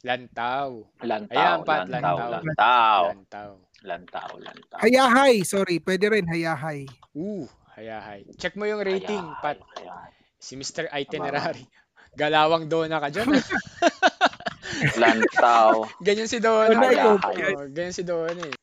[0.03, 0.69] Lantaw.
[1.02, 2.30] Lantaw, Ayan, Pat, lantaw, lantaw.
[2.41, 3.52] lantaw, Lantaw.
[3.86, 4.80] Lantaw, lantaw.
[4.82, 5.41] Hayahay.
[5.44, 6.86] Sorry, pwede rin hayahay.
[7.14, 7.45] Uh,
[7.76, 8.26] hayahay.
[8.38, 9.58] Check mo yung rating, Ayan, Pat.
[9.78, 10.10] ayan.
[10.38, 10.90] Si Mr.
[10.90, 11.66] Itinerary.
[12.20, 13.30] Galawang dona ka dyan.
[13.30, 13.45] ah.
[15.02, 15.86] Lantaw.
[16.06, 16.74] ganyan si Dona.
[16.78, 18.56] Ba Oo, ganyan si Dona eh.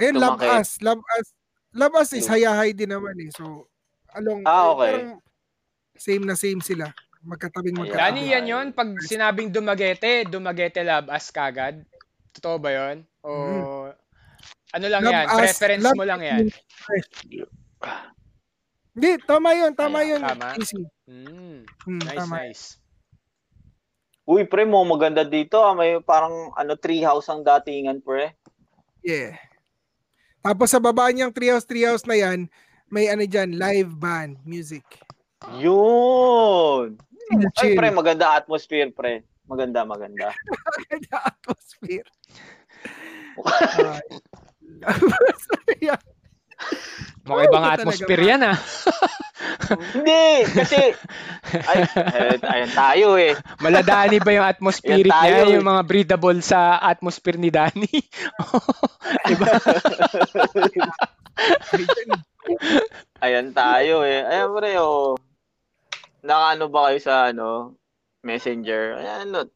[0.00, 0.60] Ayun, love Tumakit.
[0.60, 0.70] us.
[0.80, 1.26] Love us.
[1.72, 3.30] Love us is hayahay din naman eh.
[3.32, 3.68] So,
[4.12, 5.16] along, Ah, okay.
[5.96, 6.92] same na same sila.
[7.22, 8.00] Magkatabing magkatabi.
[8.00, 8.66] Dani, yan yun.
[8.74, 11.84] Pag sinabing Dumaguete, Dumaguete love us kagad.
[12.34, 13.04] Totoo ba yun?
[13.22, 13.30] O
[14.72, 15.26] ano lang Love yan?
[15.26, 16.44] us, Preference mo lang yan?
[18.92, 19.72] Hindi, tama yun.
[19.72, 20.20] Tama Ayan, yun.
[20.22, 20.46] tama.
[20.56, 20.82] Easy.
[21.06, 22.34] Mm, Hmm, nice, tama.
[22.38, 22.64] nice.
[24.22, 25.58] Uy, pre, mo maganda dito.
[25.58, 25.72] Ah.
[25.72, 28.32] May parang ano treehouse ang datingan, pre.
[29.00, 29.34] Yeah.
[30.40, 32.46] Tapos sa baba niyang treehouse, treehouse na yan,
[32.86, 34.84] may ano dyan, live band, music.
[35.58, 37.00] Yun.
[37.58, 39.24] Ay, pre, maganda atmosphere, pre.
[39.42, 40.30] Maganda, maganda.
[40.78, 42.06] Maganda atmosphere.
[45.84, 46.00] yeah.
[47.22, 48.58] Mukhang ibang atmosphere yan ah.
[49.94, 50.94] Hindi, kasi,
[51.54, 53.38] ay, ay, ayan tayo eh.
[53.62, 55.46] Maladani ba yung atmospheric Yan tayo, niya?
[55.46, 55.54] eh.
[55.54, 57.86] Yung mga breathable sa atmosphere ni Danny?
[59.30, 59.46] diba?
[63.22, 64.26] Ayan tayo eh.
[64.26, 65.14] Ayan, pre, oh.
[66.26, 67.78] Nakaano ba kayo sa, ano,
[68.26, 68.98] messenger?
[68.98, 69.46] Ayan, ano.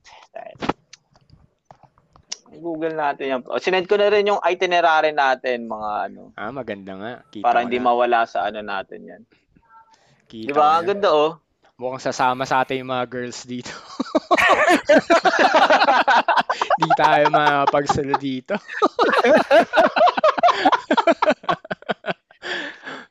[2.53, 3.41] Google natin yan.
[3.45, 6.31] O, sinend ko na rin yung itinerary natin, mga ano.
[6.35, 7.13] Ah, maganda nga.
[7.29, 7.85] Kita Para hindi na.
[7.85, 9.23] mawala sa ano natin yan.
[10.27, 10.79] Kita Di ba?
[10.79, 11.33] Ang ganda, oh.
[11.77, 13.69] Mukhang sasama sa atin yung mga girls dito.
[16.79, 18.55] Di tayo mapagsalo dito.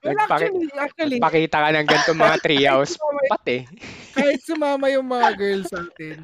[0.01, 2.93] Well, Nagpaki- actually, actually, Pakita ka ng ganitong mga treehouse.
[3.27, 3.57] Pati.
[4.13, 6.21] kahit sumama yung mga girls sa atin.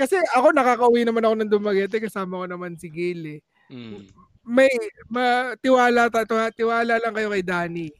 [0.00, 3.40] Kasi ako nakakauwi naman ako ng Dumaguete kasama ko naman si Gail eh.
[3.68, 4.08] Mm.
[4.48, 4.72] May
[5.12, 7.92] ma, tiwala ta, tiwa- tiwala lang kayo kay Danny.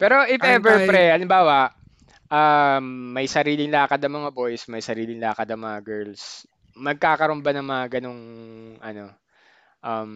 [0.00, 1.70] Pero if Kahit ever, pre, halimbawa,
[2.32, 7.52] um, may sariling lakad ang mga boys, may sariling lakad ang mga girls, magkakaroon ba
[7.54, 8.22] ng mga ganong,
[8.80, 9.04] ano,
[9.84, 10.12] um,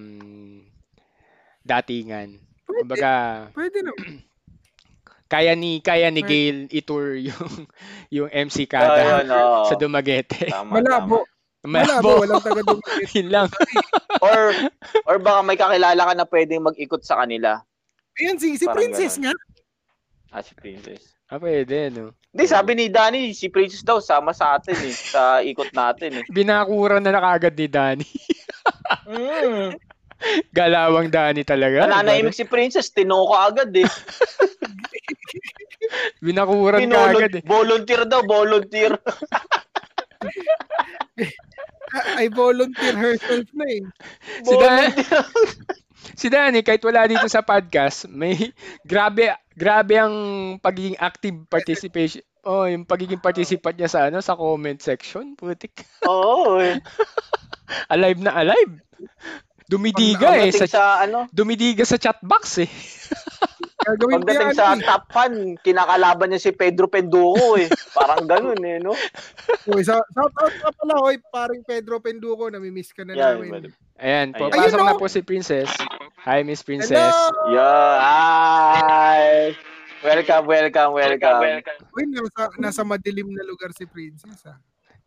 [1.63, 2.41] datingan?
[2.65, 3.13] Pwede, Kumbaga,
[3.55, 4.28] pwede naman.
[5.29, 6.25] Kaya ni kaya ni.
[6.25, 7.69] Gail i-tour yung
[8.17, 9.69] yung MC kada oh.
[9.69, 10.49] sa Dumaguete.
[10.49, 11.29] Tama, Malabo.
[11.63, 12.11] Malabo.
[12.11, 12.11] Malabo.
[12.25, 13.13] Walang taga Dumaguete.
[13.21, 13.49] Yun lang.
[14.25, 14.57] Or,
[15.05, 17.61] or baka may kakilala ka na pwedeng mag-ikot sa kanila.
[18.19, 19.37] Ayun, si, si Parang Princess ganun.
[19.37, 20.35] nga.
[20.35, 21.15] Ah, si Princess.
[21.29, 22.17] Ah, pwede, no?
[22.33, 24.97] Hindi, sabi ni Danny, si Princess daw, sama sa atin eh.
[24.97, 26.25] Sa ikot natin eh.
[26.33, 28.09] Binakura na nakagad ni Danny.
[29.09, 29.77] Mm.
[30.59, 31.87] Galawang Danny talaga.
[31.87, 33.85] Nananahimik si Princess, tinoko agad eh.
[36.25, 37.43] Binakuran ka agad eh.
[37.47, 38.99] volunteer daw, volunteer.
[42.21, 43.81] I volunteer herself na eh.
[44.45, 44.93] Si Dan-
[46.19, 48.35] Si Danny, kahit wala dito sa podcast, may
[48.83, 50.15] grabe grabe ang
[50.59, 52.23] pagiging active participation.
[52.43, 55.87] Oh, yung pagiging participant niya sa ano sa comment section, putik.
[56.07, 56.83] Oo eh.
[57.93, 58.83] Alive na alive.
[59.69, 62.71] Dumidiga eh sa, sa, ano, dumidiga sa chat box eh.
[63.85, 64.81] Gagawin pagdating sa eh.
[64.81, 67.69] top fan, kinakalaban niya si Pedro Penduko eh.
[67.93, 68.97] Parang ganun eh, no?
[69.69, 73.51] Uy, sa, shout out nga pala, hoy, paring Pedro Penduko, namimiss ka na Yan, namin.
[73.53, 73.73] madam.
[74.01, 74.51] Ayan, Ayun.
[74.51, 75.01] papasok na oh.
[75.01, 75.71] po si Princess.
[76.25, 77.13] Hi, Miss Princess.
[77.15, 77.55] Hello!
[77.55, 79.53] Yeah, hi!
[80.01, 81.41] Welcome, welcome, welcome.
[81.93, 84.59] Uy, nasa, nasa madilim na lugar si Princess, ah.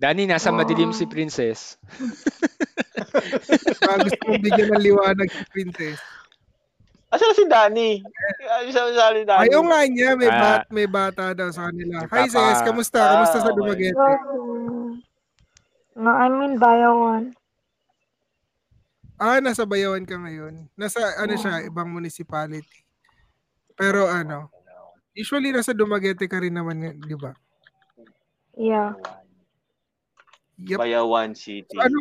[0.02, 1.78] Danny, nasa madilim si Princess.
[3.86, 6.02] Baka gusto mong bigyan ng liwanag si Princess.
[7.14, 7.92] Asan na si Danny?
[8.66, 9.46] Asan na si Danny?
[9.46, 10.42] Ayaw nga niya, may, Ah.
[10.42, 12.10] bat, may bata daw sa kanila.
[12.10, 12.98] Hi, Ses, kamusta?
[12.98, 13.58] Ah, Kamusta sa okay.
[13.62, 14.00] Dumaguete?
[16.02, 17.38] No, I'm in Bayawan.
[19.22, 20.66] Ah, nasa Bayawan ka ngayon.
[20.74, 22.90] Nasa, ano siya, ibang municipality.
[23.78, 24.50] Pero ano,
[25.14, 27.38] usually nasa Dumaguete ka rin naman, di ba?
[28.58, 28.98] Yeah.
[30.62, 30.78] Yep.
[30.78, 31.74] Bayawan City.
[31.78, 31.98] Ano,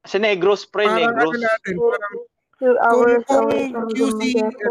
[0.00, 1.40] Kasi Negros, pre, Parang ano Negros.
[1.40, 2.14] natin, parang,
[2.54, 3.48] Two hours kung
[3.90, 4.66] QC Dumaguete.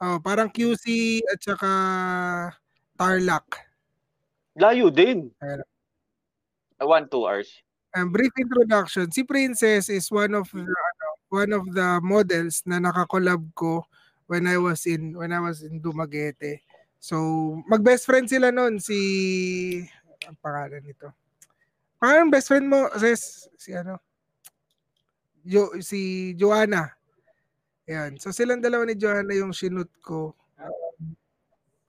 [0.00, 0.84] oh, parang QC
[1.28, 1.70] at saka
[2.96, 3.44] Tarlac.
[4.56, 5.28] Layo din.
[5.42, 5.60] Ayun.
[6.80, 7.50] Uh, One, two hours.
[7.92, 9.08] Um, brief introduction.
[9.12, 13.84] Si Princess is one of the ano, one of the models na nakakolab ko
[14.26, 16.60] when I was in when I was in Dumaguete.
[16.96, 17.16] So,
[17.68, 18.98] mag-best friend sila noon si
[20.26, 21.08] ang pangalan nito.
[21.96, 23.96] Pangalan ng best friend mo, sis, si ano?
[25.46, 26.90] Jo, si Joanna.
[27.86, 28.18] Ayan.
[28.18, 30.34] So, silang dalawa ni Joanna yung sinut ko.
[30.58, 31.14] um,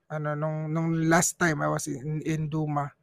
[0.08, 2.94] ano, nung, nung last time I was in, in Duma.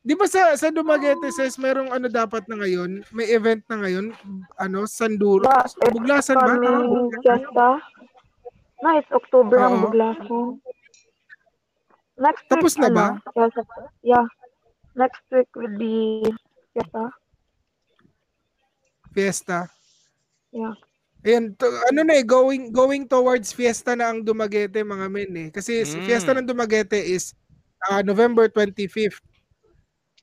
[0.00, 3.04] Di ba sa sa Dumaguete says merong ano dapat na ngayon?
[3.12, 4.16] May event na ngayon,
[4.56, 5.44] ano, Sanduro.
[5.44, 6.56] Ba, Buglasan ba?
[7.20, 7.68] Fiesta.
[8.80, 9.82] No, it's October ang Oo.
[9.92, 10.56] Buglasan.
[12.16, 13.06] Next week, Tapos na ba?
[13.16, 13.60] ano, fiesta.
[14.00, 14.24] Yeah.
[14.92, 16.22] Next week will be
[16.72, 17.04] fiesta.
[19.10, 19.58] Fiesta.
[20.50, 20.74] Yeah.
[21.20, 25.48] Ayan, to, ano na eh, going, going towards fiesta na ang Dumaguete mga men eh.
[25.50, 26.06] Kasi si Mm.
[26.06, 27.36] fiesta ng Dumaguete is
[27.82, 29.20] ah, November 25th.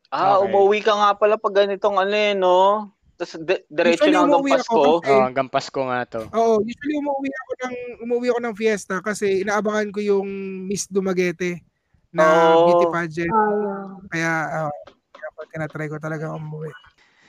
[0.07, 0.45] Ah, Okay.
[0.47, 2.89] umuwi ka nga pala pag ganitong ano eh, no?
[3.13, 4.81] Tapos di- diretso Usually na hanggang umuwi ako Pasko.
[5.01, 6.21] kasi- Oh, hanggang Pasko nga to.
[6.31, 10.27] Oo, usually umuwi ako ng umuwi ako ng fiesta kasi inaabangan ko yung
[10.65, 11.61] Miss Dumaguete
[12.09, 12.65] na Oh.
[12.65, 13.29] beauty pageant.
[13.29, 13.85] Ah, yeah.
[14.07, 14.31] Kaya,
[14.63, 14.73] uh,
[15.09, 16.71] kaya po, tinatry ko talaga umuwi.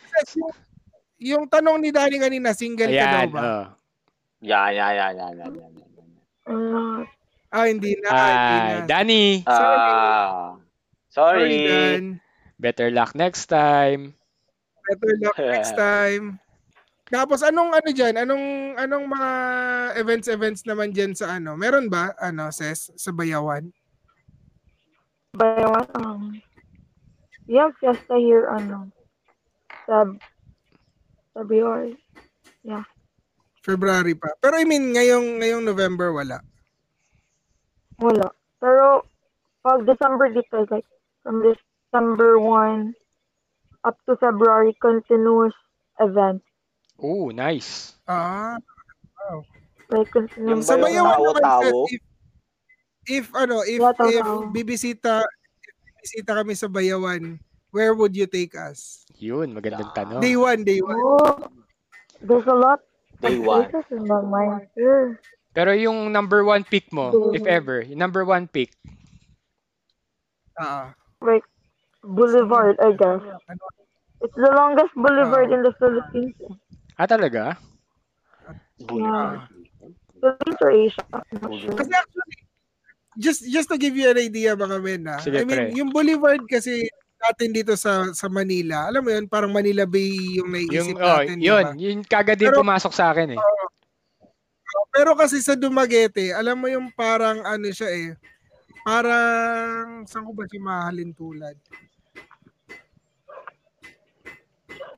[0.08, 0.54] Kasi yung,
[1.18, 3.40] yung tanong ni Danny kanina, single ka daw Ayan, ba?
[3.40, 3.64] oh.
[4.40, 5.72] Yan, yan, yan, yan, yan, yan.
[6.44, 7.02] Uh,
[7.48, 8.12] Ah, hindi na.
[8.12, 8.84] hindi na.
[8.84, 10.52] Danny, Ah,
[11.08, 11.58] Sorry, sorry.
[11.64, 12.02] Dan.
[12.56, 14.12] better luck next time.
[14.84, 16.36] Better luck next time.
[17.08, 18.20] Tapos anong ano diyan?
[18.20, 18.44] Anong
[18.76, 19.30] anong mga
[19.96, 21.56] events events naman diyan sa ano?
[21.56, 23.72] Meron ba ano ses sa Bayawan?
[25.38, 26.22] Bayawan, um,
[27.46, 28.90] we have fiesta here, ano,
[29.86, 30.04] sa,
[31.32, 31.94] sa BR.
[33.68, 34.32] February pa.
[34.40, 36.40] Pero I mean ngayong ngayong November wala.
[38.00, 38.32] Wala.
[38.56, 39.04] Pero,
[39.60, 40.88] pag December dito, like,
[41.20, 42.96] from December 1
[43.84, 45.52] up to February, continuous
[46.00, 46.40] event.
[46.96, 47.94] Oh, nice.
[48.08, 48.56] Ah,
[49.88, 51.80] Like, Yung continuous sa ba yung Bayawan tawo, naman tawo?
[53.08, 57.40] If, ano, if if bibisita if bibisita kami sa Bayawan,
[57.70, 59.04] where would you take us?
[59.18, 60.20] Yun, magandang tanong.
[60.22, 60.96] Day one, day one.
[60.96, 61.48] Oh,
[62.22, 62.80] there's a lot
[63.18, 63.66] Day of one.
[63.66, 65.18] places in my mind here.
[65.52, 67.50] Pero yung number one pick mo, Day if one.
[67.50, 68.70] ever, yung number one pick,
[70.54, 70.90] Ah,
[71.22, 71.46] Like,
[72.02, 73.22] Boulevard, I guess.
[74.22, 75.54] It's the longest boulevard Ah.
[75.54, 76.34] in the Philippines.
[76.94, 77.54] ah talaga?
[78.82, 79.46] Yeah.
[80.18, 81.04] Philippines or Asia?
[81.62, 81.74] Sure.
[81.78, 82.34] Kasi actually,
[83.18, 85.18] just just to give you an idea mga men ha.
[85.18, 85.74] Sige, I mean, pre.
[85.74, 86.86] yung Boulevard kasi
[87.18, 91.02] natin dito sa sa Manila, alam mo yun, parang Manila Bay yung Yung, naiisip oh,
[91.02, 91.42] natin.
[91.42, 91.74] yun, ba?
[91.74, 93.40] yun kagad din Pero- pumasok sa akin eh.
[94.94, 98.08] Pero kasi sa Dumaguete, alam mo yung parang ano siya eh,
[98.82, 101.54] parang, saan ko ba siya mahalin tulad?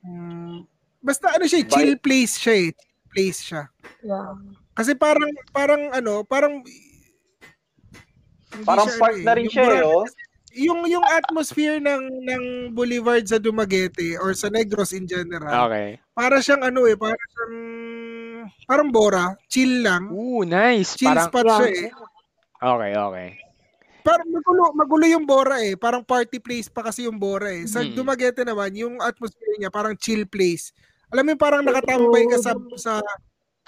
[0.01, 0.65] Hmm,
[1.01, 2.69] basta ano siya, eh, chill place siya eh.
[2.73, 3.63] Chill place siya.
[4.01, 4.33] Yeah.
[4.73, 6.65] Kasi parang, parang ano, parang,
[8.51, 10.05] hindi Parang siya, park ano na rin yung siya eh, oh.
[10.51, 12.43] Yung, yung atmosphere ng, ng
[12.75, 15.95] Boulevard sa Dumaguete or sa Negros in general, Okay.
[16.11, 17.55] para siyang ano eh, para siyang,
[18.67, 20.11] parang Bora, chill lang.
[20.11, 20.99] Ooh, nice.
[20.99, 21.89] Chill Parang, spot siya eh.
[22.59, 23.29] okay, okay.
[24.03, 25.77] Parang magulo, magulo yung Bora eh.
[25.79, 27.63] Parang party place pa kasi yung Bora eh.
[27.69, 27.93] Sa Mm.
[27.95, 30.73] Dumaguete naman, yung atmosphere niya parang chill place.
[31.13, 32.99] Alam mo parang nakatambay ka sa, sa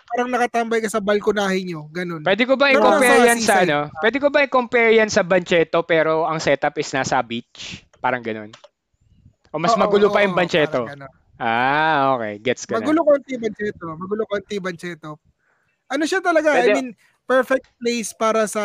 [0.09, 1.88] parang nakatambay ka sa balkonahe nyo.
[1.89, 2.21] Ganun.
[2.21, 3.88] Pwede ko ba i-compare yan sa ano?
[3.99, 7.81] Pwede ko ba i-compare yan sa Bancheto pero ang setup is nasa beach?
[7.97, 8.51] Parang ganun.
[9.53, 11.07] O mas Oo, magulo pa oo, yung ganun.
[11.38, 12.38] Ah, okay.
[12.39, 12.85] Gets ko na.
[12.85, 13.85] Magulo konti Bancheto.
[13.97, 15.11] Magulo konti Bancheto.
[15.89, 16.53] Ano siya talaga?
[16.53, 16.89] I Pwede- mean,
[17.25, 18.63] perfect place para sa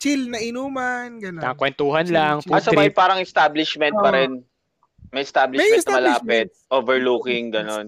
[0.00, 1.18] chill na inuman.
[1.20, 1.42] Ganun.
[1.42, 2.54] Tang kwentuhan Chill, lang, chill.
[2.54, 4.16] Ah, so may parang establishment pa Oo.
[4.16, 4.30] rin.
[5.10, 6.70] May establishment, May na malapit, establishment.
[6.70, 7.86] overlooking, ganon.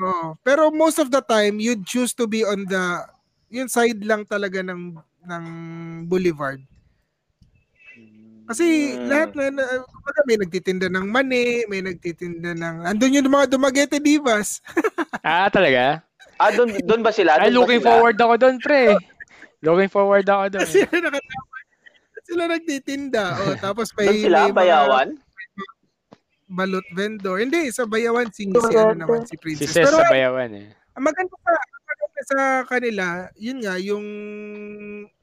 [0.00, 0.38] Oo.
[0.40, 3.04] Pero most of the time, you'd choose to be on the
[3.52, 5.44] yung side lang talaga ng ng
[6.08, 6.62] boulevard.
[8.42, 9.06] Kasi Hmm.
[9.06, 14.00] lahat na, na kumbaga may nagtitinda ng mani, may nagtitinda ng andun yung mga Dumaguete
[14.00, 14.58] Divas.
[15.22, 16.02] Ah, talaga?
[16.34, 17.38] Ah, doon doon ba sila?
[17.38, 17.88] Ay, Doon ba looking sila?
[17.94, 18.82] forward ako doon, pre.
[19.62, 20.66] Looking forward ako doon.
[20.66, 21.56] Kasi nakatama.
[22.26, 23.24] Sila nagtitinda.
[23.38, 25.08] O, tapos may, Doon sila, may mga Bayawan?
[26.52, 27.40] Balot vendor.
[27.40, 29.72] Hindi, sa Bayawan si, si ano naman, si Si Princess.
[29.72, 30.68] Ses Pero sa Bayawan eh.
[30.92, 32.38] ang maganda sa, ang maganda sa
[32.68, 33.04] kanila,
[33.34, 34.06] yun nga, yung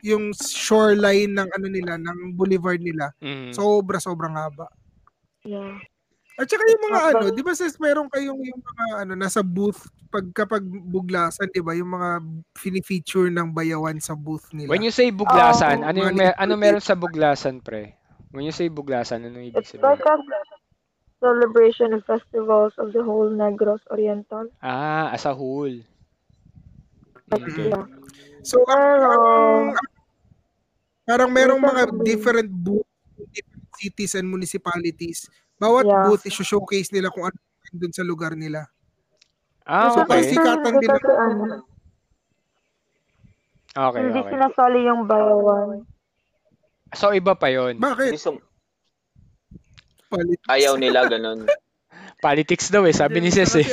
[0.01, 3.13] yung shoreline ng ano nila, ng boulevard nila.
[3.21, 3.53] Mm.
[3.53, 4.65] Sobra, sobrang haba.
[5.45, 5.77] Yeah.
[6.39, 7.13] At saka yung mga Okay.
[7.13, 11.59] ano, di ba sis, meron kayong yung mga ano, nasa booth, pag kapag buglasan, di
[11.59, 12.23] ba, yung mga
[12.55, 14.71] fini-feature ng bayawan sa booth nila.
[14.71, 17.93] When you say buglasan, Oh, ano yung ano meron sa buglasan, pre?
[18.31, 19.99] When you say buglasan, ano ibig It's sabihin?
[19.99, 20.15] like a
[21.19, 24.47] celebration of festivals of the whole Negros Oriental.
[24.63, 25.75] Ah, as a whole.
[27.29, 27.69] Okay.
[27.69, 27.85] Yeah.
[28.41, 29.75] So, ang, Pero, ang-
[31.05, 32.87] parang merong mga different booth
[33.19, 35.27] in different cities and municipalities.
[35.59, 36.07] Bawat Yeah.
[36.07, 37.37] booth, i-showcase nila kung ano
[37.75, 38.65] doon sa lugar nila.
[39.67, 40.25] Ah, So, okay.
[40.25, 41.67] kasi- sikatan ano,
[43.69, 44.33] Okay, hindi okay.
[44.33, 45.85] sinasali yung bayawan.
[46.97, 47.77] So, iba pa yon.
[47.77, 48.17] Bakit?
[48.17, 48.48] Hindi
[50.09, 50.39] Palit.
[50.49, 51.45] ayaw nila ganun.
[52.25, 53.67] Politics daw eh, sabi ni Ses eh.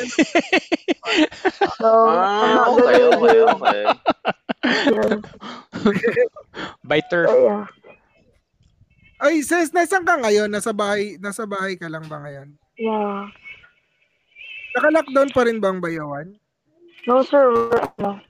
[1.82, 3.82] I'm Ah, not okay, gonna okay, okay.
[7.42, 7.66] yeah.
[9.16, 10.52] Ay, sis, nasan ka ngayon?
[10.52, 12.52] Nasa bahay, nasa bahay ka lang ba ngayon?
[12.76, 13.32] Yeah.
[14.76, 16.36] Naka-lockdown pa rin bang bayawan?
[17.08, 17.48] No, sir.
[17.48, 18.20] we're- ano,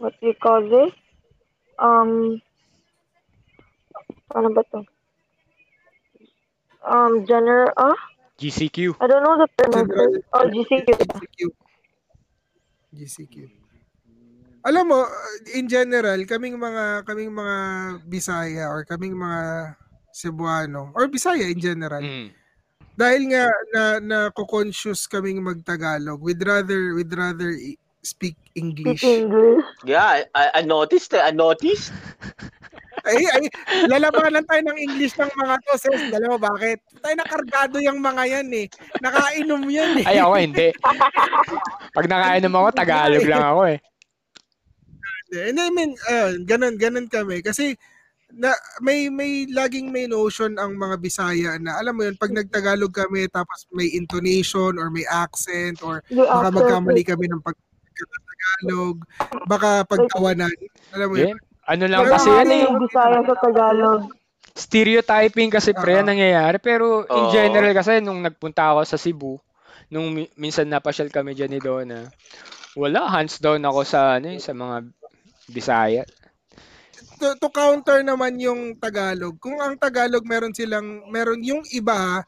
[0.00, 0.96] What do you call this?
[1.76, 2.40] Um,
[4.32, 4.80] ano ba to?
[6.84, 7.96] Um, general, ah?
[8.40, 8.96] GCQ.
[9.00, 9.72] I don't know the term.
[9.84, 10.88] General- Oh, GCQ.
[10.96, 11.40] GCQ.
[12.94, 13.36] GCQ.
[14.60, 15.00] Alam mo,
[15.56, 17.56] in general, kaming mga kaming mga
[18.04, 19.72] Bisaya or kaming mga
[20.12, 22.28] Cebuano or Bisaya in general, Mm.
[22.92, 29.00] dahil nga na na conscious kaming magtagalog, we'd rather we'd rather i- speak English.
[29.00, 29.64] Speak English.
[29.84, 31.92] Yeah, I, I noticed, I noticed.
[33.10, 33.44] ay, ay,
[33.90, 36.02] lalabanan tayo ng English ng mga to, sis.
[36.14, 36.78] Alam mo bakit?
[37.02, 38.66] Tayo nakargado yung mga yan eh.
[39.02, 40.04] Nakainom yan eh.
[40.06, 40.68] Ay, ako hindi.
[41.90, 43.78] Pag nakainom ako, Tagalog lang ako eh.
[45.30, 47.42] And I mean, uh, ganun, ganun kami.
[47.42, 47.78] Kasi,
[48.34, 52.94] na, may, may, laging may notion ang mga Bisaya na, alam mo yun, pag nagtagalog
[52.94, 58.96] kami, tapos may intonation or may accent or baka magkamali kami ng pagkatagalog,
[59.50, 60.54] baka pagtawanan.
[60.94, 61.38] Alam mo yun?
[61.62, 61.70] Yeah.
[61.70, 62.60] Ano lang Pero kasi ano yan eh.
[62.64, 64.02] yung Bisaya sa Tagalog.
[64.50, 66.00] Stereotyping kasi pre Oo.
[66.02, 66.58] ang nangyayari.
[66.58, 67.32] Pero in Oo.
[67.32, 69.38] general kasi, nung nagpunta ako sa Cebu,
[69.88, 72.10] nung mi- minsan napasyal kami dyan ni Donna,
[72.74, 74.76] wala, hands down ako sa, ano, eh, sa mga
[75.50, 76.02] Bisaya.
[77.20, 79.36] to, to counter naman yung Tagalog.
[79.38, 82.18] Kung ang Tagalog meron silang meron yung iba ha,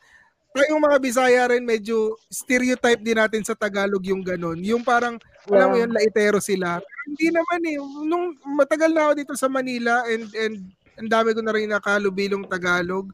[0.52, 4.60] tayong mga Bisaya rin medyo stereotype din natin sa Tagalog yung ganun.
[4.60, 5.16] Yung parang
[5.48, 5.88] alam mo Yeah.
[5.88, 6.76] yun laitero sila.
[7.08, 7.76] Hindi naman eh.
[8.06, 10.54] Nung matagal na ako dito sa Manila and and
[11.00, 13.10] ang dami ko na rin nakalubilong Tagalog.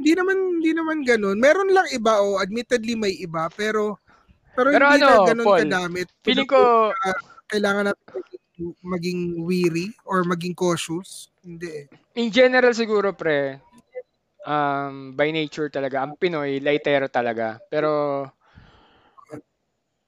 [0.00, 1.36] Hindi naman hindi naman ganun.
[1.36, 4.00] Meron lang iba o admittedly may iba pero
[4.54, 6.08] pero, Pero hindi ano, na ganun Paul, kadamit.
[6.26, 6.90] Feeling ko,
[7.48, 8.22] kailangan natin
[8.84, 11.30] maging weary or maging cautious.
[11.40, 12.20] Hindi eh.
[12.20, 13.56] in general siguro pre,
[14.44, 17.56] um, by nature talaga, ang Pinoy, laitero talaga.
[17.72, 18.26] Pero,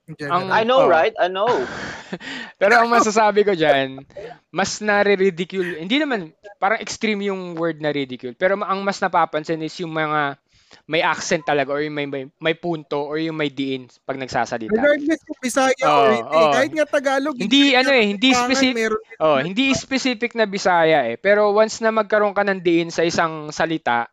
[0.08, 0.32] general.
[0.34, 0.90] Ang- I know, Oh.
[0.90, 1.14] right?
[1.14, 1.48] I know.
[2.60, 4.02] pero ang masasabi ko dyan,
[4.48, 9.74] mas nare-ridicule, hindi naman, parang extreme yung word na ridicule, pero ang mas napapansin is
[9.78, 10.36] yung mga
[10.84, 14.72] may accent talaga or yung may, may, may punto or yung may diin pag nagsasalita.
[14.72, 16.50] Regardless kung Bisaya Oo, or hindi, oo.
[16.50, 17.34] kahit nga Tagalog.
[17.36, 21.16] Hindi, ano eh, hindi specific- meron- Oh, hindi specific na Bisaya eh.
[21.16, 24.08] Pero once na magkaroon ka ng diin sa isang salita,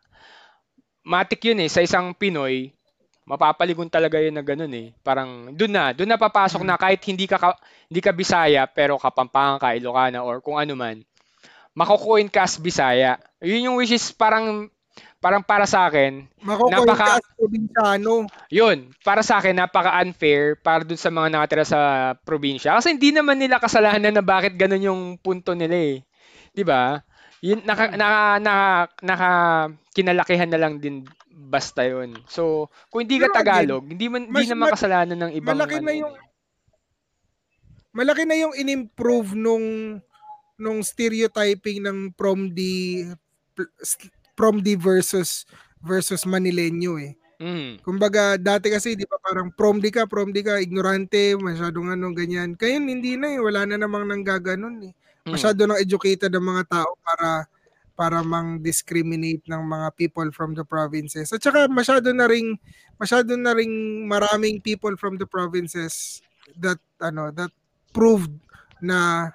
[1.02, 2.76] matik yun eh, sa isang Pinoy,
[3.30, 4.90] mapapaligon talaga yun na ganun eh.
[5.06, 7.54] Parang doon na, doon na papasok na kahit hindi ka, ka
[7.86, 11.06] hindi ka Bisaya pero Kapampangan ka, Ilocana or kung ano man,
[11.78, 13.22] makukuin ka as Bisaya.
[13.38, 14.74] Yun yung which is parang
[15.22, 18.14] parang para sa akin, Makukuha napaka- ka as probinsyano.
[18.50, 21.80] yun, para sa akin, napaka-unfair para dun sa mga nakatira sa
[22.26, 22.74] probinsya.
[22.80, 26.02] Kasi hindi naman nila kasalanan na bakit ganun yung punto nila eh.
[26.56, 27.04] 'Di ba?
[27.46, 28.68] Yun, naka, naka, naka,
[29.00, 29.32] naka,
[30.00, 32.16] kinalakihan na lang din basta yun.
[32.32, 35.32] So, kung hindi ka Pero again, Tagalog, hindi, man, hindi mas naman ma- kasalanan ng
[35.36, 36.16] ibang malaki na ano yung-.
[37.90, 39.68] Malaki na yung in-improve nung
[40.60, 43.04] nung stereotyping ng from the
[44.36, 45.44] from the versus
[45.84, 47.16] versus Manileño eh.
[47.40, 47.80] Mm.
[47.80, 52.12] Kumbaga dati kasi di ba parang prom di ka, prom di ka, ignorante, masyadong ano
[52.12, 52.60] ganyan.
[52.60, 54.94] Kaya hindi na eh, wala na namang nanggaganon eh.
[55.24, 55.32] Mm.
[55.32, 57.48] Masyado nang educated ang mga tao para
[58.00, 61.36] para mang discriminate ng mga people from the provinces.
[61.36, 62.56] At saka masyado na ring
[62.96, 66.24] masyado na ring maraming people from the provinces
[66.56, 67.52] that ano that
[67.92, 68.32] proved
[68.80, 69.28] na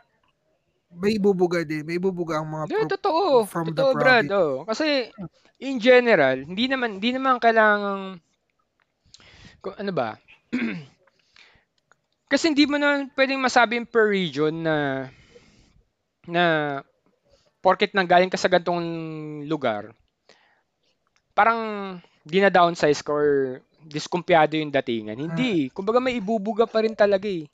[0.94, 3.22] may bubuga din, may bubuga ang mga Yeah, pro- totoo.
[3.50, 4.26] from the totoo, Brad.
[4.30, 4.32] province.
[4.32, 4.62] Oh.
[4.62, 5.10] Kasi,
[5.58, 8.22] in general, hindi naman, hindi naman kailangang,
[9.58, 10.14] kung, ano ba?
[12.30, 15.08] Kasi hindi mo naman pwedeng masabing per region na,
[16.30, 16.44] na,
[17.64, 18.84] porket nanggaling ka sa gantong
[19.48, 19.96] lugar,
[21.32, 25.16] parang, di na downsize ka or diskumpiyado yung datingan.
[25.16, 25.72] Hindi.
[25.72, 27.48] Kumbaga may ibubuga pa rin talaga eh.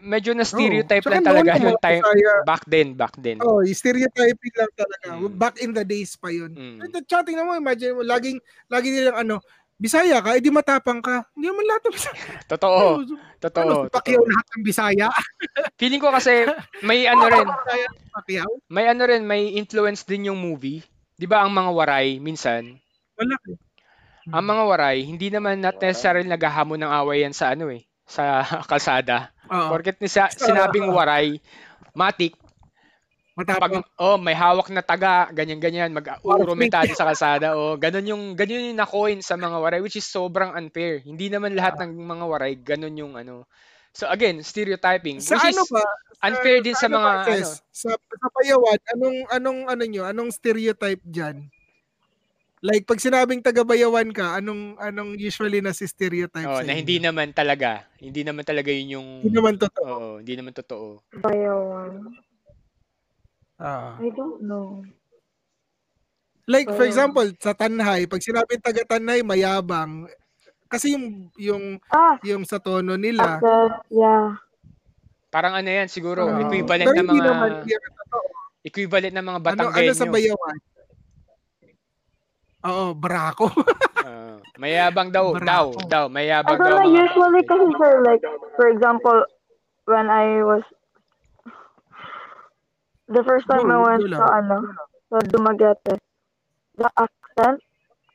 [0.00, 1.12] Medyo na stereotype Oo.
[1.12, 3.36] lang talaga yung time Bisaya- back then, back then.
[3.44, 5.06] Oh, stereotyping lang talaga.
[5.12, 5.36] Mm.
[5.36, 6.56] Back in the days pa yun.
[6.56, 6.88] Mm.
[6.88, 8.40] At chatting na mo, imagine mo, laging,
[8.72, 9.44] lagi nilang ano,
[9.74, 11.26] Bisaya ka, edi matapang ka.
[11.34, 12.22] Hindi naman lahat ng Bisaya.
[12.46, 12.78] Totoo.
[13.02, 13.62] Ano, Totoo.
[13.66, 14.30] ano, Pacquiao totoo.
[14.30, 15.06] lahat ng Bisaya.
[15.82, 16.46] Feeling ko kasi
[16.80, 17.46] may ano rin,
[18.14, 18.50] Pacquiao.
[18.70, 20.78] may ano rin, may influence din yung movie.
[21.14, 22.78] 'Di ba ang mga waray minsan,
[23.14, 23.54] Malaki.
[24.30, 28.42] ang mga waray hindi naman not necessarily naghahamon ng away yan sa ano eh, sa
[28.70, 29.34] kalsada.
[29.50, 29.74] Oo.
[29.74, 31.38] Porket ni sa, sinabing waray,
[31.92, 32.38] matik,
[33.34, 33.82] Matapang.
[33.82, 38.70] pag oh may hawak na taga ganyan ganyan mag-urumentado sa kalsada oh ganun yung ganun
[38.70, 42.54] yung na-coin sa mga waray which is sobrang unfair hindi naman lahat ng mga waray
[42.54, 43.42] ganun yung ano
[43.90, 45.82] so again stereotyping sa which ano is ba?
[46.24, 50.30] unfair din sa ano mga ba, ano Sa, sa Bayawan, anong, anong, ano nyo, anong
[50.32, 51.50] stereotype dyan?
[52.64, 56.80] Like, pag sinabing taga-Bayawan ka, anong, anong usually na si stereotype oh, sa na inyo?
[56.80, 59.84] hindi naman talaga hindi naman talaga yun yung Hindi naman totoo.
[59.84, 60.86] oo hindi naman totoo
[61.20, 61.92] Bayawan.
[63.58, 63.94] Ah.
[64.02, 64.82] I don't know.
[66.44, 66.90] Like, for Bayawan.
[66.90, 70.10] example, sa Tanhay, pag sinabing taga-Tanhay, mayabang.
[70.68, 73.72] Kasi yung, yung, Ah, yung sa tono nila, access.
[73.88, 74.36] Yeah.
[75.34, 77.50] parang ano yan siguro ah, equivalent ng mga naman,
[78.62, 80.58] equivalent ng mga Ano, ano Batanggenyo sa Bayawan?
[82.64, 83.50] Oo, Braco.
[84.04, 85.80] Ah, mayabang daw daw Bravo.
[85.88, 88.24] daw I mayabang don't daw know, mga usually kasi sir, like,
[88.56, 89.18] for example,
[89.88, 90.64] when I was,
[93.08, 94.56] the first time Go, I went sa, ano,
[95.12, 96.00] sa Dumaguete,
[96.78, 97.60] the accent,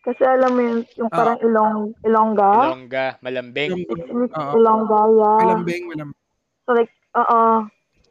[0.04, 4.52] kasi alam mo yung, yung parang ilong, ilongga, Ilongga malambing Oo.
[4.56, 5.38] ilongga, yeah.
[5.44, 6.20] Malambing, malambing.
[6.66, 7.42] So like, oo,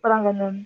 [0.04, 0.56] parang ganun.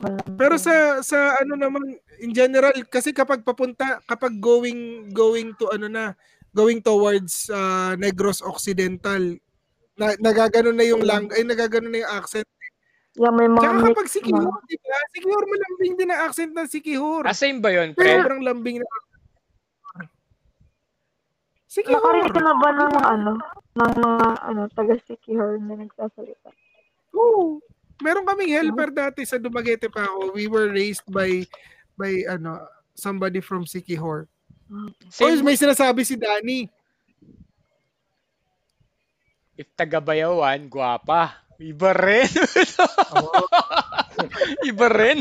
[0.00, 0.36] Malambing.
[0.40, 1.84] Pero sa sa ano naman
[2.24, 6.16] in general kasi kapag papunta kapag going going to ano na
[6.56, 9.36] going towards uh, Negros Occidental
[10.00, 12.48] na, nagaganon na yung lang ay nagaganon na yung accent.
[13.18, 14.14] Yeah, may mga Tsaka kapag na.
[14.14, 14.98] Sikihor, di ba?
[15.10, 17.22] Sikihor malambing din ang accent ng Sikihor.
[17.26, 18.86] ah same ba yun pre Sobrang lambing na
[21.70, 22.02] Sikihor.
[22.02, 23.32] Nakarinig ka na ba ng mga ano,
[23.78, 26.50] ng mga ano, taga Sikihor na nagsasalita?
[27.14, 27.62] Oo.
[28.02, 30.34] Meron kaming helper dati sa Dumaguete pa ako.
[30.34, 31.46] We were raised by
[31.94, 32.58] by ano
[32.98, 34.26] somebody from Sikihor.
[35.10, 36.66] same Oy, may sinasabi si Danny.
[39.54, 41.49] If taga-bayawan, gwapa.
[41.60, 42.24] Iba rin.
[44.70, 45.20] Iba rin.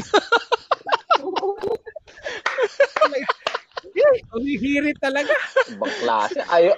[3.91, 5.35] Yay, umihirit talaga.
[5.67, 6.39] Ibang klase.
[6.47, 6.75] Ayaw,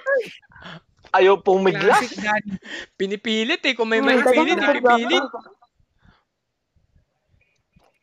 [1.14, 1.36] ayaw
[2.18, 2.58] Danny.
[2.98, 3.78] Pinipilit eh.
[3.78, 5.26] Kung may maipilit, ganun ipipilit.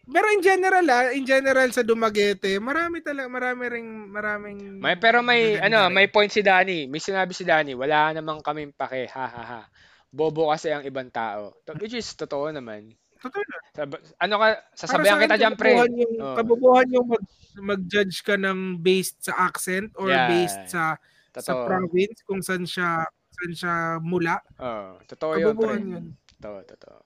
[0.08, 5.20] Pero in general ah, in general sa Dumaguete, marami talaga, marami ring maraming May, pero
[5.20, 6.88] may, ano, may point si Danny.
[6.88, 9.04] May sinabi si Danny, wala namang kaming pake.
[9.12, 9.60] Ha, ha, ha.
[10.08, 11.52] Bobo kasi ang ibang tao.
[11.76, 12.96] Which is, totoo naman.
[13.18, 13.56] Totoo na.
[13.74, 15.70] Sab- ano ka, sasabihan sa kita akin, dyan, pre.
[15.74, 16.34] kabubuhan Yung, Oh.
[16.34, 17.24] kabubuhan yung mag,
[17.58, 20.28] mag-judge ka ng based sa accent or Yeah.
[20.30, 20.96] based sa
[21.34, 21.66] sa Totoo.
[21.70, 24.42] province kung saan siya saan siya mula.
[24.58, 25.70] Oh, totoo yun, pre.
[25.70, 26.04] Kabubuhan yun.
[26.34, 26.98] Totoo, totoo.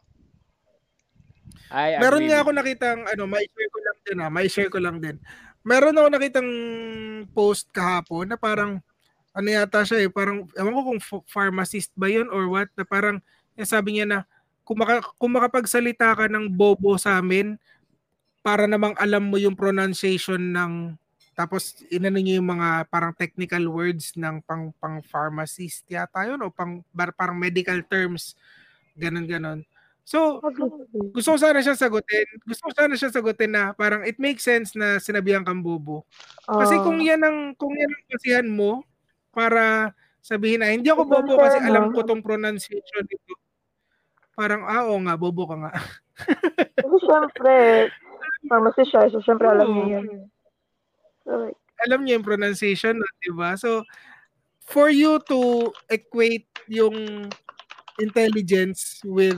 [1.72, 4.78] I Meron nga ako nakitang ano, may share ko lang din ah, may share ko
[4.80, 5.16] lang din.
[5.64, 6.50] Meron ako nakitang
[7.32, 8.80] post kahapon na parang
[9.32, 12.84] ano yata siya eh, parang ewan ko kung ph- pharmacist ba 'yun or what, na
[12.84, 13.18] parang
[13.56, 14.18] eh, sabi niya na
[14.64, 17.58] kung, maka, kung makapagsalita ka ng bobo sa amin
[18.42, 20.72] para namang alam mo yung pronunciation ng
[21.32, 26.52] tapos inano niyo yung mga parang technical words ng pang pang pharmacist yata yun o
[26.52, 28.36] pang bar- parang medical terms
[28.98, 29.60] ganun ganon.
[30.04, 30.44] So,
[31.14, 32.26] gusto ko sana siya sagutin.
[32.44, 36.04] Gusto ko sana siya sagutin na parang it makes sense na sinabihan kang bobo.
[36.56, 38.84] Kasi kung yan ang kung yan ang kasihan mo
[39.32, 39.90] para
[40.22, 43.34] sabihin na hindi ako bobo kasi alam ko tong pronunciation nito.
[44.32, 45.72] Parang ah oo nga bobo ka nga.
[46.82, 47.52] Kasi syempre,
[48.48, 50.28] pharmacy siya, so syempre alam niya yun.
[51.24, 53.58] So, like, Alam niyo yung pronunciation, 'di ba?
[53.58, 53.82] So
[54.62, 57.28] for you to equate yung
[58.00, 59.36] intelligence with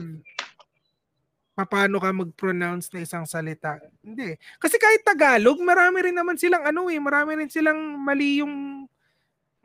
[1.55, 3.79] paano ka mag-pronounce na isang salita.
[4.03, 4.35] Hindi.
[4.59, 8.85] Kasi kahit Tagalog, marami rin naman silang ano eh, marami rin silang mali yung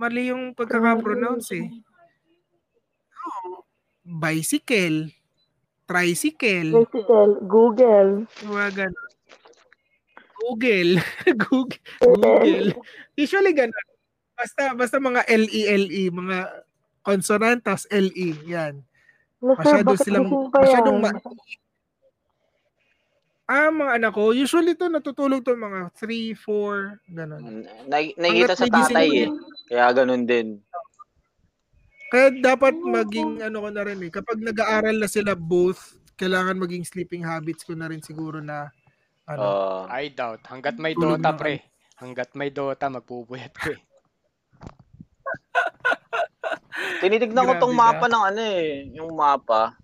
[0.00, 1.66] mali yung pagkaka-pronounce eh.
[4.00, 5.12] Bicycle,
[5.84, 8.10] tricycle, Bicycle, Google.
[8.48, 9.06] mga ganun.
[10.40, 10.90] Google.
[11.36, 11.78] Google.
[12.00, 12.66] Google.
[13.14, 13.86] Usually ganun.
[14.32, 16.38] Basta basta mga LE-LE, mga
[17.04, 18.80] consonant tas LE, yan.
[19.40, 21.20] Masyado silang masyadong ma-
[23.50, 27.66] Ah, mga anak ko, usually to natutulog to mga 3, 4, ganun.
[27.90, 29.28] Na, nakikita sa tatay eh.
[29.66, 30.62] Kaya ganun din.
[32.14, 34.10] Kaya dapat maging ano ko na rin eh.
[34.14, 38.70] Kapag nag-aaral na sila both, kailangan maging sleeping habits ko na rin siguro na
[39.26, 39.42] ano.
[39.42, 40.46] Uh, I doubt.
[40.46, 41.58] Hanggat may Dota, pre.
[41.98, 43.82] Hanggat may Dota, magpupuyat ko eh.
[47.02, 48.94] tinitignan ko tong mapa ng ano eh.
[48.94, 49.74] Yung mapa.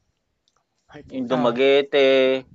[1.11, 1.27] Yung.
[1.27, 2.47] Dumaguete.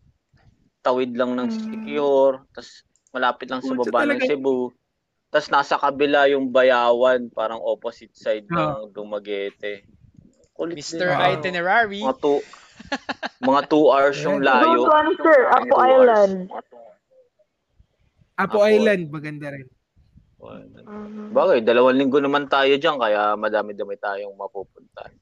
[0.81, 1.57] Tawid lang ng Mm.
[1.57, 2.33] Secure.
[2.51, 2.69] Tapos
[3.11, 4.19] malapit lang sa baba ng.
[4.19, 4.73] Cebu.
[5.29, 7.29] Tapos nasa kabila yung Bayawan.
[7.29, 8.81] Parang opposite side Ah.
[8.81, 9.85] ng Dumaguete.
[10.51, 11.07] Kulit Mr.
[11.07, 11.31] Wow.
[11.31, 12.01] Itinerary.
[12.01, 12.39] Mga two,
[13.39, 14.85] mga two hours yung layo.
[14.85, 15.75] Ano, sir, Apo.
[15.79, 16.35] Island.
[18.35, 18.59] Apo Apo.
[18.63, 19.69] Island, maganda rin.
[20.41, 21.29] Mhm.
[21.29, 25.13] Bagay, dalawang linggo naman tayo dyan, kaya madami-dami tayong mapupunta.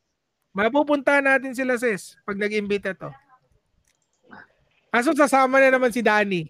[0.50, 3.12] Mapupunta natin sila sis pag nag-imbita to.
[4.90, 6.50] Kaso sasama na naman si Danny.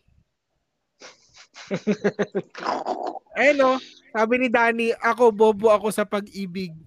[3.40, 3.80] Eh no,
[4.11, 6.76] sabi ni Danny, ako bobo ako sa pag-ibig.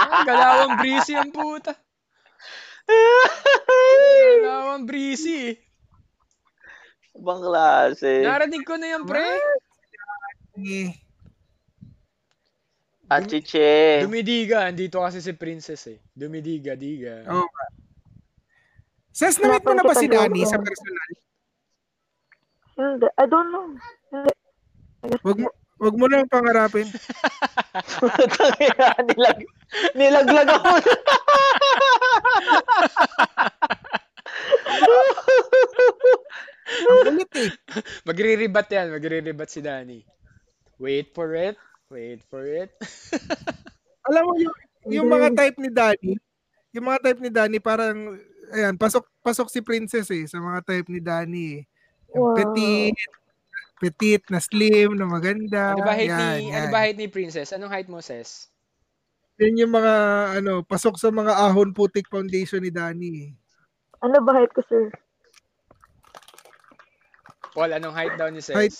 [0.00, 1.76] Ah, galawang breezy ang puta.
[4.40, 5.56] Galawang breezy eh.
[7.20, 8.24] Ibang klase.
[8.24, 9.28] Narinig ko na yan, pre.
[13.10, 14.02] Achiche.
[14.02, 14.64] Dumidiga.
[14.64, 15.98] Andito kasi si Princess eh.
[16.16, 17.28] Dumidiga, diga.
[17.28, 17.64] Oo nga.
[19.10, 21.10] Ses, na-meet mo na ba si Danny sa personal?
[22.78, 23.08] Hindi.
[23.18, 23.66] I don't know.
[24.14, 24.32] Hindi.
[25.26, 25.48] Wag mo,
[25.82, 26.86] wag mo na pangarapin.
[29.10, 29.38] Nilag,
[29.98, 30.70] nilaglag ako.
[37.10, 37.50] Ang eh.
[38.06, 38.94] Magre-rebat yan.
[38.94, 40.06] Magre-rebat si Danny.
[40.78, 41.58] Wait for it.
[41.90, 42.70] Wait for it.
[44.06, 44.54] Alam mo yung,
[44.88, 46.14] yung mga type ni Danny,
[46.70, 48.14] yung mga type ni Danny parang
[48.50, 51.46] ayan, pasok pasok si Princess eh sa mga type ni Danny.
[51.56, 51.60] eh.
[52.10, 52.36] Yung Wow.
[52.36, 53.02] petite,
[53.78, 55.72] petite na slim, na maganda.
[55.72, 56.56] ano ba height yan, ni, yan.
[56.56, 57.50] ano ba height ni Princess?
[57.50, 58.50] Anong height mo, Ses?
[59.38, 59.94] Yan yung mga
[60.36, 63.12] ano, pasok sa mga ahon putik foundation ni Danny.
[63.24, 63.30] eh.
[64.02, 64.90] Ano ba height ko, sir?
[67.50, 68.54] Paul, anong height daw ni Ses?
[68.54, 68.76] Height.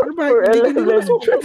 [0.00, 0.24] Ano ba?
[0.30, 0.98] Hindi ka nila 11.
[1.02, 1.40] masukat.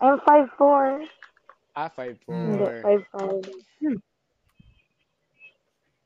[0.00, 1.04] I'm 5'4".
[1.74, 2.30] Ah, 5'4".
[2.30, 3.98] Hindi, 5'5".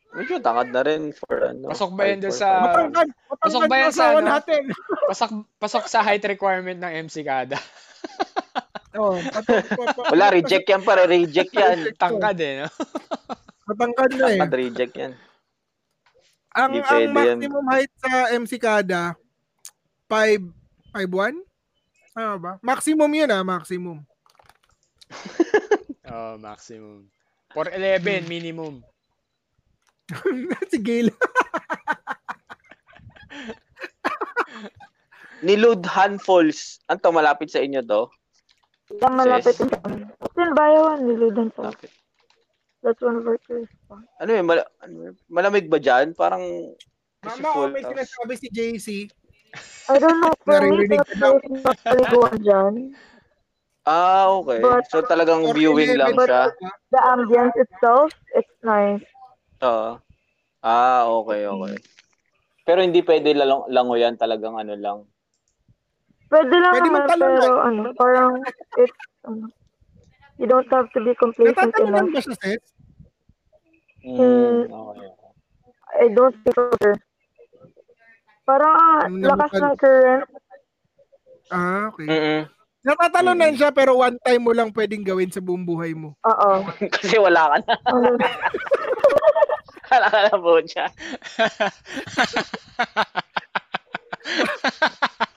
[0.08, 1.68] Medyo tangad na rin for ano.
[1.68, 2.64] Pasok ba yan doon sa-.
[2.64, 3.08] Matangkad.
[3.38, 4.24] Pasok ba yan sa ano?
[4.24, 4.62] natin.
[5.04, 5.30] Pasok,
[5.60, 7.60] pasok sa height requirement ng MC Kada.
[8.98, 9.14] Oh,
[10.10, 11.86] Wala, reject yan pare, reject yan.
[12.02, 12.68] Tangkad eh, no?
[13.68, 14.40] Matangkad na eh.
[14.40, 15.12] Tangkad, reject yan.
[16.56, 17.14] Ang, ang pwede yan.
[17.14, 19.14] maximum height sa MC Kada,
[20.10, 20.50] 5,
[20.98, 21.36] 5'1"?
[22.18, 22.52] Ano ba?
[22.58, 24.02] Maximum yun ah, maximum.
[26.08, 27.08] Oh, maximum.
[27.52, 28.84] 4'11", minimum.
[30.72, 31.12] si Gail.
[35.46, 36.80] Niludhan Falls.
[36.90, 38.08] Anto malapit sa inyo to?
[38.98, 39.68] Lang malapit Sis.
[39.68, 41.68] yung Then, bayawan, niludan sa.
[41.68, 41.92] Malapit.
[42.82, 44.06] That's one of our tourist spots.
[44.22, 46.14] Ano yun, mal- ano malamig ba dyan?
[46.14, 46.72] Parang
[47.26, 48.88] Mama, full oh, may sinasabi si JC.
[49.90, 51.32] I don't know, for me, Naririnig ko daw.
[51.42, 52.74] place na paliguan dyan.
[53.88, 54.60] Ah, okay.
[54.60, 56.42] But- So talagang viewing 11, lang siya.
[56.92, 59.00] The ambience itself, it's nice.
[59.64, 59.96] Oo.
[60.60, 61.74] Ah, okay, okay.
[62.68, 64.98] Pero hindi pwede lang langoyan talagang ano lang.
[66.28, 68.44] Pwede lang Pwede naman, pero ano, parang,
[68.76, 68.92] it's,
[69.24, 69.48] ano,
[70.36, 72.12] you don't have to be complacent enough.
[72.12, 72.66] ba siya, Seth?
[74.04, 75.08] Mm, okay.
[75.96, 76.92] I don't think so, sir.
[78.44, 80.24] Parang, ah, Ang lakas ng current.
[81.48, 82.04] Ah, okay.
[82.04, 82.57] Mm-mm.
[82.88, 86.16] Natatalunan siya pero one time mo lang pwedeng gawin sa buong buhay mo.
[86.24, 86.64] Oo.
[86.96, 87.76] Kasi wala ka na.
[89.88, 90.84] Wala ka na po siya.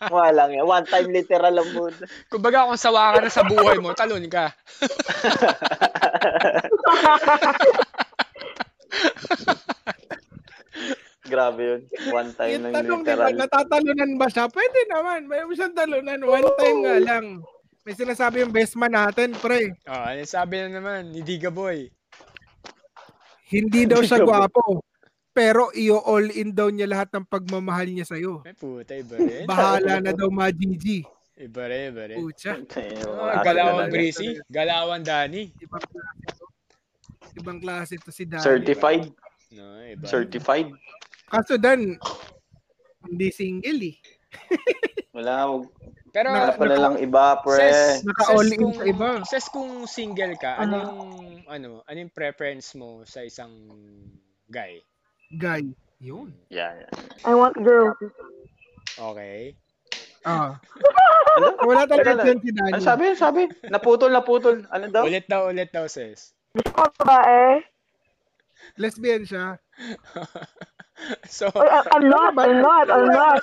[0.12, 0.68] Wala lang yan.
[0.68, 1.88] One time literal lang po.
[2.28, 4.52] Kumbaga kung sawa ka na sa buhay mo, talon ka.
[11.32, 11.82] Grabe yun.
[12.12, 13.40] One time Yung lang tanong, di ba, literal.
[13.40, 14.46] natatalunan ba siya?
[14.52, 15.20] Pwede naman.
[15.32, 16.20] May siyang talunan.
[16.28, 17.26] One time nga lang.
[17.88, 19.72] May sinasabi yung best man natin, pre.
[19.88, 21.88] Oh, ano sabi na naman ni Diga Boy?
[23.48, 24.84] Hindi daw siya gwapo.
[25.32, 28.44] Pero iyo all in daw niya lahat ng pagmamahal niya sa'yo.
[28.44, 29.48] Ay, puta, iba rin.
[29.52, 31.08] Bahala na daw majiji.
[31.40, 32.20] Iba rin, iba rin.
[32.20, 32.60] Pucha.
[33.08, 35.56] Oh, galawan Breezy, galawan Danny.
[35.58, 36.46] Ibang klase to.
[37.40, 38.44] Ibang klase to si Dan.
[38.44, 39.08] Certified.
[39.56, 40.06] No, iba.
[40.06, 40.68] Certified.
[41.32, 41.96] Kaso Dan,
[43.02, 43.96] hindi single eh.
[45.16, 45.48] Wala.
[45.50, 45.72] wag-
[46.12, 47.56] Pero, Na- Wala pa na lang iba, pre.
[47.58, 49.10] Ses, Naka-all ses in kung, sa iba.
[49.24, 50.76] ses kung single ka, ano Ano?
[50.78, 51.02] yung,
[51.48, 53.52] ano, ano yung preference mo sa isang
[54.46, 54.84] guy?
[55.32, 55.72] Guy.
[55.98, 56.36] Yun.
[56.50, 56.94] Yan, yan.
[57.24, 57.96] I want girls.
[58.94, 59.56] Okay.
[60.22, 60.60] Ah.
[61.32, 61.56] Ano?
[61.64, 62.24] Wala talaga Wala.
[62.28, 62.72] dyan si Danny.
[62.76, 63.06] Ano sabi?
[63.16, 63.42] Sabi?
[63.72, 64.68] Naputol, naputol.
[64.68, 65.08] Ano daw?
[65.08, 66.36] Ulit daw, ulit daw, sis.
[66.52, 67.64] Gusto ko babae.
[68.76, 69.56] Lesbian siya.
[71.28, 73.42] So, I- I'm not, I'm not, I'm not.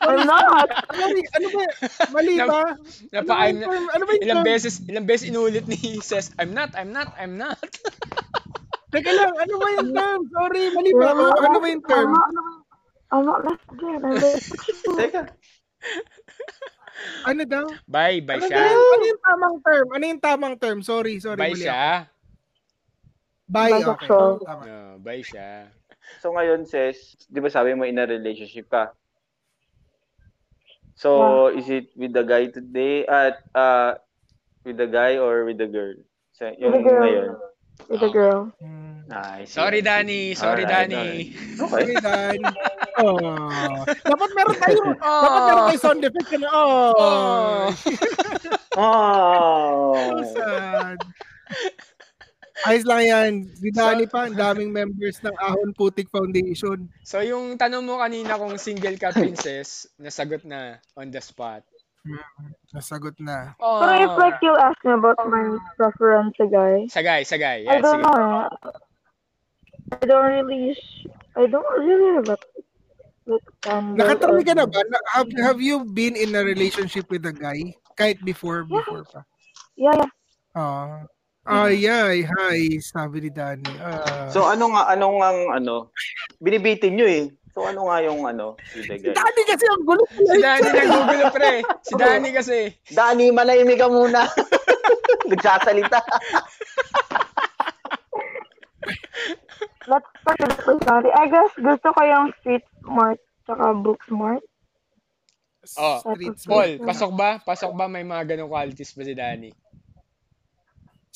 [0.00, 0.68] I'm not.
[0.92, 1.04] Ano,
[1.36, 1.64] ano ba?
[2.12, 2.62] Mali ba?
[3.12, 3.56] napa, ano, ba I'm,
[3.92, 7.58] ano ba ilang beses, ilang beses inulit ni Ses, I'm not, I'm not, I'm not.
[8.94, 10.20] Teka lang, ano ba yung term?
[10.30, 11.24] Sorry, mali ba ako?
[11.42, 12.08] Ano ba yung term?
[12.08, 12.30] I'm not,
[13.12, 14.00] I'm not lesbian.
[14.02, 14.18] I'm.
[14.96, 15.22] Teka.
[17.28, 17.66] Ano daw?
[17.84, 18.62] Bye, bye Ano, siya.
[18.62, 19.86] yung, ano yung tamang term?
[19.92, 20.78] Ano yung tamang term?
[20.80, 21.36] Sorry, sorry.
[21.36, 21.68] Bye mali ako.
[21.68, 21.84] siya.
[23.46, 24.08] Bye, okay.
[24.10, 24.62] Tama.
[24.66, 25.70] No, bye siya.
[26.22, 28.92] So ngayon, sis, di ba sabi mo in a relationship ka?
[30.96, 33.04] So, is it with the guy today?
[33.04, 34.00] At, uh,
[34.64, 35.92] with the guy or with the girl?
[36.32, 37.00] So, With yung the girl.
[37.04, 37.28] ngayon.
[37.92, 38.40] With a girl.
[39.06, 39.52] Nice.
[39.52, 40.32] Sorry, Danny.
[40.32, 41.36] Sorry, Alright, Danny.
[41.60, 41.68] Okay.
[41.68, 42.40] Sorry, Dan.
[42.96, 43.20] Oh.
[43.84, 44.80] Dapat meron tayo.
[45.04, 46.32] Dapat meron tayo sound effect.
[46.32, 46.48] Ano?
[46.48, 47.68] Oh.
[48.72, 48.80] Oh.
[48.80, 49.92] Oh.
[50.24, 50.96] So sad.
[52.66, 53.32] Ayos lang yan.
[53.54, 56.90] Si Danny pa, ang daming members ng Ahon Putik Foundation.
[57.06, 61.62] So, yung tanong mo kanina kung single ka, princess, nasagot na on the spot.
[62.74, 63.54] Nasagot na.
[63.58, 63.82] Oh.
[63.82, 67.58] Pero if like you ask me about my preference sa guy, Sagay, sagay.
[67.66, 68.06] I Yeah, don't sige.
[68.06, 68.46] know.
[69.86, 71.06] I don't really, sh-
[71.38, 72.38] I don't really have a
[73.66, 74.78] Nakatry ka na ba?
[75.18, 77.74] Have, have you been in a relationship with a guy?
[77.98, 79.26] Kahit before, before pa.
[79.74, 80.10] Yeah, yeah.
[80.54, 81.02] Ah.
[81.46, 83.70] Ay, ay, hi, sabi ni Danny.
[83.78, 84.26] Ah.
[84.34, 85.74] So, ano nga, ano nga, ang, ano,
[86.42, 87.30] binibitin nyo eh.
[87.54, 88.82] So, ano nga yung, ano, si?
[88.82, 90.02] Danny kasi ang gulo.
[90.10, 91.62] Si Danny nagugulo, pre.
[91.86, 92.74] Si Danny kasi.
[92.90, 94.26] Dani, manahimik ka muna.
[95.30, 96.02] Nagsasalita.
[99.86, 101.10] Not particularly sorry.
[101.14, 104.42] I guess gusto ko yung street smart tsaka book smart.
[105.74, 107.42] Oh, Street Paul, pasok ba?
[107.42, 109.50] Pasok ba may mga ganong qualities ba si Danny?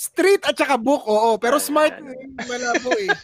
[0.00, 1.36] Street at saka book, oo.
[1.36, 3.12] Pero Ay, smart, ay, malabo eh.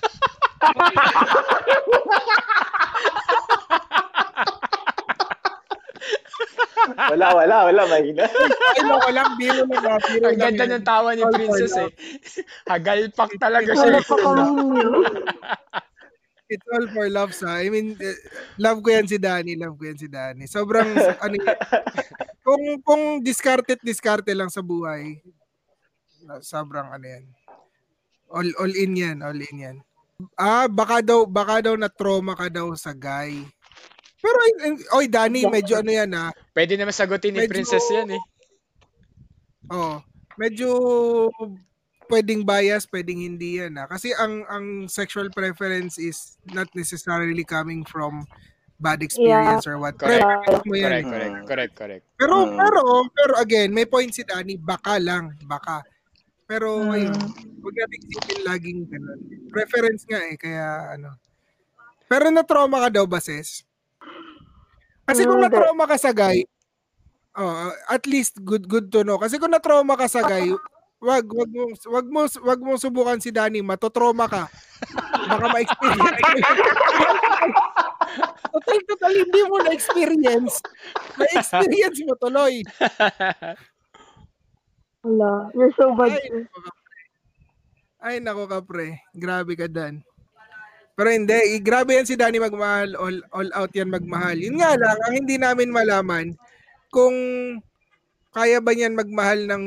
[6.86, 8.28] Wala, wala, wala, mahina.
[8.28, 11.90] Ay, loko lang, biro lang ah, biro Ang ganda ng tawa ni Princess eh.
[12.70, 14.00] Hagalpak talaga siya.
[14.04, 14.44] pa kami.
[16.46, 17.58] It's all for love sa.
[17.58, 18.14] I mean, eh,
[18.60, 20.46] love ko yan si Danny, love ko yan si Danny.
[20.46, 21.58] Sobrang, ano yan,
[22.46, 25.18] kung, kung discarded, discarte lang sa buhay,
[26.40, 27.24] sobrang ano yan.
[28.28, 29.76] All, all in yan, all in yan.
[30.34, 33.44] Ah, baka daw, baka daw na trauma ka daw sa guy.
[34.16, 34.38] Pero,
[34.92, 36.32] oy, Danny, medyo ano yan ah.
[36.50, 38.22] Pwede naman sagutin ni Medyo- Princess yan eh.
[39.68, 39.98] Oh,
[40.36, 40.70] medyo
[42.06, 43.86] pwedeng bias, pwedeng hindi yan ah.
[43.86, 48.22] Kasi ang ang sexual preference is not necessarily coming from
[48.78, 49.96] bad experience or what.
[49.96, 50.22] Correct.
[50.22, 50.84] Preference mo yan.
[50.86, 52.04] Correct, correct, correct, correct.
[52.14, 52.56] Pero Mm.
[52.56, 52.80] pero
[53.10, 55.82] pero again, may point si Danny, baka lang, baka.
[56.46, 56.94] Pero Mm.
[56.94, 57.18] ayun,
[57.58, 59.18] huwag natin isipin laging ganun.
[59.50, 61.10] Preference nga eh, kaya ano.
[62.06, 63.66] Pero na-trauma ka daw ba, sis?
[65.02, 65.50] Kasi kung Hindi.
[65.50, 66.46] na-trauma ka sa guy,
[67.34, 69.18] oh, at least good good to know.
[69.18, 70.54] Kasi kung na-trauma ka sa guy,
[71.02, 74.46] wag wag mo wag mo wag mo subukan si Danny, matotrauma ka.
[75.26, 76.22] Baka ma-experience.
[78.54, 80.54] total, total, hindi mo na-experience.
[81.18, 82.62] Na-experience mo tuloy.
[85.06, 85.54] Wala.
[85.54, 86.18] You're so bad.
[86.18, 86.42] Ay.
[88.02, 88.98] Ay, nako ka, pre.
[89.14, 90.02] Grabe ka, Dan.
[90.96, 92.96] Pero hindi, eh, grabe yan si Danny magmahal.
[92.98, 94.34] All, all out yan magmahal.
[94.34, 96.32] Yun nga lang, ang hindi namin malaman,
[96.88, 97.14] kung
[98.32, 99.64] kaya ba niyan magmahal ng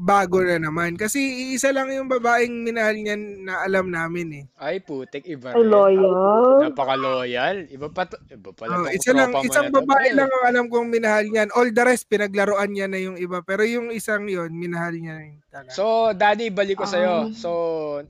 [0.00, 0.96] bago na naman.
[0.96, 1.20] Kasi
[1.52, 4.44] isa lang yung babaeng minahal niyan na alam namin eh.
[4.56, 5.68] Ay, putik, iba Ay, rin.
[5.68, 6.64] loyal.
[6.64, 7.68] Napaka-loyal.
[7.68, 11.28] Iba pa to, iba pala Oh, isa lang, isang babae lang ang alam kong minahal
[11.28, 11.52] niyan.
[11.52, 13.44] All the rest, pinaglaruan niya na yung iba.
[13.44, 15.76] Pero yung isang yon minahal niya na yung talaga.
[15.76, 17.28] So, Daddy, balik ko sa'yo.
[17.28, 17.50] Um, So,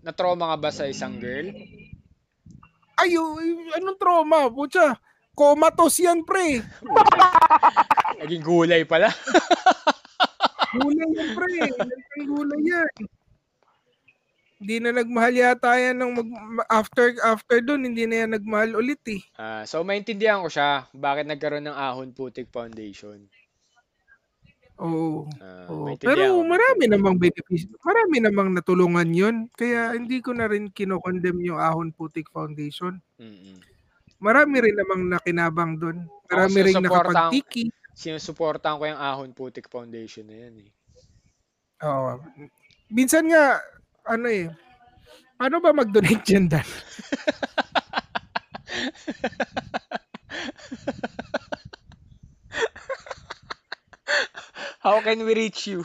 [0.06, 1.50] na-trauma ka ba sa isang girl?
[2.94, 3.18] Ay,
[3.74, 4.46] anong trauma?
[4.46, 4.94] Pucha,
[5.34, 6.62] comatose yan, pre.
[8.22, 9.10] Naging gulay pala.
[10.76, 11.55] Gulay yan, pre.
[12.18, 12.94] Ang gulay yan.
[14.60, 16.28] Hindi na nagmahal yata yan nung mag,
[16.68, 19.24] after after doon hindi na yan nagmahal ulit eh.
[19.40, 20.84] Ah, so, maintindihan ko siya.
[20.92, 23.24] Bakit nagkaroon ng Ahon Putik Foundation?
[24.76, 25.24] Oo.
[25.40, 25.97] Ah, oo.
[25.97, 27.68] Pero marami namang benefits.
[27.80, 29.36] Marami namang natulungan 'yon.
[29.56, 33.01] Kaya hindi ko na rin kino-condemn yung Ahon Putik Foundation.
[33.01, 33.24] ko.
[33.24, 33.56] Mm-mm.
[34.20, 36.05] Marami rin namang nakinabang doon.
[36.28, 37.72] Marami rin nakapagtiki.
[38.01, 40.72] Sinusuportahan ko yung Ahon Putik Foundation na yan eh.
[41.85, 42.16] Oo.
[42.89, 43.60] Minsan nga,
[44.09, 44.48] ano eh,
[45.36, 46.64] paano ba mag-donate dyan, Dan?
[54.81, 55.85] How can we reach you?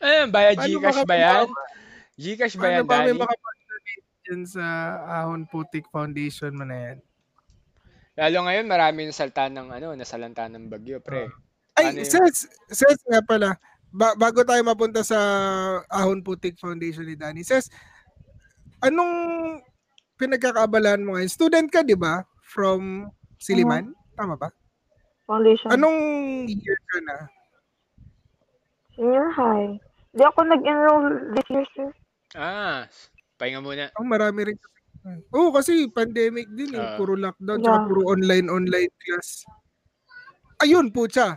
[0.00, 1.52] Via Paano Gcash ba ba yan?
[2.16, 3.20] Gcash ba yan, ba kami Danny?
[3.20, 4.64] makapag-donate dyan sa
[5.04, 6.96] Ahon Putik Foundation mo na yan?
[8.16, 11.28] Lalo ngayon, marami nasalta ng ano, nasalanta ng bagyo, pre.
[11.76, 12.08] Ay, Paano yun?
[12.08, 13.60] Seth, Seth nga pala,
[13.92, 15.18] ba- bago tayo mapunta sa
[15.92, 17.68] Ahon Putik Foundation ni Danny, Seth,
[18.80, 19.12] anong
[20.16, 21.28] pinagkakaabalahan mo ngayon?
[21.28, 22.24] Student ka, di ba?
[22.40, 23.92] From Siliman?
[24.16, 24.48] Tama ba?
[25.28, 25.68] Foundation.
[25.68, 25.98] Anong
[26.48, 27.16] year ka na?
[28.96, 29.76] Senior high.
[30.16, 31.90] Di ako nag-enroll this year, sir.
[32.32, 32.88] Ah,
[33.36, 33.92] pahinga muna.
[34.00, 34.75] Oh, marami rin kasi.
[35.34, 36.82] Oo, kasi pandemic din eh.
[36.82, 36.94] Ah.
[36.98, 37.86] Puro lockdown, tsaka Yeah.
[37.88, 39.46] puro online-online class.
[40.62, 41.36] Ayun, pucha.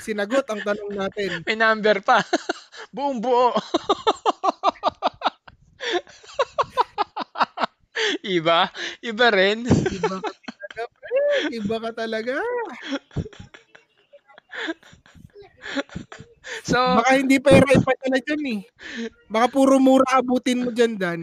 [0.00, 1.30] Sinagot ang tanong natin.
[1.46, 2.22] May number pa.
[2.94, 3.52] Buong buo.
[8.36, 8.68] Iba?
[9.04, 9.64] Iba rin.
[9.68, 11.22] Iba ka talaga, pre.
[11.58, 12.34] Iba ka talaga.
[16.64, 18.60] So, Baka hindi pera ipadala dyan eh.
[19.32, 21.20] Baka puro mura abutin mo dyan, Dan.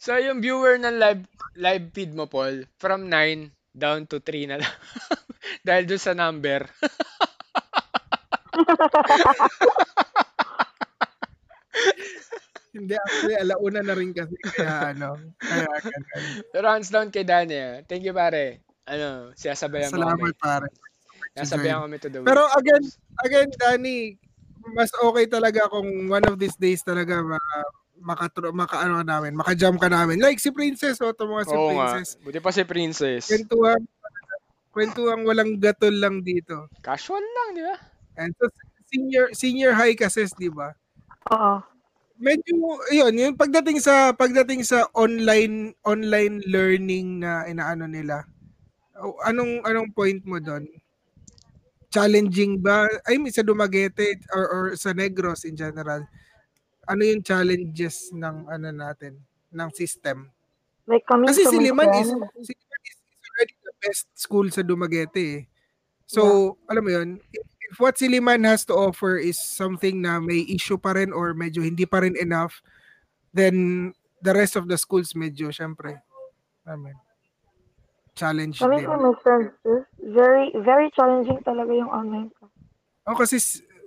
[0.00, 1.28] So yung viewer ng live
[1.60, 4.74] live feed mo, Paul, from 9 down to 3 na lang.
[5.66, 6.64] Dahil doon sa number.
[12.70, 14.38] Hindi, actually, alauna na rin kasi.
[14.54, 16.46] Kaya ano, kaya ganun.
[16.54, 17.82] Pero hands down kay ah.
[17.82, 18.62] Thank you, pare.
[18.86, 20.06] Ano, siyasabayan mo kami.
[20.06, 20.68] Salamat, pare.
[21.34, 22.84] Siyasabayan kami to the Pero again,
[23.26, 24.14] again, Danny,
[24.70, 27.26] mas okay talaga kung one of these days talaga
[28.00, 30.16] maka, makatro, maka ano ka namin, maka-jump ka namin.
[30.18, 31.94] Like si Princess, o mga si Oo nga.
[31.94, 32.10] Princess.
[32.20, 33.28] Buti pa si Princess.
[33.28, 33.80] Kwentuhan,
[34.72, 36.66] kwentuhan walang gatol lang dito.
[36.80, 37.76] Casual lang, di ba?
[38.16, 38.48] And so,
[38.90, 40.72] senior senior high kasi, di ba?
[41.30, 41.62] Oo.
[42.20, 42.52] Medyo
[42.92, 48.28] yun, yung pagdating sa pagdating sa online online learning na inaano nila.
[49.24, 50.68] Anong anong point mo doon?
[51.88, 52.84] Challenging ba?
[53.08, 56.04] I mean sa Dumaguete or, or sa Negros in general.
[56.90, 59.14] Ano yung challenges ng ano natin,
[59.54, 60.26] ng system?
[60.90, 65.22] Like Kasi sa Siliman is, Montreal, Siliman is, is already the best school sa Dumaguete.
[65.22, 65.38] eh.
[66.10, 70.42] So, alam mo yun, if, if what Siliman has to offer is something na may
[70.50, 72.58] issue pa rin or medyo hindi pa rin enough,
[73.30, 76.02] then the rest of the schools medyo, syempre,
[76.66, 76.98] yun,
[78.18, 78.90] challenge Kami din.
[78.90, 79.86] my friends, sir.
[80.02, 82.50] Very, very challenging talaga yung online class.
[83.06, 83.38] O kasi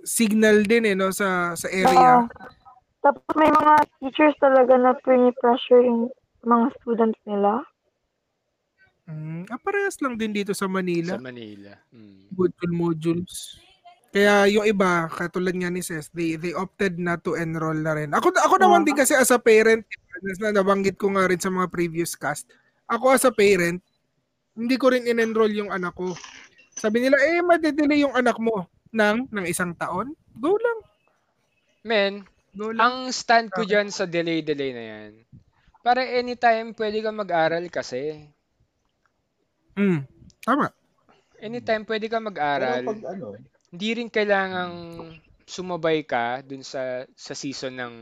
[0.08, 2.24] signal din eh, no, sa, sa area.
[2.24, 2.63] Oo.
[3.04, 4.96] Tapos may mga teachers talaga na
[5.36, 6.08] pressure yung
[6.40, 7.60] mga students nila.
[9.04, 11.20] Mm, ah, parehas lang din dito sa Manila.
[11.20, 11.76] Sa Manila.
[11.92, 12.32] Mm.
[12.32, 13.60] module modules.
[14.14, 18.14] Kaya yung iba, katulad nga ni Ses, they, they opted not to enroll na rin.
[18.14, 19.82] Ako, ako naman din kasi as a parent,
[20.38, 22.46] na nabanggit ko nga rin sa mga previous cast,
[22.86, 23.82] ako as a parent,
[24.54, 26.14] hindi ko rin in-enroll yung anak ko.
[26.78, 30.14] Sabi nila, eh, madedelay yung anak mo ng, ng isang taon.
[30.38, 30.78] Go lang.
[31.82, 32.12] Men,
[32.54, 32.82] Go lang.
[32.84, 35.12] ang stand ko dyan sa delay-delay na yan,
[35.84, 38.30] para anytime pwede ka mag-aral kasi.
[39.76, 40.06] Mm,
[40.44, 40.70] tama.
[41.42, 42.84] Anytime pwede ka Pero mag-aral.
[42.86, 43.26] pag ano,
[43.74, 44.74] Hindi rin kailangang
[45.44, 47.94] sumabay ka dun sa sa season ng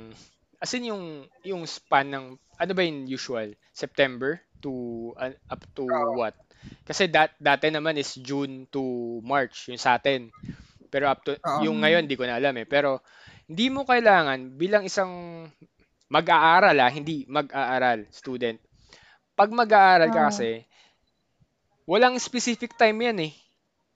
[0.63, 1.05] as in yung
[1.43, 4.71] yung span ng ano ba yung usual September to
[5.19, 5.83] uh, up to
[6.15, 6.37] what
[6.87, 8.83] kasi dat dati naman is June to
[9.27, 10.31] March yung sa atin
[10.87, 11.67] pero up to Oo.
[11.67, 13.03] yung ngayon di ko na alam eh pero
[13.53, 15.13] hindi mo kailangan bilang isang
[16.13, 18.59] mag-aaral ah hindi mag-aaral student
[19.39, 20.65] pag mag-aaral ka kasi
[21.87, 23.35] walang specific time yan eh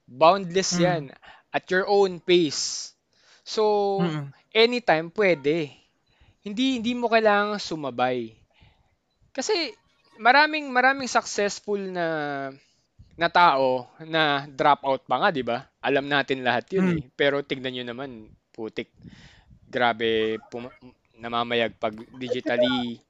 [0.07, 0.79] boundless Mm.
[0.79, 1.03] yan
[1.55, 2.93] at your own pace
[3.43, 3.63] so
[3.99, 4.33] Mm-mm.
[4.53, 5.71] anytime pwede.
[6.45, 8.33] Hindi hindi mo kailangang sumabay.
[9.35, 9.53] Kasi
[10.19, 12.07] maraming maraming successful na
[13.17, 15.65] na tao na drop out pa nga, 'di ba?
[15.81, 16.97] Alam natin lahat 'yun Hmm.
[16.97, 17.01] eh.
[17.19, 18.89] Pero tignan niyo naman, putik.
[19.67, 20.73] Grabe pum-
[21.17, 23.01] namamayag pag digitally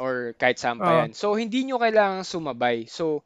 [0.00, 0.98] or kahit saan pa Oo.
[1.04, 1.10] yan.
[1.14, 2.88] So hindi nyo kailangang sumabay.
[2.88, 3.22] So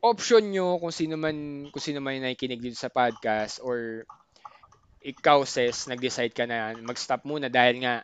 [0.00, 1.36] option nyo kung sino man
[1.72, 4.08] kung sino man yung nakikinig dito sa podcast or
[5.00, 7.94] ikaw ses nag-decide ka na mag-stop muna dahil nga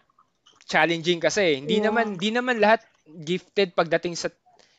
[0.72, 1.88] challenging kasi hindi Yeah.
[1.88, 4.28] naman hindi naman lahat gifted pagdating sa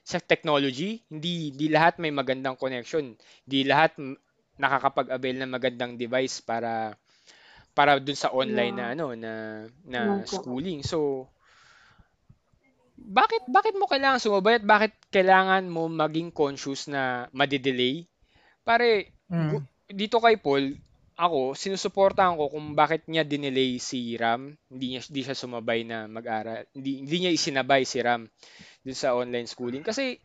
[0.05, 3.13] sa technology hindi di lahat may magandang connection
[3.45, 3.97] di lahat
[4.57, 6.93] nakakapag-avail ng magandang device para
[7.77, 8.93] para dun sa online na Yeah.
[8.97, 9.33] ano na
[9.85, 10.25] na Yeah.
[10.25, 11.29] schooling so
[12.97, 18.03] bakit bakit mo kailangan sumabay at bakit kailangan mo maging conscious na madidelay?
[18.65, 19.61] Pare, Mm.
[19.87, 20.75] dito kay Paul,
[21.15, 24.53] ako, sinusuportahan ko kung bakit niya dinelay si Ram.
[24.69, 26.65] Hindi niya hindi siya sumabay na mag-aral.
[26.73, 28.25] Hindi, hindi niya isinabay si Ram
[28.83, 29.85] dun sa online schooling.
[29.85, 30.17] Kasi,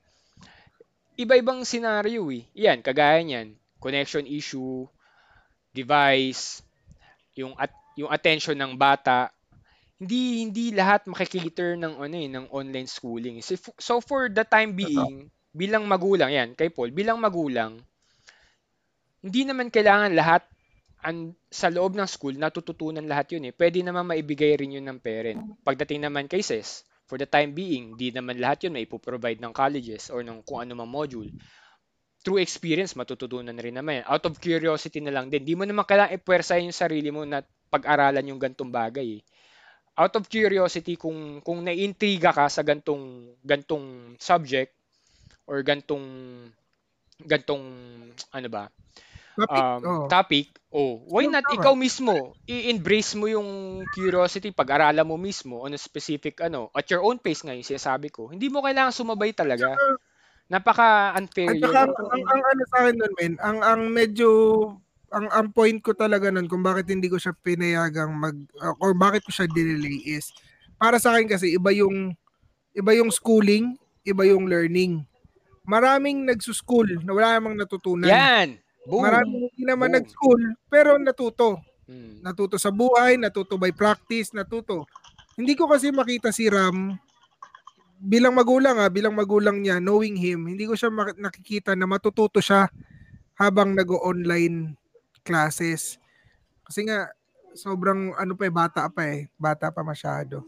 [1.17, 2.45] iba-ibang scenario eh.
[2.57, 3.55] Yan, kagaya niyan.
[3.79, 4.85] Connection issue,
[5.73, 6.61] device,
[7.37, 9.33] yung at yung attention ng bata.
[10.03, 13.39] Hindi hindi lahat makikiter ng ano eh, ng online schooling.
[13.79, 17.79] So, for the time being, bilang magulang, yan, kay Paul, bilang magulang,
[19.23, 20.43] hindi naman kailangan lahat
[21.07, 23.55] an, sa loob ng school natututunan lahat yun eh.
[23.55, 25.39] Pwede naman maibigay rin yun ng parent.
[25.63, 29.53] Pagdating naman kay SES, for the time being, di naman lahat yun may provide ng
[29.53, 31.29] colleges or ng kung ano mang module.
[32.23, 34.07] Through experience, matututunan rin naman yan.
[34.07, 35.43] Out of curiosity na lang din.
[35.43, 39.23] Di mo naman kailangan ipwersahin yung sarili mo na pag-aralan yung gantong bagay eh.
[39.99, 44.73] Out of curiosity, kung, kung naiintriga ka sa gantong, gantong subject
[45.45, 46.07] or gantong,
[47.27, 47.65] gantong,
[48.33, 48.71] ano ba,
[49.33, 50.05] Topic, um, oh.
[50.13, 55.81] topic, oh, why not ikaw mismo, i-embrace mo yung curiosity, pag-aralan mo mismo on a
[55.81, 58.29] specific, ano, at your own pace ngayon, sinasabi ko.
[58.29, 59.73] Hindi mo kailangan sumabay talaga.
[60.53, 61.73] Napaka-unfair At yun.
[61.73, 64.29] ang, ang, ang ano sa akin nun, men, ang, ang medyo,
[65.09, 68.93] ang, ang point ko talaga nun kung bakit hindi ko siya pinayagang mag, uh, or
[68.93, 70.29] bakit ko siya dinelay is,
[70.77, 72.13] para sa akin kasi, iba yung,
[72.77, 75.01] iba yung schooling, iba yung learning.
[75.65, 78.13] Maraming nagsuschool na wala namang natutunan.
[78.13, 78.61] Yan!
[78.85, 79.09] Boom!
[79.09, 79.97] Maraming hindi naman Boom.
[80.05, 81.65] nag-school, pero natuto.
[81.89, 82.21] Hmm.
[82.21, 84.85] Natuto sa buhay, natuto by practice, natuto.
[85.33, 86.93] Hindi ko kasi makita si Ram
[88.03, 92.67] bilang magulang ah, bilang magulang niya, knowing him, hindi ko siya nakikita na matututo siya
[93.39, 94.75] habang nag-online
[95.23, 96.03] classes.
[96.67, 97.07] Kasi nga,
[97.55, 99.31] sobrang ano pa eh, bata pa eh.
[99.39, 100.43] Bata pa masyado.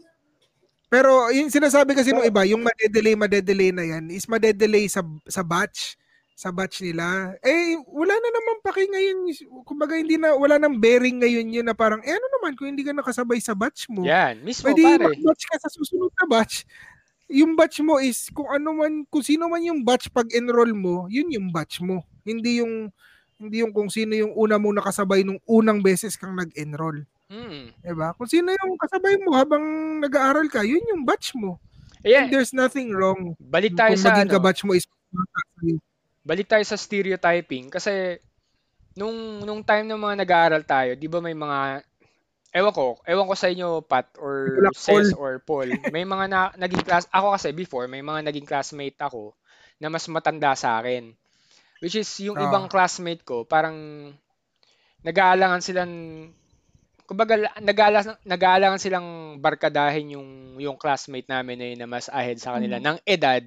[0.91, 5.41] Pero yung sinasabi kasi ng iba, yung madedelay, madedelay na yan, is madedelay sa, sa
[5.41, 5.97] batch
[6.35, 7.31] sa batch nila.
[7.39, 9.17] Eh, wala na naman paki ngayon.
[9.63, 12.83] Kumbaga, hindi na, wala nang bearing ngayon yun na parang, eh ano naman kung hindi
[12.83, 14.03] ka nakasabay sa batch mo?
[14.03, 15.15] Yan, mismo Pwede pare.
[15.15, 16.67] mag-batch ka sa susunod na batch.
[17.31, 21.09] Yung batch mo is kung ano man, kung sino man yung batch pag enroll mo,
[21.09, 22.05] yun yung batch mo.
[22.21, 22.93] Hindi yung
[23.35, 27.03] hindi yung kung sino yung una mo nakasabay nung unang beses kang nag-enroll.
[27.27, 27.73] Hmm.
[27.81, 28.13] 'Di ba?
[28.13, 29.63] Kung sino yung kasabay mo habang
[29.99, 31.57] nag-aaral ka, yun yung batch mo.
[32.05, 34.85] Ayan, And there's nothing wrong balik tayo kung sa maging ano, kabatch mo is
[36.21, 38.21] balik tayo sa stereotyping kasi
[38.93, 41.81] nung nung time ng mga nag-aaral tayo, 'di ba may mga
[42.55, 45.11] ewan ko, ewan ko sa inyo Pat or Wala, Ses Paul.
[45.11, 49.35] or Paul, may mga na, naging class ako kasi before may mga naging classmate ako
[49.83, 51.11] na mas matanda sa akin.
[51.83, 52.43] Which is yung Ah.
[52.43, 53.75] ibang classmate ko, parang
[55.05, 55.93] nag-aalangan silang
[57.05, 59.07] kumbaga nag-aalangan, nag-aalangan silang
[59.43, 63.43] barkadahin yung yung classmate namin na yun na mas ahead sa kanila ng edad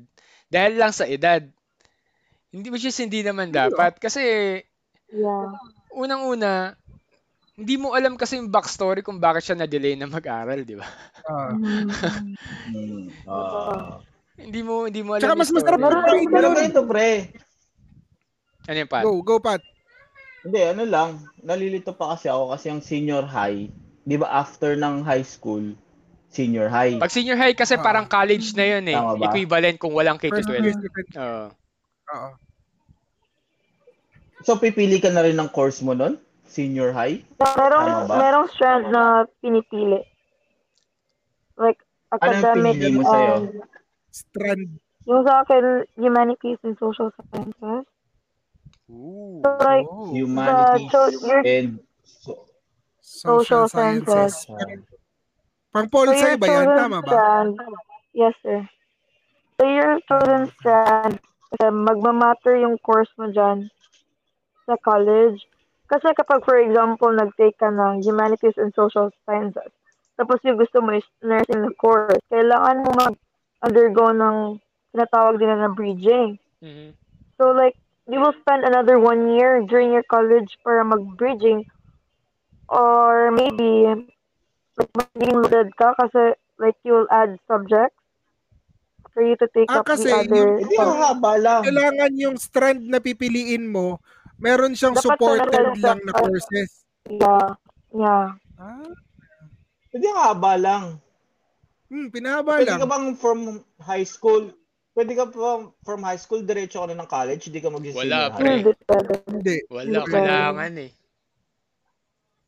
[0.52, 1.43] dahil lang sa edad.
[2.52, 4.22] Hindi which is hindi naman dapat kasi
[5.12, 5.48] Yeah.
[5.93, 6.76] unang-una
[7.59, 10.86] hindi mo alam kasi yung backstory kung bakit siya na-delay na mag-aral, di ba?
[11.26, 11.90] Hmm.
[13.26, 13.98] Ah.
[14.39, 16.55] Hindi mo hindi mo alam Tsaka mas masarap Pero yun.
[16.55, 17.35] ganito, pre.
[18.70, 19.02] Ano yung Pat?
[19.02, 19.59] Go, go Pat.
[20.47, 21.26] Hindi, ano lang.
[21.43, 23.66] Nalilito pa kasi ako kasi yung senior high,
[24.06, 25.74] di ba after ng high school,
[26.30, 27.02] senior high.
[27.02, 27.82] Pag senior high kasi Ah.
[27.82, 28.98] parang college na yun eh.
[29.26, 30.62] Equivalent kung walang First K-12.
[30.62, 31.44] year, second Oo.
[32.14, 32.28] Oo.
[34.47, 36.14] So, pipili ka na rin ng course mo nun?
[36.49, 37.20] Senior high?
[37.37, 38.16] Merong, ba?
[38.16, 40.01] merong strand na pinipili.
[41.61, 43.35] Like, Ano academic pinili mo sa'yo?
[43.37, 43.61] and
[44.09, 44.81] Strand.
[45.05, 47.85] yung sa akin, humanities and social sciences.
[48.89, 49.45] Ooh.
[49.45, 50.12] So, like, Oh.
[50.12, 51.01] Humanities so
[51.45, 52.33] and so,
[53.01, 54.45] Social sciences.
[55.73, 57.09] Pang Paul so iba yan, tama ba?
[57.12, 57.53] strand,
[58.16, 58.65] yes sir.
[59.57, 61.16] So your student strand,
[61.53, 63.69] kasi magmamatter yung course mo dyan
[64.69, 65.45] sa college.
[65.89, 69.73] Kasi kapag for example, nag-take ka ng humanities and social sciences,
[70.20, 74.36] tapos yung gusto mo is nursing na course, kailangan mo mag-undergo ng
[74.93, 76.36] tinatawag din na bridging.
[76.60, 76.93] Mhm.
[77.40, 81.65] So like, you will spend another one year during your college para mag-bridging
[82.69, 83.89] or maybe
[84.77, 87.97] like magiging loaded ka kasi like you will add subjects
[89.12, 91.60] for you to take Ah, up kasi the other yung- ang haba lang.
[91.65, 93.98] Kailangan yung strand na pipiliin mo,
[94.39, 96.70] meron siyang Dapat supported lang na courses.
[97.05, 97.48] Yeah.
[97.90, 98.27] Yeah.
[98.55, 98.90] Ah,
[99.89, 100.85] Hindi haba lang.
[101.89, 102.81] hmm, pinahaba Pwede lang.
[102.81, 103.39] ka bang from
[103.78, 104.52] high school,
[104.93, 108.20] pwede ka pa from high school, diretso ka na ng college, hindi ka mag-senior Wala,
[108.31, 108.60] pre.
[108.60, 109.55] Hindi pwede.
[109.69, 110.12] Wala, Okay.
[110.12, 110.90] kailangan eh.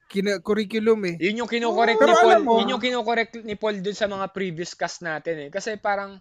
[0.07, 1.15] Kina- curriculum eh.
[1.21, 2.43] Yun yung kinokorek Pero ni Paul.
[2.43, 5.49] mo- yun yung kinokorek ni Paul dun sa mga previous cast natin eh.
[5.49, 6.19] Kasi parang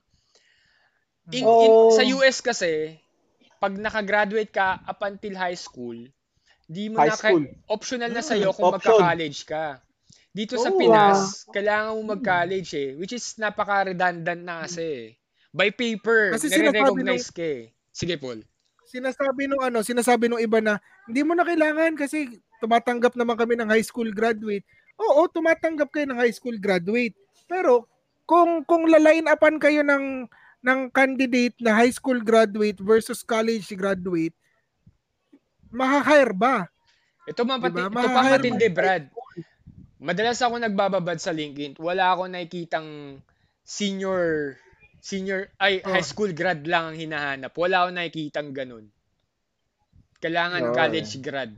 [1.29, 1.89] In, in, Oh.
[1.91, 2.97] sa US kasi,
[3.59, 5.95] pag nakagraduate ka up until high school,
[6.65, 7.43] di mo High na ka- school.
[7.67, 8.97] optional na Mm, sa'yo kung option.
[8.97, 9.65] magka-college ka.
[10.31, 10.77] Dito sa Oh.
[10.77, 15.05] Pinas, kailangan mo mag-college eh, which is napaka-redundant na kasi eh.
[15.49, 17.61] By paper, Kasi sinasabi nire-recognize ka eh.
[17.89, 18.45] Sige, Paul.
[18.85, 23.57] Sinasabi nung ano, sinasabi nung iba na hindi mo na kailangan kasi tumatanggap naman kami
[23.57, 24.63] ng high school graduate.
[24.97, 27.17] Oo, tumatanggap kayo ng high school graduate.
[27.45, 27.89] Pero
[28.25, 30.29] kung kung laline upan kayo ng
[30.59, 34.35] ng candidate na high school graduate versus college graduate,
[35.71, 36.67] maha-hire ba?
[37.29, 37.93] Ito, mapati, Diba?
[37.93, 39.03] ito pa matindi, Brad.
[39.99, 41.77] Madalas ako nagbababad sa LinkedIn.
[41.77, 43.19] Wala ako nakikitang
[43.61, 44.55] senior,
[45.03, 45.91] senior, ay, Oh.
[45.93, 47.51] high school grad lang ang hinahanap.
[47.53, 48.87] Wala ako nakikitang ganun.
[50.19, 50.75] Kailangan Oo.
[50.75, 51.51] college grad.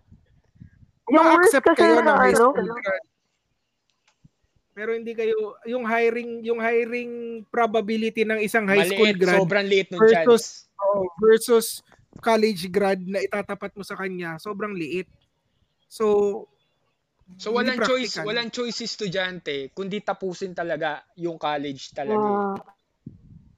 [1.09, 3.03] Yung worst Ma-accept kasi kayo na ng high ano, school grad.
[4.71, 5.35] Pero hindi kayo
[5.65, 7.11] yung hiring yung hiring
[7.47, 10.79] probability ng isang high school Maliit, grad sobrang liit nung versus- chance.
[10.79, 11.67] oh, versus
[12.19, 15.07] college grad na itatapat mo sa kanya, sobrang liit.
[15.87, 16.47] So
[17.39, 22.19] So walang choice, walang choice si estudyante kundi tapusin talaga yung college talaga.
[22.19, 22.59] Yeah.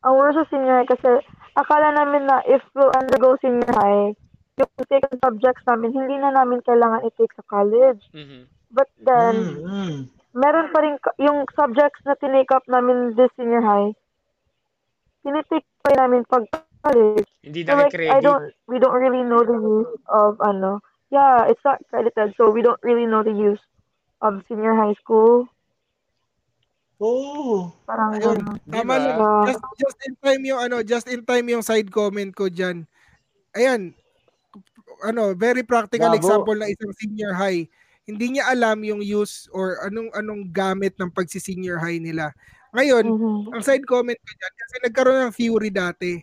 [0.05, 1.09] Ang worst sa senior high kasi
[1.53, 4.13] akala namin na if we'll undergo senior high,
[4.53, 8.03] yung second subjects namin, hindi na namin kailangan i-take sa college.
[8.13, 8.45] Mhm.
[8.69, 9.99] But then, Mm,
[10.33, 13.93] meron pa rin, ka- yung subjects na tinake up namin this senior high,
[15.21, 16.45] tinitake pa rin namin pag
[16.83, 17.29] college.
[17.45, 18.21] Hindi So like, I credit.
[18.25, 20.81] don't, we don't really know the use of, ano,
[21.13, 23.61] yeah, it's not credited, so we don't really know the use
[24.19, 25.47] of senior high school.
[27.03, 27.71] Oh.
[27.83, 28.39] Parang Ayun.
[28.63, 28.97] Tama Diba?
[29.03, 29.47] lang.
[29.51, 32.87] Just, just in time yung ano, just in time yung side comment ko diyan.
[33.59, 33.91] Ayan.
[35.03, 36.19] Ano, very practical Bravo.
[36.23, 37.67] example na isang senior high.
[38.07, 42.35] Hindi niya alam yung use or anong anong gamit ng pagsi-senior high nila.
[42.75, 43.55] Ngayon, Mhm.
[43.55, 46.19] ang side comment ko dyan, kasi nagkaroon ng theory dati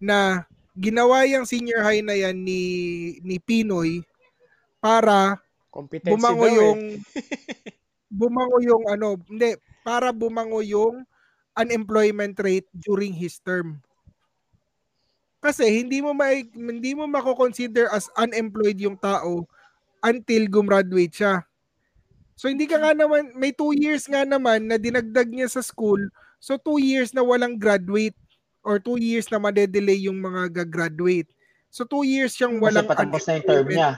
[0.00, 0.44] na
[0.76, 2.62] ginawa yung senior high na yan ni,
[3.24, 4.04] ni Pinoy
[4.82, 5.40] para
[5.72, 6.56] Competency bumango daw eh.
[6.60, 6.80] yung
[8.20, 11.04] bumango yung ano, hindi, para bumango yung
[11.56, 13.80] unemployment rate during his term.
[15.42, 19.48] Kasi hindi mo may hindi mo mako-consider as unemployed yung tao
[20.04, 21.48] until gumraduate siya.
[22.36, 25.98] So hindi ka nga naman may two years nga naman na dinagdag niya sa school.
[26.42, 28.18] So two years na walang graduate
[28.60, 31.30] or two years na madedelay yung mga gagraduate.
[31.72, 33.92] So two years siyang Kasi walang patapos na yung term niya.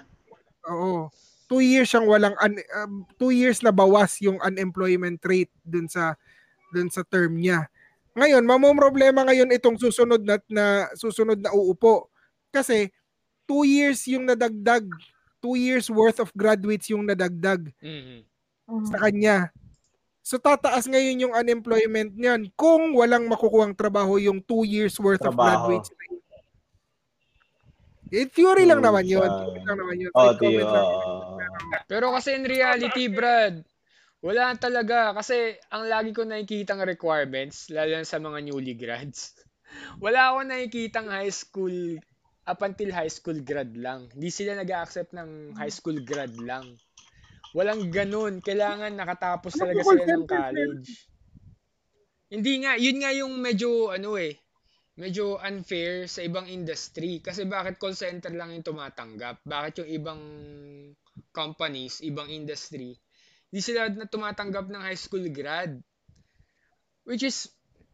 [0.70, 1.10] Oo.
[1.50, 6.14] Two years siyang walang un- um, two years na bawas yung unemployment rate dun sa
[6.70, 7.66] dun sa term niya.
[8.16, 12.08] Ngayon, mamomroblema ngayon itong susunod na, na susunod na uupo.
[12.48, 12.88] Kasi
[13.44, 14.88] two years yung nadagdag.
[15.46, 18.26] Two years worth of graduates yung nadagdag Mhm.
[18.66, 18.86] Mhm.
[18.90, 19.38] sa kanya.
[20.26, 25.38] So tataas ngayon yung unemployment niyan kung walang makukuhang trabaho yung two years worth of
[25.38, 25.70] Trabaho.
[25.70, 25.94] graduates.
[28.10, 29.22] Eh, theory lang naman yun.
[29.22, 30.10] Theory lang naman yun.
[30.14, 30.66] Oh, lang.
[30.66, 31.38] oh.
[31.86, 33.62] Pero kasi in reality, Brad,
[34.18, 35.14] wala talaga.
[35.14, 39.34] Kasi ang lagi ko nakikitang requirements, lalo na sa mga newly grads,
[40.04, 41.98] wala ako nakikitang high school,
[42.46, 44.06] up until high school grad lang.
[44.14, 46.78] Hindi sila nag-accept ng high school grad lang.
[47.52, 48.38] Walang ganun.
[48.38, 50.90] Kailangan nakatapos Ano talaga sila ng college.
[52.26, 54.34] Hindi nga, yun nga yung medyo ano eh,
[54.98, 57.18] medyo unfair sa ibang industry.
[57.22, 59.42] Kasi bakit call center lang yung tumatanggap?
[59.46, 60.22] Bakit yung ibang
[61.30, 62.96] companies, ibang industry,
[63.50, 65.78] hindi sila na tumatanggap ng high school grad?
[67.06, 67.46] Which is,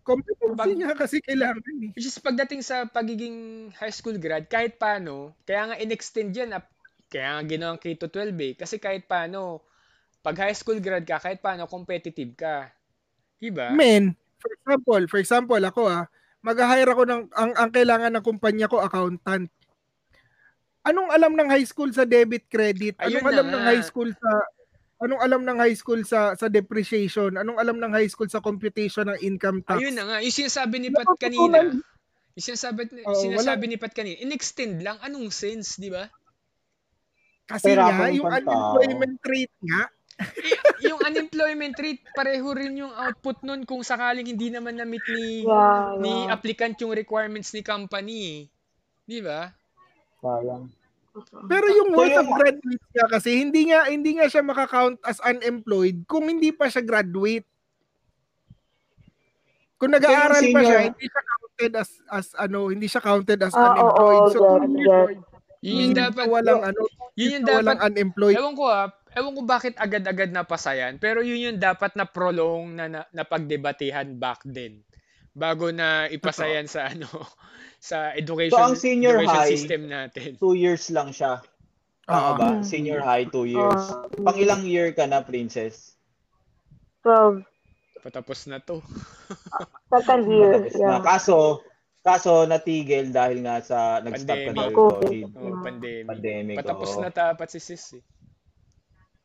[0.02, 1.90] Competency Pag- nga kasi kailangan eh.
[1.94, 6.66] which is pagdating sa pagiging high school grad, kahit paano, kaya nga in-extend yan, up,
[7.06, 8.52] kaya nga ginawang K-12 eh.
[8.58, 9.62] Kasi kahit paano,
[10.22, 12.70] pag high school grad ka, kahit paano competitive ka.
[13.38, 13.70] Diba?
[13.74, 16.06] Men, for example, for example ako ah,
[16.42, 19.46] mag-hire ako ng ang, ang kailangan ng kumpanya ko accountant.
[20.82, 22.98] Anong alam ng high school sa debit credit?
[22.98, 24.30] Anong Ayun na alam ng high school sa
[25.02, 27.34] Anong alam ng high school sa sa depreciation?
[27.34, 29.82] Anong alam ng high school sa computation ng income tax?
[29.82, 31.58] Ayun na nga, yung sinasabi ni Pat kanina,
[32.38, 36.06] yung sinasabi, Oo, sinasabi ni Pat kanina, in-extend lang, anong sense, di ba?
[37.50, 38.78] Kasi Pera nga, yung pantao.
[38.78, 39.82] unemployment rate nga,
[40.86, 45.98] yung unemployment rate, pareho rin yung output nun kung sakaling hindi naman na-meet ni, Yeah,
[45.98, 48.18] ni applicant yung requirements ni company.
[48.22, 48.38] eh.
[49.02, 49.50] Di ba?
[50.22, 50.70] Sayang.
[51.44, 55.20] Pero yung So, worth of graduate niya kasi hindi nga hindi nga siya makakount as
[55.20, 57.44] unemployed kung hindi pa siya graduate.
[59.76, 63.52] Kung nag-aaral So, pa siya, hindi siya counted as as ano, hindi siya counted as
[63.52, 64.24] Ah, unemployed.
[64.32, 65.30] so get, two years, get.
[65.62, 66.80] Yun yung dapat, walang ano,
[67.14, 68.34] yun yung dapat, unemployed.
[68.34, 72.72] ewan ko ah, ewan ko bakit agad-agad napasa yan, pero yun yung dapat na prolong
[72.74, 74.82] na, na, na pagdebatehan back then.
[75.32, 77.08] Bago na ipasa yan sa ano
[77.82, 80.30] sa education, So, ang senior education high, system natin.
[80.38, 81.42] Two years lang siya.
[82.06, 82.38] Tama Oo.
[82.38, 82.48] ba?
[82.62, 83.82] Senior high, two years.
[83.90, 85.98] Ah, Pang ilang year ka na, princess?
[87.02, 87.42] 12.
[88.02, 88.78] Patapos na to.
[89.92, 90.66] Second year.
[90.66, 90.82] Matapos na.
[90.82, 91.00] Yeah.
[91.02, 91.36] Kaso,
[92.02, 95.26] kaso natigil dahil nga sa nag-stop ka dahil COVID.
[95.38, 96.06] Oh, pandemic.
[96.06, 97.02] Pandemic, Patapos oo.
[97.02, 98.04] na dapat si sis eh.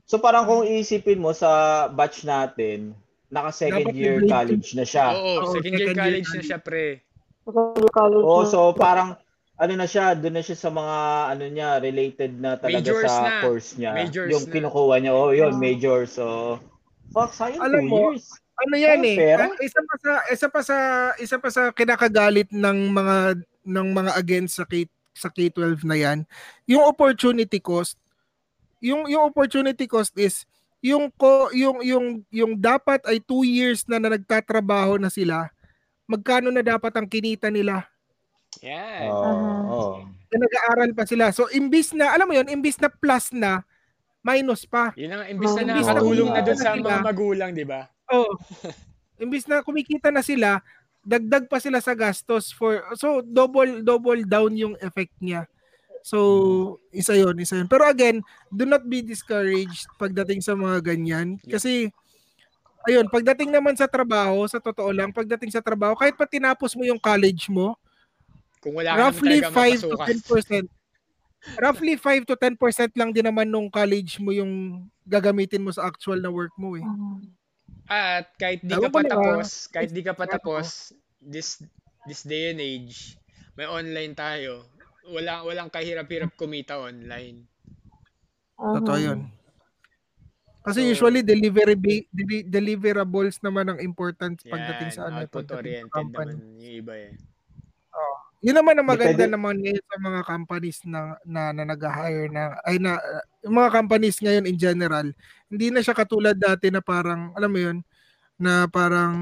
[0.08, 2.96] So parang kung iisipin mo sa batch natin,
[3.28, 5.06] naka second Dapat year college na siya.
[5.12, 6.86] Oo, Oo, second year second year college na siya, pre.
[7.44, 8.24] Second year college.
[8.24, 9.10] Oh, so parang
[9.58, 10.96] ano na siya, doon na siya sa mga
[11.34, 13.42] ano niya related na talaga Majors sa na.
[13.42, 13.92] course niya.
[13.92, 14.54] Majors yung na.
[14.54, 15.12] kinukuha niya.
[15.12, 15.58] Oh, yun, Ah.
[15.58, 16.00] major.
[16.04, 16.24] So
[17.10, 18.30] fuck, sayang Alam two mo, years.
[18.58, 19.18] ano yan Ang eh.
[19.18, 19.44] pera?
[19.46, 20.78] ah, Isa pa sa isa pa sa
[21.18, 23.18] isa pa sa kinakagalit ng mga
[23.66, 26.24] ng mga against sa K sa K12 na yan,
[26.64, 27.98] yung opportunity cost.
[28.78, 30.46] Yung yung opportunity cost is
[30.82, 35.50] yung ko yung yung yung dapat ay two years na, na nagtatrabaho na sila.
[36.08, 37.84] Magkano na dapat ang kinita nila?
[38.64, 39.12] Yan.
[39.12, 39.26] Oh,
[39.68, 39.94] oh.
[40.32, 41.34] Na nag-aaral pa sila.
[41.36, 43.66] So imbis na alam mo yon, imbis na plus na
[44.22, 44.92] minus pa.
[45.00, 46.88] Yun ang imbis na Oh, nakakatulong na dun sa diba?
[46.92, 47.88] mga magulang, di ba?
[48.12, 48.32] Oh.
[49.24, 50.62] Imbis na kumikita na sila,
[51.02, 55.48] dagdag pa sila sa gastos for so double double down yung effect niya.
[56.08, 57.68] So, isa 'yon, isa 'yon.
[57.68, 61.92] Pero again, do not be discouraged pagdating sa mga ganyan kasi
[62.88, 66.88] ayun, pagdating naman sa trabaho, sa totoo lang, pagdating sa trabaho, kahit pa tinapos mo
[66.88, 67.76] yung college mo,
[68.64, 70.64] Kung wala roughly naman talaga 5 to mapasukan.
[70.64, 70.66] 10%.
[71.60, 76.20] roughly 5 to 10% lang din naman nung college mo yung gagamitin mo sa actual
[76.20, 76.84] na work mo eh.
[76.84, 77.36] Mm.
[77.88, 80.92] At kahit di ka pa tapos, kahit di ka pa tapos,
[81.24, 81.64] this
[82.04, 83.16] this day and age,
[83.56, 84.68] may online tayo.
[85.08, 87.48] Wala walang kahirap-hirap kumita online.
[88.54, 89.04] Totoo Mhm.
[89.04, 89.20] 'yun.
[90.62, 91.80] Kasi So- usually delivery
[92.12, 96.36] deli- deliverables naman ang important Yan, pagdating sa ano, output oriented company.
[96.36, 97.14] naman yung iba eh.
[98.38, 102.54] Yun naman ang maganda Depende- naman ngayon sa mga companies na na, na nag-hire na
[102.62, 105.08] ay na uh, yung mga companies ngayon in general,
[105.50, 107.78] hindi na siya katulad dati na parang alam mo 'yun,
[108.38, 109.16] na parang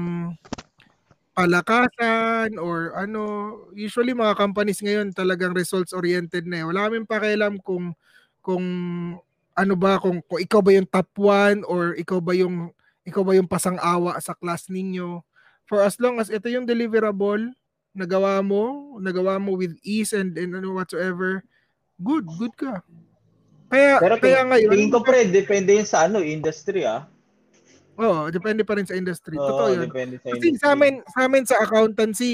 [1.36, 6.66] palakasan or ano, usually mga companies ngayon talagang results oriented na eh.
[6.66, 7.92] Wala kaming pakialam kung
[8.40, 8.64] kung
[9.52, 12.72] ano ba kung, kung ikaw ba yung top 1 or ikaw ba yung
[13.04, 15.20] ikaw ba yung pasang-awa sa class ninyo.
[15.68, 17.52] For as long as ito yung deliverable,
[17.92, 21.44] nagawa mo, nagawa mo with ease and, and ano whatsoever,
[22.00, 22.80] good, good ka.
[23.66, 27.10] Kaya, Pero kaya ngayon, tingin ko pre, depende yun sa ano, industry ah.
[27.98, 29.36] Oh, depende pa rin sa industry.
[29.36, 29.88] Oo, Totoo yun.
[29.88, 30.60] depende sa Kasi industry.
[30.62, 32.32] sa amin, sa amin sa accountancy,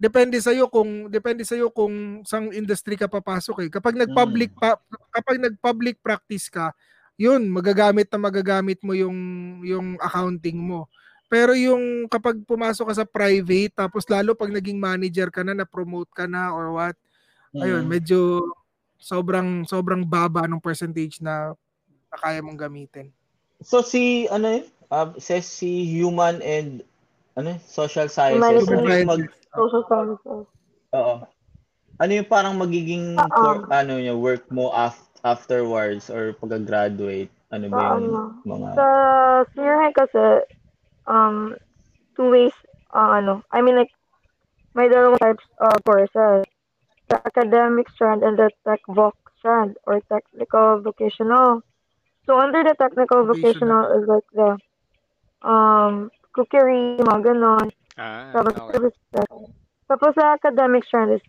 [0.00, 3.68] depende sa iyo kung depende sa iyo kung sang industry ka papasok eh.
[3.68, 4.80] Kapag nag-public pa,
[5.12, 6.72] kapag nag-public practice ka,
[7.20, 9.18] 'yun, magagamit na magagamit mo yung
[9.62, 10.88] yung accounting mo.
[11.30, 16.10] Pero yung kapag pumasok ka sa private tapos lalo pag naging manager ka na, na-promote
[16.10, 16.96] ka na or what,
[17.54, 17.90] ayun, Mm.
[17.92, 18.40] medyo
[18.98, 21.52] sobrang sobrang baba ng percentage na,
[22.10, 23.12] na kaya mong gamitin.
[23.60, 24.66] So si ano yun?
[24.90, 26.82] Uh, says si human and
[27.38, 28.66] ano social sciences.
[28.66, 28.74] Humanities.
[28.74, 29.22] Ano yung mag
[29.54, 30.46] Social sciences.
[30.94, 31.14] Oo.
[32.00, 33.30] Ano yung parang magiging Oo.
[33.30, 37.30] cor- ano yung work mo af- afterwards or pag-graduate?
[37.54, 38.20] Ano ba Sa yung ano?
[38.46, 38.86] mga Sa
[39.54, 40.24] senior high kasi,
[41.06, 41.54] um,
[42.16, 42.56] two ways,
[42.94, 43.92] uh, ano, I mean like,
[44.74, 46.46] may dalawang types of courses.
[47.10, 51.62] The academic strand and the tech voc strand or technical vocational.
[52.26, 54.58] So under the technical vocational is like the
[55.42, 57.66] um cookery, mga ganon.
[57.98, 58.90] Ah, Tapos okay.
[59.90, 61.24] Tapos sa academic strand is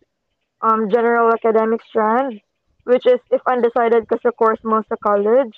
[0.61, 2.39] um, general academic strand,
[2.85, 5.53] which is if undecided ka sa course mo sa college.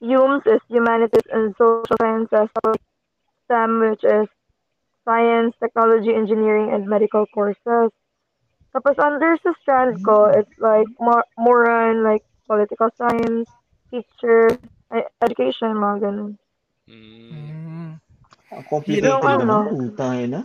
[0.00, 2.48] HUMS is humanities and social sciences.
[2.56, 2.80] Tapos
[3.44, 4.28] STEM, which is
[5.04, 7.92] science, technology, engineering, and medical courses.
[8.72, 13.44] Tapos under sa strand ko, it's like more, more on like political science,
[13.92, 14.56] teacher,
[15.20, 16.40] education, mga ganun.
[16.88, 18.00] Mm.
[18.50, 19.44] Ah, complicated Yung ano?
[19.44, 19.62] naman?
[19.70, 20.40] Putang ina.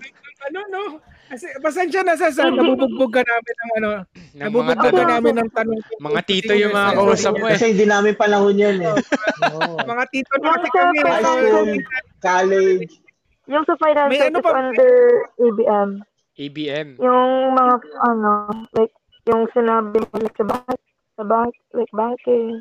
[0.45, 0.81] Ano no?
[1.25, 3.89] Kasi pasensya na sa sa nabubugbog ka namin ng ano,
[4.37, 5.81] nabubugbog ka namin ng tanong.
[5.97, 7.57] mga tito yung mga kausap mo eh.
[7.57, 8.93] Kasi hindi namin panahon yan eh.
[9.57, 9.81] Oo.
[9.89, 10.97] Mga tito na kasi kami.
[11.01, 11.71] High so, school,
[12.21, 12.93] college.
[13.49, 14.93] Yung sa finances May ano pa- under
[15.37, 15.89] ABM.
[16.35, 16.87] ABM.
[16.99, 18.31] Yung mga, ano,
[18.75, 18.91] like,
[19.25, 20.79] yung sinabi mo, like, sa bank,
[21.15, 22.59] sa bank, like, banking,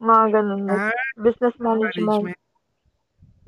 [0.00, 2.38] mga ganun, like, Ah, business management, management.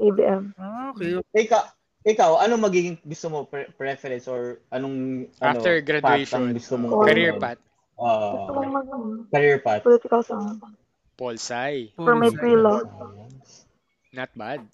[0.03, 0.43] ABM.
[0.57, 1.17] Ah, okay.
[1.39, 1.63] Ikaw,
[2.03, 6.75] ikaw, ano magiging gusto mo pre- preference or anong ano, After path graduation, ang gusto
[6.77, 7.05] mong Oh.
[7.07, 7.41] career ano?
[7.41, 7.61] path,
[7.95, 9.83] Gusto ko mag, ano, career path.
[9.87, 10.59] political science.
[11.15, 11.95] Pol Sci.
[11.95, 12.83] For my pre-law.
[14.11, 14.67] Not bad.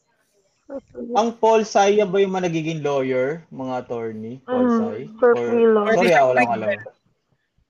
[1.17, 4.37] Ang Paul Say ba yung mga nagiging lawyer, mga attorney?
[4.45, 5.89] Paul Mm, for Or- free law.
[5.89, 6.69] Sorry, ah, walang alam.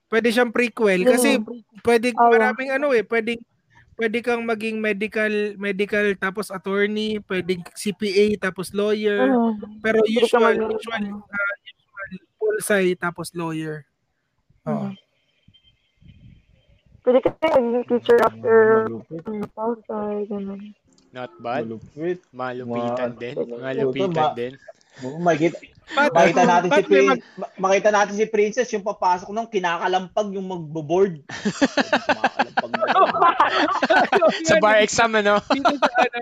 [0.09, 1.39] Pwede siyang prequel kasi
[1.85, 2.33] pwede Oo.
[2.33, 3.39] maraming ano eh, pwedeng
[3.99, 9.27] pwede kang maging medical medical tapos attorney, pwedeng CPA tapos lawyer.
[9.27, 9.83] Mm.
[9.83, 13.83] Pero usual usual uh, usual pulsay tapos lawyer.
[14.63, 14.95] Oh.
[17.03, 18.87] Pwede ka maging teacher after
[19.53, 20.73] pausay, ganun.
[21.11, 21.67] Not bad.
[21.67, 22.21] Malupit.
[22.31, 23.35] Malupitan Ma- din.
[23.59, 24.53] Malupitan ma- din.
[24.99, 25.59] Makita,
[25.89, 30.45] But, makita natin si Prin- mag- makita natin si Princess yung papasok nung kinakalampag yung
[30.45, 31.25] magbo-board.
[34.45, 35.41] Sa bar exam, ano?
[35.57, 36.19] dito sa ano,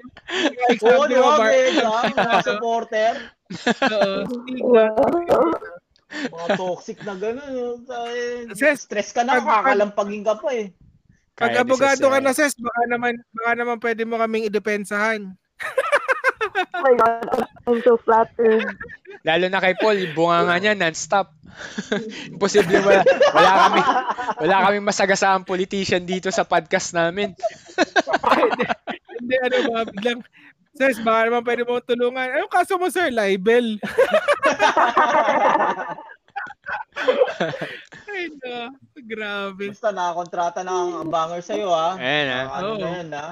[0.55, 3.13] bar exam, Oo, di ba, bar- supporter.
[4.63, 5.51] Oo.
[6.07, 7.83] Mga toxic na gano'n.
[8.55, 10.71] Ses, Stress ka na, pag- pag- kakalampagin ka pa eh.
[11.37, 12.31] Pag abogado ka na.
[12.33, 15.35] Ses, baka naman, baka naman pwede mo kaming idepensahan.
[16.57, 18.65] Oh my God, I'm so flattered.
[19.27, 21.35] Lalo na kay Paul, yung bunganga niya non-stop.
[22.33, 23.01] Imposible wala,
[23.33, 23.81] wala kami
[24.45, 27.33] wala kaming masagasaang politician dito sa podcast namin.
[29.17, 30.21] Hindi, ano ba, biglang,
[30.77, 32.37] Ses, baka naman pwede mo tulungan.
[32.37, 33.09] Anong kaso mo, sir?
[33.09, 33.81] Libel.
[38.13, 38.77] Ay, no.
[39.01, 39.73] Grabe.
[39.73, 41.97] Basta nakakontrata na ang banger sa'yo ha.
[41.97, 42.41] Ayan ha.
[42.61, 42.81] Ano Oo.
[42.81, 43.29] na yan ha.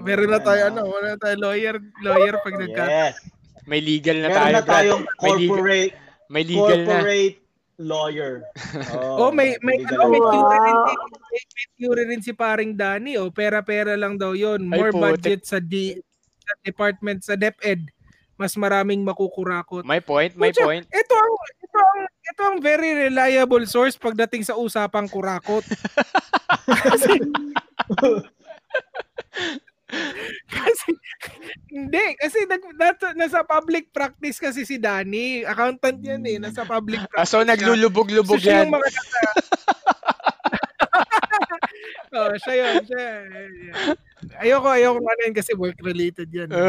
[0.00, 2.84] Meron na tayo, ano, wala na tayo lawyer, lawyer pag nagka...
[2.86, 3.16] Yes.
[3.64, 4.74] May legal na Meron tayo, na Brad.
[4.76, 5.94] tayong May legal, corporate
[6.28, 7.00] may legal na.
[7.00, 7.38] corporate
[7.74, 8.32] lawyer.
[9.18, 12.72] Oh, may may legal ano, may theory rin si may, may theory rin si paring
[12.76, 13.32] Danny oh.
[13.32, 14.68] Pera-pera lang daw 'yon.
[14.68, 15.02] Ay, More putik.
[15.02, 15.96] budget sa di
[16.44, 17.88] sa department sa DepEd.
[18.34, 19.86] Mas maraming makukurakot.
[19.86, 20.84] May point, may Pucha, point.
[20.90, 25.62] Ito ang ito ang ito ang very reliable source pagdating sa usapang kurakot.
[26.84, 27.16] kasi,
[30.54, 30.90] kasi
[31.70, 35.42] hindi kasi nag, nasa, nasa public practice kasi si Danny.
[35.44, 37.30] Accountant yan eh, nasa public Ah, practice.
[37.30, 37.48] so siya.
[37.54, 38.70] naglulubog-lubog So, yan.
[38.70, 39.20] makakasa.
[42.16, 42.74] oh, siya yun.
[42.86, 43.08] Siya.
[44.40, 46.50] Ayoko, ayoko ano yun kasi work-related yan.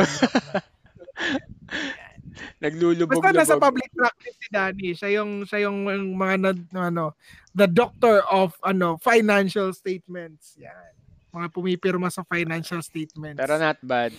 [2.59, 3.23] Naglulubog-lubog.
[3.23, 4.91] Basta nasa public practice si Danny.
[4.91, 5.87] Siya yung, siya yung
[6.17, 7.15] mga, ano,
[7.55, 10.59] the doctor of, ano, financial statements.
[10.59, 10.91] Yan.
[11.35, 13.35] Mga pumipirma sa financial statements.
[13.35, 14.15] Pero not bad.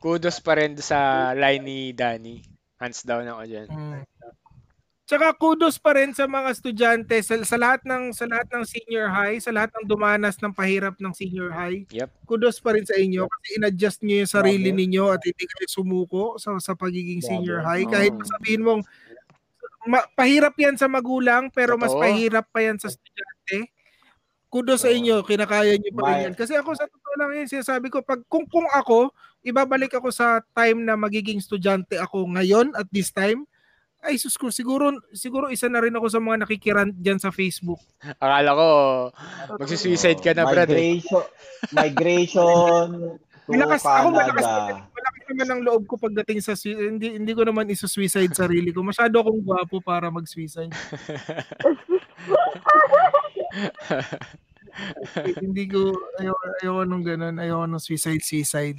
[0.00, 2.40] Kudos pa rin sa line ni Danny.
[2.80, 3.68] Hands down ako dyan.
[3.68, 4.00] Mm.
[5.04, 9.12] Tsaka kudos pa rin sa mga estudyante sa, sa lahat ng sa lahat ng senior
[9.12, 11.84] high, sa lahat ng dumanas ng pahirap ng senior high.
[11.92, 12.08] Yep.
[12.24, 14.80] Kudos pa rin sa inyo kasi in-adjust niyo yung sarili Grabe.
[14.80, 17.28] ninyo at hindi kayo sumuko sa sa pagiging Grabe.
[17.36, 17.92] senior high Oo.
[17.92, 18.80] kahit sabihin mong
[19.84, 22.00] ma- pahirap yan sa magulang pero mas Totoo.
[22.00, 23.73] pahirap pa yan sa estudyante.
[24.54, 26.34] Kudos sa inyo, kinakaya niyo pa rin yan.
[26.38, 29.10] Kasi ako sa totoo lang yun, sinasabi ko, pag, kung, kung ako,
[29.42, 33.50] ibabalik ako sa time na magiging estudyante ako ngayon at this time,
[34.06, 37.82] ay sus ko, siguro, siguro isa na rin ako sa mga nakikiran dyan sa Facebook.
[38.22, 38.68] Akala ko,
[39.58, 40.70] magsisuicide ka na, Brad.
[40.70, 41.02] Eh.
[41.02, 41.26] Migration,
[41.74, 42.86] migration
[43.44, 44.46] to Malakas, ako malakas,
[44.88, 48.80] malakas naman ang loob ko pagdating sa hindi hindi ko naman isu-suicide sarili ko.
[48.80, 50.72] Masyado akong gwapo para mag-suicide.
[55.44, 58.78] hindi ko ayaw ayaw nung ganun, ayaw nung suicide suicide.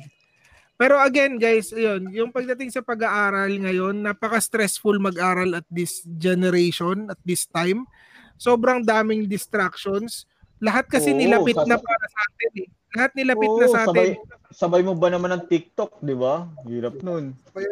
[0.75, 7.15] Pero again, guys, ayun, yung pagdating sa pag-aaral ngayon, napaka-stressful mag-aral at this generation, at
[7.23, 7.87] this time.
[8.35, 10.27] Sobrang daming distractions.
[10.59, 12.67] Lahat kasi Oo, nilapit sas- na para sa atin eh.
[12.91, 14.51] Lahat nilapit Oo, na sa sabay, atin.
[14.51, 16.43] sabay mo ba naman ng TikTok, di ba?
[16.67, 17.31] Hirap nun.
[17.47, 17.71] Sabayan,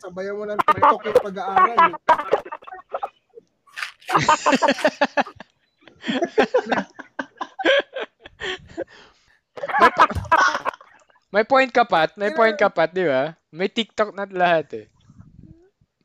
[0.00, 1.76] sabayan mo ng TikTok yung pag-aaral.
[1.84, 1.92] Eh.
[11.28, 12.16] May point ka, Pat.
[12.16, 13.36] May point ka, Pat, di ba?
[13.52, 14.86] May TikTok na lahat eh.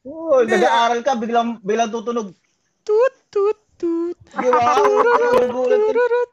[0.03, 2.35] Oo, nag-aaral ka, biglang, biglang tutunog.
[2.83, 4.19] Toot, toot, toot.
[4.19, 4.75] Di ba?
[4.75, 6.31] Gugulat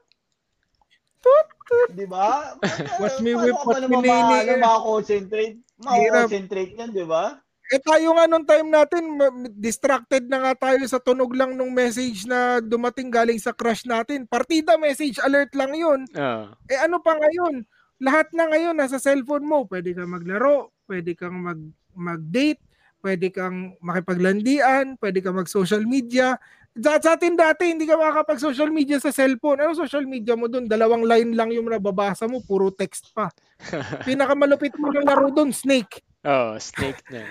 [1.71, 1.81] ka.
[1.95, 2.59] Di ba?
[2.99, 4.11] Watch me Paano whip, ka watch ba me nene.
[4.11, 5.57] ma- ano, makakonsentrate?
[5.79, 7.39] Makakonsentrate yan, di ba?
[7.71, 9.15] Eh tayo nga nung time natin,
[9.55, 14.27] distracted na nga tayo sa tunog lang nung message na dumating galing sa crush natin.
[14.27, 16.03] Partida message alert lang yun.
[16.19, 16.51] Ah.
[16.67, 17.63] Eh ano pa ngayon?
[18.03, 19.71] Lahat na ngayon nasa cellphone mo.
[19.71, 21.63] Pwede kang maglaro, pwede kang mag
[21.95, 22.59] mag-date,
[23.07, 26.43] pwede kang makipaglandian, pwede kang mag-social media.
[26.75, 29.63] Sa, sa atin dati, hindi ka makakapag-social media sa cellphone.
[29.63, 30.67] Ano social media mo doon?
[30.67, 33.31] Dalawang line lang yung nababasa mo, puro text pa.
[34.11, 36.10] Pinakamalupit mo ng laro doon, Snake.
[36.25, 37.25] Oh, snake na.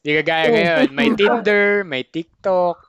[0.00, 0.88] Di kagaya ngayon.
[0.96, 2.80] May Tinder, may TikTok,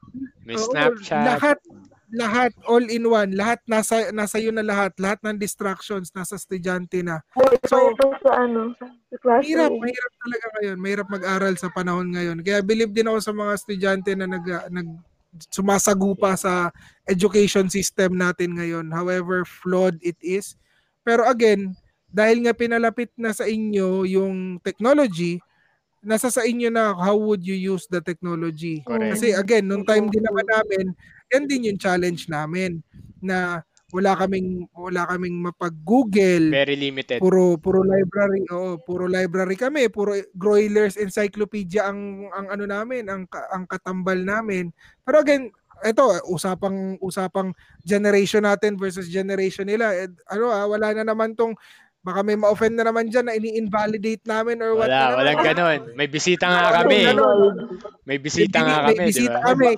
[0.47, 1.25] may Oo, Snapchat.
[1.27, 1.59] Lahat
[2.07, 7.03] lahat all in one, lahat nasa nasa iyo na lahat, lahat ng distractions nasa estudyante
[7.03, 7.19] na.
[7.67, 7.91] So,
[8.23, 8.87] sa ano, sa
[9.27, 10.77] Mahirap, mahirap talaga ngayon.
[10.79, 12.39] Mahirap mag-aral sa panahon ngayon.
[12.43, 14.89] Kaya believe din ako sa mga estudyante na nag, nag
[15.51, 16.71] sumasagupa sa
[17.07, 18.87] education system natin ngayon.
[18.91, 20.55] However flawed it is.
[21.03, 21.75] Pero again,
[22.11, 25.39] dahil nga pinalapit na sa inyo yung technology,
[26.01, 28.79] nasa sa inyo na how would you use the technology.
[28.87, 29.19] Correct.
[29.19, 30.85] Kasi again, nung time din naman namin,
[31.33, 32.79] yan din yung challenge namin
[33.19, 37.23] na wala kaming wala kaming mapag-google Very limited.
[37.23, 43.23] puro puro library oo puro library kami puro Groilers encyclopedia ang ang ano namin ang
[43.31, 44.75] ang katambal namin
[45.07, 45.55] pero again
[45.87, 47.55] ito usapang usapang
[47.87, 51.55] generation natin versus generation nila eh, ano ah wala na naman tong
[52.01, 55.79] baka may ma-offend na naman diyan na ini-invalidate namin or what Wala, na walang ganon.
[55.93, 57.03] May bisita nga kami.
[58.07, 59.69] May bisita May- nga may kami, di bisita kami.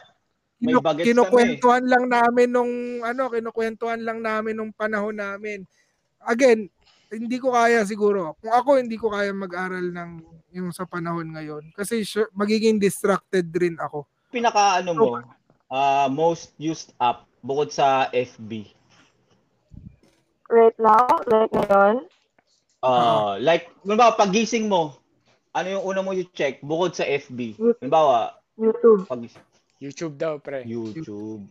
[0.59, 5.63] May Kinu- kinukwentuhan lang namin nung ano, kinukwentuhan lang namin nung panahon namin.
[6.19, 6.67] Again,
[7.09, 8.35] hindi ko kaya siguro.
[8.43, 10.11] Kung ako hindi ko kaya mag-aral ng
[10.49, 14.05] yung sa panahon ngayon kasi sure, magiging distracted rin ako.
[14.29, 15.07] Pinaka ano mo,
[15.71, 18.69] ah, most used app bukod sa FB.
[20.49, 22.09] Right now, like ngayon,
[22.79, 24.95] Ah, like, halimbawa, pagising mo,
[25.51, 27.59] ano yung una mo i-check bukod sa FB?
[27.83, 29.03] Halimbawa, YouTube.
[29.03, 29.27] pag
[29.83, 30.63] YouTube daw, pre.
[30.63, 31.43] YouTube.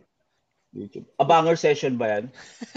[0.73, 1.05] YouTube.
[1.21, 2.25] Abanger session ba yan?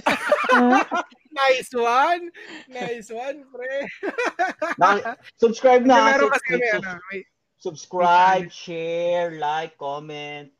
[1.33, 2.29] Nice one.
[2.69, 3.89] Nice one, pre.
[4.81, 6.13] Na, subscribe na.
[6.13, 7.25] Meron kasi kami, ano, may,
[7.57, 10.53] subscribe, share, like, comment.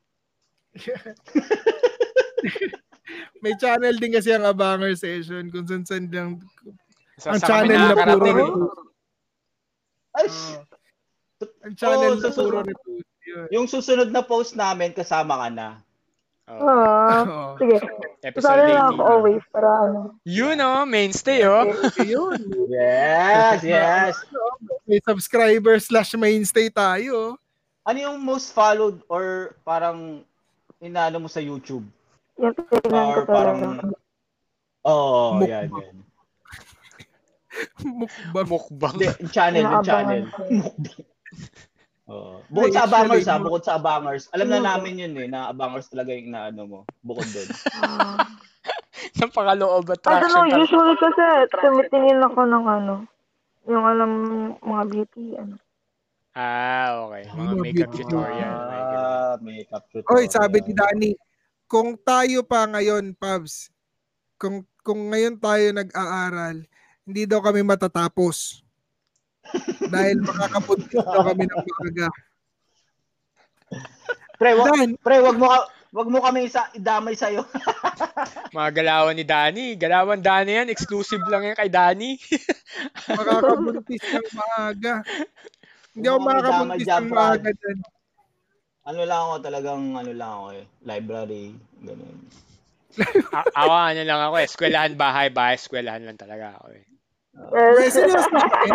[3.39, 6.31] may channel din kasi ang Abanger Session kung saan saan lang
[7.17, 8.79] Sa, ang sa channel na puro repost.
[10.13, 10.27] Ay,
[11.63, 12.59] Ang channel Oh, na puro.
[13.23, 13.47] Yun.
[13.51, 15.69] yung susunod na post namin, kasama ka na.
[16.45, 17.55] Oh, Ah, Oo.
[17.57, 17.79] sige.
[18.21, 19.13] episode lang ako 18.
[19.15, 20.01] always para ano.
[20.23, 21.71] Yun oh, mainstay oh.
[21.99, 22.39] Yun.
[22.69, 24.15] Yes, yes.
[24.85, 27.39] May subscriber slash mainstay tayo.
[27.83, 30.23] Ano yung most followed or parang
[30.79, 31.87] inaano mo sa YouTube?
[32.41, 33.59] Yung tingnan ko Or parang...
[33.61, 33.97] talaga.
[34.83, 35.97] Oo, oh, yan, yan.
[37.85, 38.47] Mukbang.
[38.49, 38.93] Mukbang.
[38.97, 40.23] Hindi, yung channel, yung channel.
[40.25, 41.11] Inaabangan
[42.13, 42.45] Oo.
[42.51, 44.25] Bukod sa abangers actually, ha, bukod sa abangers.
[44.35, 44.67] Alam na Mm.
[44.67, 46.79] namin yun eh, na abangers talaga yung inaano mo.
[47.01, 47.49] Bukod doon.
[47.79, 48.27] Ah.
[49.19, 50.29] Napakaloob I don't attraction.
[50.31, 50.61] know, talaga.
[50.61, 52.95] usually kasi tumitingin ako ng ano,
[53.65, 54.11] yung alam
[54.61, 55.57] mga beauty, ano.
[56.33, 57.29] Ah, okay.
[57.29, 58.57] Mga Mga makeup tutorial.
[58.57, 60.13] Ah, makeup tutorial.
[60.13, 61.11] Oy, sabi ni Danny,
[61.73, 63.73] kung tayo pa ngayon, Pabs,
[64.37, 66.69] kung kung ngayon tayo nag-aaral,
[67.09, 68.61] hindi daw kami matatapos.
[69.93, 72.09] Dahil makakabuntis daw kami ng maaga.
[74.37, 75.49] Pre, wag, Dan, pre, wag mo
[75.97, 77.41] wag mo kami isa idamay sa iyo.
[78.57, 79.67] Mga galawan ni Danny.
[79.81, 80.69] Galawan Danny yan.
[80.69, 82.21] Exclusive lang yan kay Danny.
[83.09, 85.01] makakabuntis ng maaga.
[85.97, 87.79] Hindi ako makakabuntis ng maaga dyan.
[88.83, 91.45] Ano lang ako talagang ano lang ako eh, library,
[91.81, 92.19] ganun.
[93.33, 94.45] A- ako, ano lang ako eh.
[94.45, 95.57] Eskwelahan, bahay, bahay.
[95.57, 96.85] Eskwelahan lang talaga ako eh.
[97.81, 98.75] Eh, seryoso ka eh?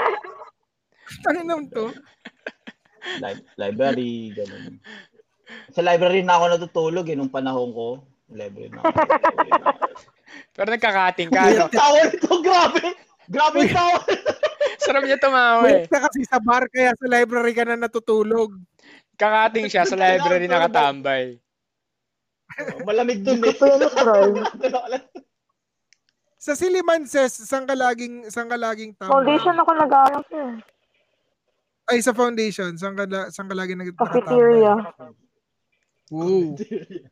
[1.70, 1.94] To.
[3.22, 4.82] Li- library, ganun.
[5.72, 7.88] Sa library na ako natutulog eh, nung panahon ko.
[8.28, 8.92] Library na ako.
[10.52, 11.40] Pero nagkakating ka.
[11.46, 11.70] Ang No?
[11.70, 12.84] tawa nito, grabe!
[13.28, 14.02] Grabe tawa!
[14.78, 15.84] Sarap niya tumawa eh.
[15.84, 18.56] Wait kasi sa bar, kaya sa library ka na natutulog.
[19.18, 21.42] Kakating siya sa library nakatambay.
[22.86, 23.58] Malamig dun Hindi eh.
[23.58, 23.66] ko.
[26.38, 29.12] Sa Silimanses, saan ka laging, saan ka laging tambay?
[29.20, 30.48] Foundation ako nag-aaral sir.
[31.88, 32.72] Ay, sa foundation.
[32.78, 33.04] Saan ka,
[33.34, 34.80] saan ka laging nag- Cafeteria.
[36.08, 36.56] Wow.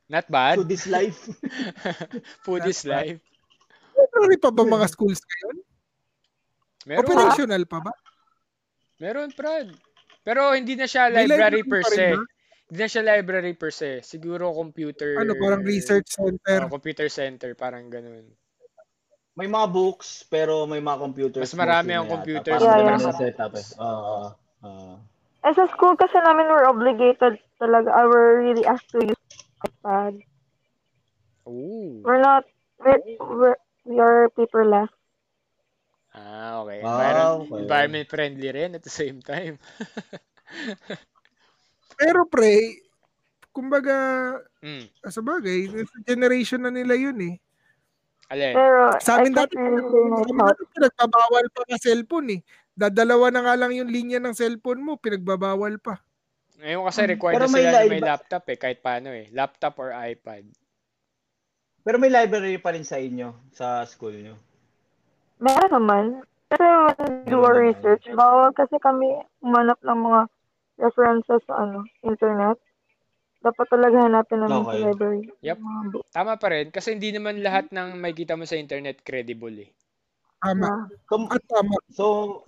[0.07, 0.55] Not bad.
[0.61, 1.19] To this life.
[2.47, 3.19] Food is life.
[3.91, 5.55] Library pa ba mga schools ngayon?
[6.87, 7.01] Meron.
[7.03, 7.93] Operational pa ba?
[9.01, 9.73] Meron, Brad.
[10.25, 12.07] Pero hindi na siya library library per se.
[12.65, 14.01] Hindi na siya library per se.
[14.01, 15.21] Siguro computer...
[15.21, 16.65] Ano, parang research center.
[16.65, 18.25] Oh, computer center, parang ganun.
[19.37, 21.43] May mga books, pero may mga computers.
[21.45, 23.13] Mas marami ang computers Parang Yeah, yeah.
[23.13, 23.67] setup eh.
[23.77, 24.33] Oo.
[24.65, 24.93] oo.
[25.45, 29.21] Eh, sa school kasi namin we're obligated talaga, uh, we're really asked to use
[29.61, 30.25] iPad.
[31.45, 32.01] Ooh.
[32.01, 32.49] We're not,
[32.81, 34.89] we're, we're, we are paperless.
[36.15, 36.79] Ah, okay.
[36.79, 37.61] Ah, Environment, okay.
[37.67, 39.59] environment friendly rin at the same time.
[41.99, 42.79] Pero pre,
[43.51, 43.95] kumbaga,
[44.63, 45.11] mm.
[45.11, 47.35] sa bagay, sa generation na nila yun eh.
[48.31, 48.55] Alin?
[48.55, 49.53] Pero, Sa amin dati,
[50.71, 52.41] pinagbabawal pa ka cellphone eh.
[52.75, 55.99] Dadalawa na nga lang yung linya ng cellphone mo, pinagbabawal pa.
[56.59, 59.27] Ngayon kasi required Pero na may sila na may live- laptop eh, kahit paano eh.
[59.35, 60.47] Laptop or iPad.
[61.85, 64.35] Pero may library pa rin sa inyo, sa school nyo.
[65.39, 66.05] Meron naman.
[66.45, 66.95] Kasi when
[67.25, 70.21] we do our research, bawal kasi kami umanap ng mga
[70.79, 72.59] references sa ano, internet.
[73.41, 74.81] Dapat talaga hanapin namin sa Okay.
[74.89, 75.23] library.
[75.41, 75.57] Yep.
[76.09, 76.69] Tama pa rin.
[76.73, 79.69] Kasi hindi naman lahat ng may kita mo sa internet credible eh.
[80.41, 80.65] Tama.
[80.65, 81.77] Ah, Kum- At tama.
[81.93, 82.41] So,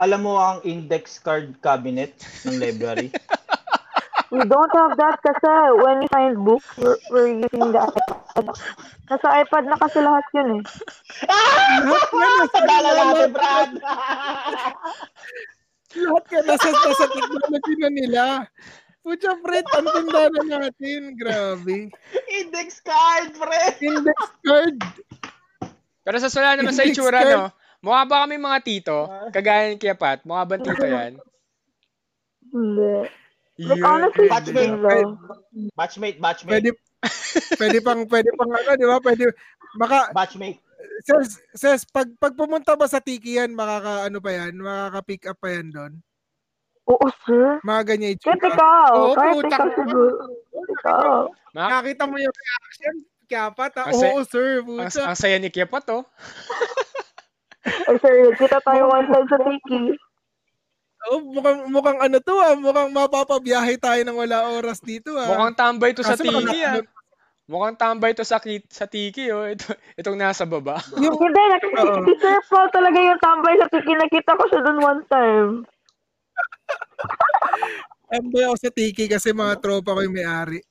[0.00, 3.12] alam mo ang index card cabinet ng library?
[4.32, 8.01] we don't have that kasi when we find books, we're, we're using the.
[9.08, 10.62] Nasa iPad na kasi lahat yun eh.
[12.64, 13.70] Dala natin, Brad!
[15.92, 18.24] Lahat ka nasa, nasa technology na nila.
[19.02, 21.18] Pucha, Fred, ang tanda na natin.
[21.18, 21.90] Grabe.
[22.32, 23.62] index card, pre!
[23.82, 24.76] Index card.
[26.02, 27.34] Pero sa sala naman sa Index itsura, card.
[27.36, 27.44] no?
[27.82, 29.10] Mukha ba kami mga tito?
[29.34, 30.22] Kagaya ni Kiapat?
[30.22, 31.18] Mukha ba tito yan?
[32.54, 33.10] Hindi.
[33.60, 33.84] Yeah.
[33.84, 34.80] honestly, Batchmate.
[35.76, 36.52] Batchmate, batchmate.
[36.56, 36.70] Pwede,
[37.58, 38.98] pwede pang, pwede pang ano, di ba?
[38.98, 39.24] Pwede,
[39.74, 40.60] maka, Batchmate.
[41.02, 45.38] Ses, ses, pag, pag pumunta ba sa Tiki yan, makaka, ano pa yan, makaka-pick up
[45.38, 45.94] pa yan doon?
[46.82, 47.62] oo sir.
[47.62, 50.10] Mga ganyan yung Kahit ikaw, Oo, kahit puta ikaw siguro.
[51.54, 55.02] Nakita mo yung reaction, kaya pa, ta, Ang saya- oo sir, ang, pucha.
[55.06, 56.02] ang saya ni Kiapat, oh.
[57.86, 59.94] Ay sir, kita tayo one time sa Tiki.
[61.02, 65.30] Oh, mukhang, mukhang ano to ah, mukhang mapapabiyahe tayo ng wala oras dito ah.
[65.30, 66.82] Mukhang tambay to sa Kaso Tiki, baka- ah.
[67.52, 68.40] Mukhang tambay to sa,
[68.72, 69.44] sa Tiki, oh.
[69.44, 70.80] Ito, itong nasa baba.
[71.04, 72.08] yung, Hindi, nak- Oo.
[72.08, 73.92] si Sir Paul talaga yung tambay sa Tiki.
[73.92, 75.50] Nakita ko siya doon one time.
[78.08, 80.64] Tambay ako sa Tiki kasi mga tropa ko yung may-ari.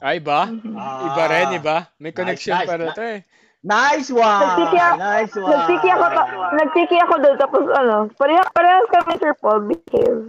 [0.00, 0.48] Ay, ba?
[0.74, 1.76] Ah, Iba rin, iba?
[2.00, 2.66] May connection nice.
[2.66, 3.20] para to, eh.
[3.62, 4.26] Nice one!
[4.42, 5.50] Nagtiki ako, Nice one!
[5.54, 7.36] nagtiki ako, ta- nagtiki ako doon.
[7.38, 9.60] Tapos ano, parehas, parehas kami Sir Paul.
[9.62, 10.22] Behave.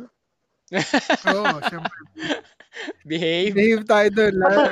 [1.34, 1.98] Oo, syempre.
[3.04, 3.54] Behave.
[3.54, 4.34] Behave tayo doon.
[4.40, 4.70] lahat.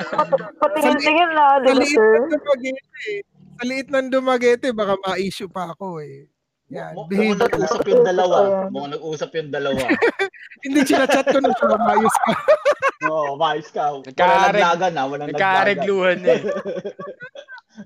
[0.57, 2.11] Patingin-tingin na, di ba sir?
[2.25, 3.21] eh.
[3.55, 6.25] Sa liit ng Dumaguete, baka ma-issue pa ako eh.
[6.71, 7.51] Yan, Mu- behave Mukhang lang.
[7.51, 8.35] nag-usap yung dalawa.
[8.71, 9.81] Mukhang nag-usap yung dalawa.
[10.65, 12.31] Hindi, chinachat ko na siya, mayos ka.
[13.11, 13.83] Oo, mais ka.
[13.91, 15.35] Walang naglagan ha, walang naglagan.
[15.35, 16.43] Nagkaaregluhan na, eh.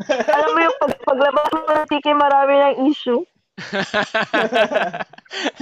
[0.38, 3.22] Alam mo yung pag, paglabas mo ng Tiki, marami ng issue.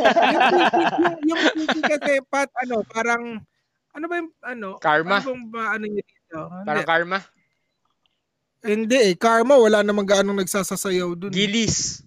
[0.03, 3.39] yung, yung, yung tiki kasi, Pat, ano, parang,
[3.93, 4.69] ano ba yung, ano?
[4.81, 5.21] Karma.
[5.21, 6.37] Ano bang ba, ano yun dito?
[6.65, 7.17] Parang Hindi, karma.
[8.63, 11.31] hindi eh, karma, wala namang gaano nagsasasayaw dun.
[11.33, 12.01] Gilis.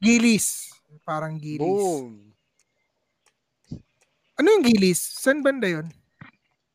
[0.00, 0.70] Gilis.
[1.04, 1.60] Parang gilis.
[1.60, 2.32] Boom.
[4.40, 5.00] Ano yung gilis?
[5.20, 5.86] Saan banda yun?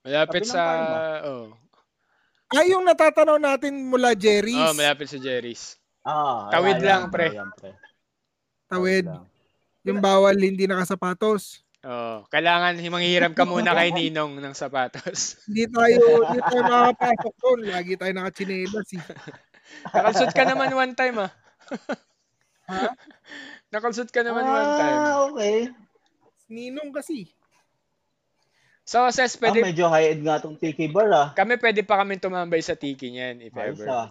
[0.06, 0.62] Malapit Tabi ng sa...
[0.62, 0.98] karma.
[1.26, 1.48] Oh.
[2.54, 4.70] Ah, yung natatanaw natin mula Jerry's.
[4.70, 5.82] oh, malapit sa Jerry's.
[6.06, 7.34] Ah, Tawid ayan, lang, pre.
[7.34, 7.74] ayan, pre.
[8.70, 9.10] Tawid.
[9.10, 9.26] lang.
[9.82, 11.65] Yung bawal hindi nakasapatos.
[11.86, 15.38] Oh, kailangan manghihiram ka muna kay Ninong ng sapatos.
[15.46, 17.60] Hindi tayo, hindi tayo makakapasok doon.
[17.70, 19.04] Lagi tayo nakachinelas eh.
[19.94, 21.32] Nakalsot ka naman one time, ah.
[22.66, 22.90] Ha?
[23.70, 24.98] Nakalsot ka naman one time.
[24.98, 25.58] Ah, okay.
[26.50, 27.30] Ninong kasi.
[28.82, 31.28] So, Ses, Ah, pwede, medyo high-end nga tong tiki bar ah.
[31.38, 33.86] kami pwede pa kami tumambay sa tiki niyan, if Ayos ever.
[33.94, 34.10] ah.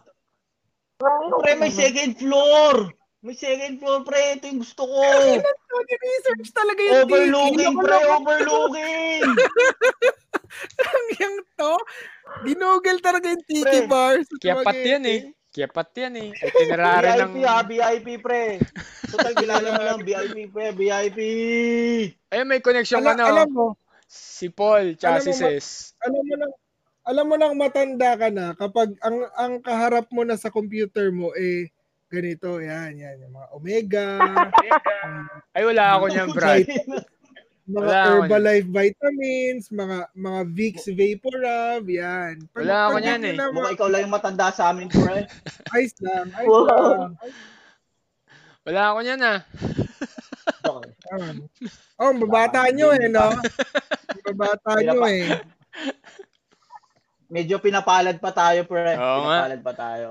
[1.43, 2.94] Pre, may second floor!
[3.25, 4.36] May second floor, pre.
[4.36, 5.01] Ito yung gusto ko.
[5.01, 7.99] Research talaga yung Overlooking, pre.
[8.12, 9.23] Overlooking!
[10.55, 11.75] Yung, yung to,
[12.47, 14.23] ginugel talaga yung tiki Pre, bar.
[14.39, 14.86] Kiapat Dumaguete.
[14.86, 15.20] yan eh.
[15.51, 16.31] Kiapat yan eh.
[16.31, 17.33] Itinerary ng...
[17.35, 18.62] VIP ha, VIP, pre.
[19.11, 20.70] Total, kilala mo lang, VIP, pre.
[20.70, 21.19] VIP!
[22.31, 23.25] Ayun, may connection Alam, ka na.
[23.35, 23.75] alam oh.
[23.75, 25.67] mo, Si Paul, tsaka Alam si mo, Ses.
[26.07, 26.55] alam mo nang
[27.05, 31.35] alam mo nang matanda ka na kapag ang ang kaharap mo na sa computer mo
[31.35, 31.74] eh
[32.15, 34.09] ganito, yan, yan, yung mga Omega,
[35.52, 36.65] Ay, wala ako niyan, Brad.
[37.65, 42.44] mga Wala Herbalife vitamins, mga mga Vicks Vaporub, yan.
[42.52, 43.34] Wala ako niyan eh.
[43.34, 45.25] na, Mukhang ikaw lang yung matanda sa amin, pre.
[45.81, 46.68] Ice lang, ice Wow.
[46.68, 47.12] lang.
[48.65, 49.41] Wala ako niyan ah.
[50.65, 51.33] Ah.
[52.01, 53.33] Oh, babata nyo eh, no?
[54.25, 55.28] Babata nyo eh.
[57.28, 58.93] Medyo pinapalad pa tayo, pre.
[58.97, 59.49] Oo nga.
[59.49, 60.09] pinapalad pa tayo.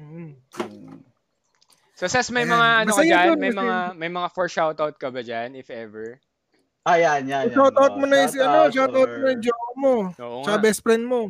[0.00, 0.32] Mm.
[1.94, 2.56] So, Ses, may Ayan.
[2.56, 3.26] mga ano ka Masaya dyan?
[3.28, 6.16] dun, May masaya mga, may mga for shoutout ka ba dyan, if ever?
[6.80, 7.44] Ah, yan, yan.
[7.46, 7.52] yan.
[7.52, 9.94] Shout out mo na yung si ano, shoutout shout out or- mo yung jowa mo.
[10.16, 10.62] Oo Sa nga.
[10.64, 11.28] best friend mo.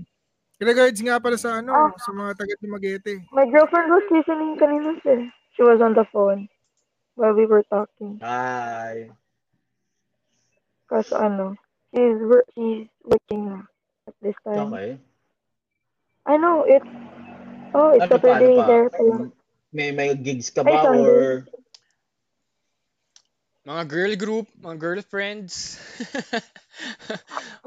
[0.61, 1.91] Regards nga pala sa ano, Ah.
[1.99, 3.19] sa mga taga Dumaguete.
[3.35, 5.19] My girlfriend was listening kanina sir.
[5.59, 6.47] She was on the phone
[7.19, 8.23] while we were talking.
[8.23, 9.11] Hi.
[10.87, 11.59] Kasi ano,
[11.91, 13.59] she's, wor- she's working na
[14.07, 14.71] at this time.
[14.71, 14.91] Okay.
[16.29, 16.87] I know, it's,
[17.75, 18.67] oh, it's Ano pa, Saturday pa?
[18.67, 19.17] there pala.
[19.71, 21.07] May, may gigs ka Ay, ba Sunday.
[21.07, 21.47] or
[23.61, 25.79] Mga girl group, mga girlfriends.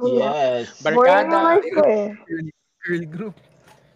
[0.03, 0.81] Yes.
[0.81, 1.61] Barkada.
[1.61, 2.17] ko eh.
[2.83, 3.35] Girl group.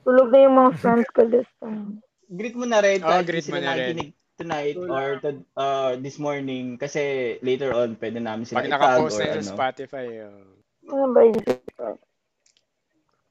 [0.06, 2.00] Tulog na yung mga friends ko this time.
[2.32, 3.02] Greet mo na rin.
[3.03, 4.14] Oh, greet mo na rin.
[4.38, 9.18] tonight or to, uh, this morning kasi later on pwede namin sila Pag itag naka-post
[9.18, 9.42] or na yun ano.
[9.42, 10.45] sa Spotify, oh.
[10.94, 11.42] Ano ba yung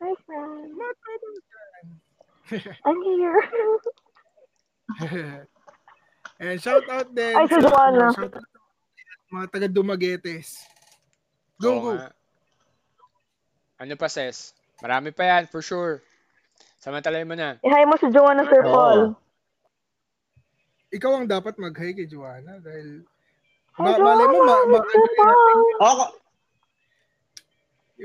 [0.03, 0.75] Hi, friend.
[2.85, 3.41] I'm here.
[6.39, 7.35] And shout out din.
[7.35, 8.13] Ay, si Joanna.
[8.13, 8.45] Shout out
[9.27, 10.63] sa mga taga Dumaguetes.
[11.59, 11.91] Go, Oo go.
[11.97, 12.13] nga.
[13.81, 14.55] Ano pa, Ses?
[14.79, 16.05] Marami pa yan, for sure.
[16.79, 17.57] Samantalay mo na.
[17.61, 18.71] I-hi mo si Joanna Sir Oo.
[18.71, 19.01] Paul.
[20.93, 23.03] Ikaw ang dapat mag-hi kay Joanna dahil
[23.77, 25.59] Hi, ma- malay mo, ma- ma- Sir Paul.
[25.83, 26.05] Ako,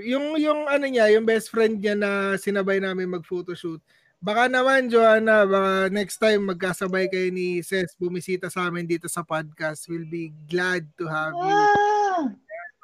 [0.02, 3.84] yung yung ano niya, yung best friend niya na sinabay namin mag-photoshoot.
[4.22, 9.25] Baka naman, Joanna, baka next time magkasabay kayo ni Ses bumisita sa amin dito sa
[9.25, 9.90] podcast.
[9.90, 11.58] We'll be glad to have you.
[11.58, 12.22] ah,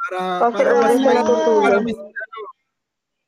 [0.10, 1.18] Para, Kasi para mas may,
[1.62, 2.38] para mas, ano,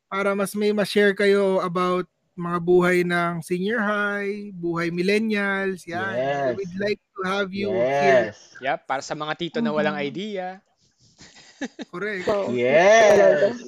[0.10, 6.16] para mas may ma-share kayo about mga buhay ng senior high, buhay millennials, yan.
[6.16, 6.56] Yes.
[6.58, 8.32] We'd like to have you here.
[8.34, 8.58] yes.
[8.58, 10.08] Yep, para sa mga tito na walang Mhm.
[10.08, 10.48] idea.
[11.92, 12.26] Correct.
[12.26, 13.60] So, Yes.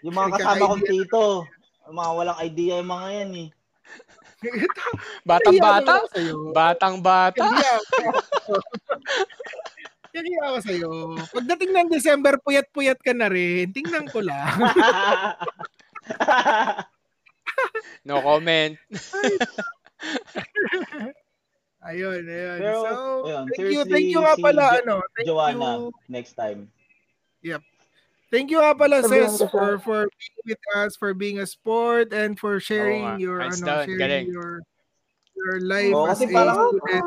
[0.00, 1.44] Yung mga kasama kong tito,
[1.92, 3.48] mga walang idea yung mga yan eh.
[5.28, 5.94] Batang-bata?
[6.50, 7.44] Batang-bata?
[10.12, 10.58] Nahiya ako.
[10.66, 10.90] Sa'yo.
[11.32, 13.72] Pagdating ng December, puyat-puyat ka na rin.
[13.72, 14.50] Tingnan ko lang.
[18.02, 18.74] No comment.
[21.86, 22.58] ayun, ayun.
[22.58, 26.66] Pero, so, ayun, thank you, thank you nga pala, ano, thank Joanna, you, next time.
[28.32, 32.40] Thank you nga pala, Sis, for, for being with us, for being a sport, and
[32.40, 33.20] for sharing nga.
[33.20, 34.26] your, ano, sharing galing.
[34.32, 34.64] your,
[35.36, 37.06] your life Oo, as kasi a parang- student.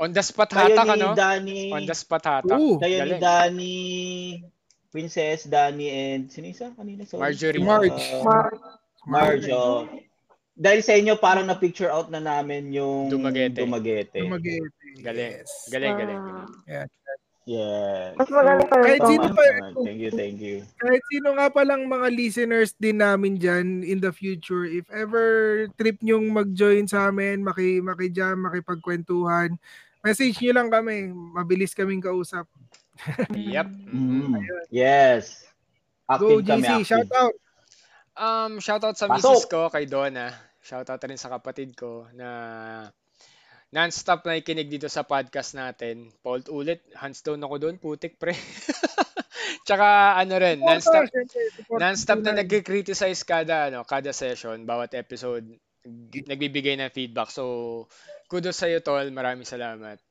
[0.00, 1.08] On the spot Kayo hatak, ni ano?
[1.12, 2.56] Danny, On the spot hatak.
[2.56, 2.80] Oo.
[2.80, 3.20] kayo ni Galing.
[3.20, 3.78] Danny,
[4.88, 7.04] Princess, Danny, and sino isa kanina?
[7.04, 7.20] Sorry.
[7.20, 7.60] Marjorie.
[7.60, 8.00] Marge.
[8.16, 8.56] Uh, Mark.
[9.04, 9.84] Marge, oh.
[10.56, 13.60] Dahil sa inyo, parang na-picture out na namin yung Dumaguete.
[13.60, 14.24] Dumaguete.
[14.24, 14.72] Dumagete.
[15.04, 15.44] Galing.
[15.44, 15.68] Yes.
[15.68, 16.20] Galing, galing.
[16.20, 16.48] Ah,
[17.50, 18.14] Yes.
[18.14, 19.74] mas magaling pa rin Kahit sino pa-.
[19.82, 20.62] Thank you, thank you.
[20.78, 25.98] kahit sino nga palang mga listeners din namin dyan in the future, if ever trip
[25.98, 29.58] nyong mag-join sa amin, maki, makijam, makipagkwentuhan,
[30.00, 31.10] message nyo lang kami.
[31.10, 32.46] Mabilis kaming kausap.
[33.32, 33.66] Yep.
[33.90, 34.44] Mm.
[34.68, 35.48] Yes.
[36.06, 36.70] Active Go, kami, GC.
[36.70, 36.86] active.
[36.86, 37.34] Shout out.
[38.12, 39.16] Um, shoutout sa Pasok!
[39.16, 40.28] misis ko, kay Donna.
[40.60, 42.28] Shoutout rin sa kapatid ko na
[43.70, 46.10] non-stop na ikinig dito sa podcast natin.
[46.22, 48.34] Paul ulit, hands down ako doon, putik pre.
[49.66, 51.06] Tsaka ano rin, non-stop,
[51.70, 55.46] non-stop na nag-criticize kada, ano, kada session, bawat episode,
[55.86, 57.30] nag- nagbibigay ng feedback.
[57.30, 57.86] So,
[58.26, 59.14] kudos sa'yo, Tol.
[59.14, 60.02] Maraming salamat.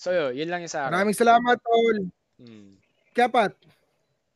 [0.00, 0.92] So, yun, yun lang yung sa akin.
[0.96, 1.96] Maraming salamat, Tol.
[2.40, 2.80] Hmm.
[3.12, 3.52] Kapat.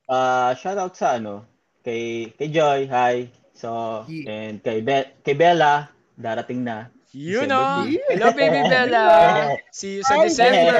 [0.07, 1.49] Ah, shout out sa ano,
[1.83, 3.27] kay kay Joy, hi.
[3.57, 4.29] So, Yeah.
[4.53, 6.93] and kay Be- kay Bella, darating na.
[7.17, 7.89] Oh!
[7.89, 7.97] D.
[8.13, 9.05] Hello, baby Bella!
[9.73, 10.77] See you sa Hi, December!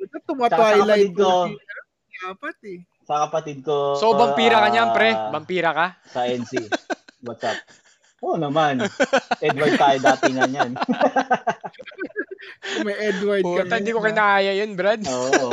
[0.00, 1.52] Ito tumatwilight ko.
[2.24, 2.80] Kapat eh.
[3.04, 4.00] sa kapatid ko.
[4.00, 5.12] So, vampira ka niyan, pre?
[5.12, 5.86] ah, Vampira ka?
[6.08, 6.72] sa NC.
[7.28, 7.60] What's up?
[8.24, 8.80] Oo naman.
[9.44, 10.72] Edward tayo dati nga niyan.
[12.88, 13.48] May Edward ka.
[13.68, 15.04] Puta, hindi ko kinaya yun, Brad.
[15.04, 15.52] Oo.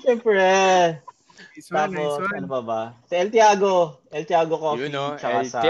[0.00, 0.40] Siyempre.
[1.54, 2.36] Nice one, nice Tapos, one.
[2.40, 2.80] ano pa ba?
[3.04, 4.00] Sa El Tiago.
[4.08, 4.88] El Tiago Coffee.
[4.88, 5.14] No?
[5.20, 5.60] tsaka El sa,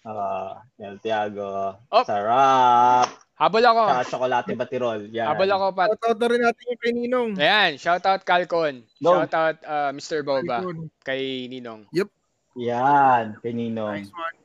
[0.00, 0.16] Tiago.
[0.16, 1.76] Ah, El Tiago.
[1.92, 2.04] Oh.
[2.08, 3.08] Sarap.
[3.36, 3.82] Habol ako.
[3.84, 5.00] Tsaka Chocolate Batirol.
[5.12, 5.28] Yan.
[5.32, 5.88] Habol ako, Pat.
[5.92, 7.30] Shout out na rin natin yung kay Ninong.
[7.40, 8.84] Ayan, shoutout Calcon.
[9.00, 9.16] Go.
[9.16, 10.20] Shoutout uh, Mr.
[10.24, 10.88] Boba Icon.
[11.04, 11.88] kay Ninong.
[12.56, 13.36] Yan.
[13.40, 14.04] Kay Ninong.
[14.04, 14.36] Nice one.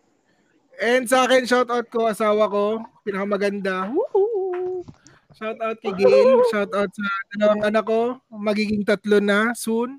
[0.75, 3.95] And sa akin, shout out ko, asawa ko, pinakamaganda.
[3.95, 4.83] Woohoo!
[5.31, 9.95] Shout out kay Gail, shout out sa dalawang anak ko, magiging tatlo na soon.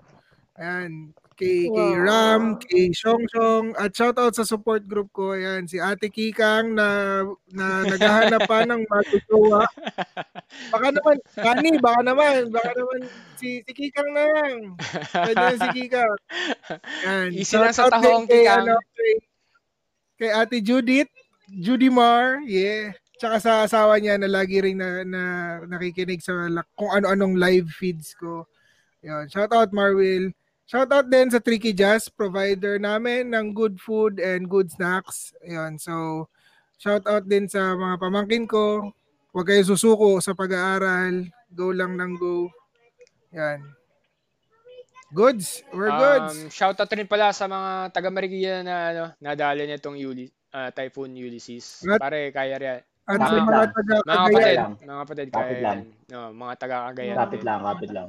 [0.60, 2.02] Ayan, kay, kay Wow.
[2.02, 6.72] Ram, kay Shong Shong, at shout out sa support group ko, ayan, si Ate Kikang
[6.72, 7.20] na,
[7.52, 9.68] na naghahanap pa ng matutuwa.
[10.72, 13.00] Baka naman, Kani, baka naman, baka naman,
[13.36, 14.74] si, si Kikang na lang.
[15.12, 16.16] Pwede na si Kikang.
[17.06, 18.66] Ayan, Easy lang sa tahong, kay, Kikang.
[18.66, 19.12] ano, kay,
[20.18, 21.12] kay Ate Judith,
[21.46, 22.96] Judy Mar, yeah.
[23.16, 25.22] Tsaka sa asawa niya na lagi ring na, na
[25.64, 26.36] nakikinig sa
[26.76, 28.44] kung ano-anong live feeds ko.
[29.00, 29.24] Yun.
[29.32, 30.35] Shout out Marwil.
[30.66, 35.30] Shout out din sa Tricky Jazz, provider namin ng good food and good snacks.
[35.40, 35.78] Yun.
[35.78, 36.26] So,
[36.74, 38.90] shout out din sa mga pamangkin ko.
[39.30, 41.30] Huwag kayo susuko sa pag-aaral.
[41.54, 42.50] Go lang ng go.
[43.30, 43.62] Yan.
[45.14, 45.62] Goods.
[45.70, 46.34] We're goods.
[46.34, 51.14] Um, shoutout rin pala sa mga taga Marikina na ano, nadali nitong Uli, ah, Typhoon
[51.14, 51.86] Ulysses.
[51.86, 52.78] At- Pare, kaya rin.
[53.06, 53.70] At mga lang.
[53.70, 55.78] taga Mga kapatid, mga kapatid, Kapit kaya lang.
[55.78, 56.10] yan.
[56.10, 57.16] No, mga taga Cagayan.
[57.22, 58.08] Kapit lang, kapit lang.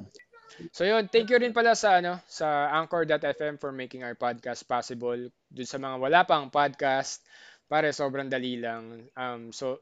[0.74, 5.30] So yun, thank you rin pala sa ano sa Anchor.fm for making our podcast possible.
[5.54, 7.22] Dun sa mga wala pang podcast,
[7.70, 9.06] pare sobrang dali lang.
[9.14, 9.82] Um so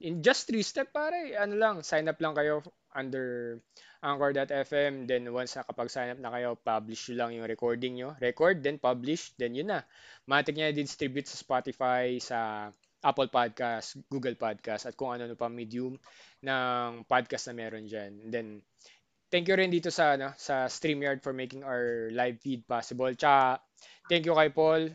[0.00, 2.60] in just three step pare, ano lang, sign up lang kayo
[2.92, 3.56] under
[4.00, 8.16] Anchor.fm then once nakapag-sign up na kayo, publish nyo lang yung recording nyo.
[8.16, 9.84] Record, then publish, then yun na.
[10.24, 12.72] Matik niya distribute sa Spotify, sa
[13.04, 16.00] Apple Podcast, Google Podcast, at kung ano-ano pa medium
[16.44, 18.24] ng podcast na meron dyan.
[18.24, 18.48] And then,
[19.30, 23.10] thank you rin dito sa ano, sa StreamYard for making our live feed possible.
[23.14, 23.62] Tsaka,
[24.10, 24.90] thank you kay Paul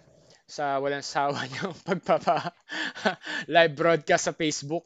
[0.46, 2.54] sa walang sawa niyang pagpapa
[3.56, 4.86] live broadcast sa Facebook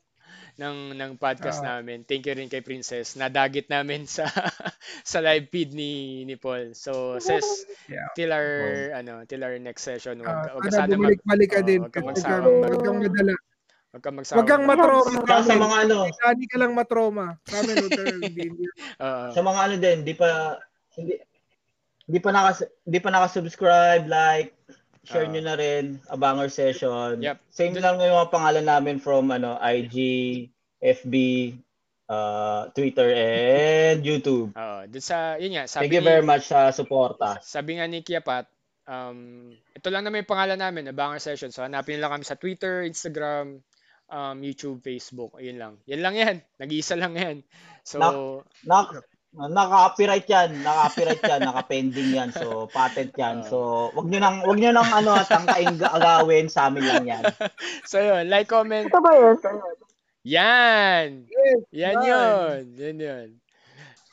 [0.60, 1.80] ng ng podcast Ah.
[1.80, 2.04] namin.
[2.04, 3.16] Thank you rin kay Princess.
[3.16, 4.28] Nadagit namin sa
[5.12, 6.76] sa live feed ni ni Paul.
[6.76, 7.44] So, sis,
[7.90, 8.08] Yeah.
[8.14, 11.82] till our ano, till our next session, wag, Ah, wag sana mag bumalik-balik ka din.
[11.82, 12.44] wag kang magsawa.
[12.46, 13.34] huwag kang madala.
[13.90, 14.36] Wag kang magsawa.
[14.38, 17.26] Huwag kang matroma sa Tsaka sa mga ano, Lagi ka lang matroma.
[17.44, 18.44] Sa huwag ka hindi.
[18.46, 18.66] hindi.
[19.34, 20.30] Mga ano din, di pa
[20.94, 21.14] hindi
[22.06, 24.58] hindi pa nakas hindi pa naka-subscribe, like,
[25.06, 25.32] share Ah.
[25.32, 27.22] nyo na rin Abanger Session.
[27.22, 27.38] Yep.
[27.50, 29.96] Same Dun- lang yung mga pangalan namin from ano IG,
[30.80, 31.14] FB,
[32.08, 34.54] uh, Twitter and YouTube.
[34.54, 37.38] Oo, dun sa yun nga, sabi Thank you ni- very much sa suporta.
[37.42, 38.50] Sabi nga ni Kiapat,
[38.86, 41.50] um, ito lang naman yung pangalan namin, Abangar Session.
[41.50, 43.62] So, hanapin lang kami sa Twitter, Instagram,
[44.10, 45.38] um, YouTube, Facebook.
[45.38, 45.74] Ayun lang.
[45.86, 46.38] Yan lang yan.
[46.58, 47.38] Nag-iisa lang yan.
[47.86, 47.98] So,
[48.66, 52.30] Nak naka-copyright yan, naka-copyright yan, naka-pending yan.
[52.34, 53.42] So, patent yan.
[53.50, 57.24] So, wag niyo nang wag niyo nang ano tangkain agawin sa amin lang yan.
[57.90, 58.26] so yun.
[58.26, 58.90] Like, comment.
[58.90, 59.38] Ito ba yun?
[60.28, 61.30] Yan!
[61.32, 62.06] Yes, Yan yan.
[62.06, 62.62] yun.
[62.76, 63.28] Yan yun.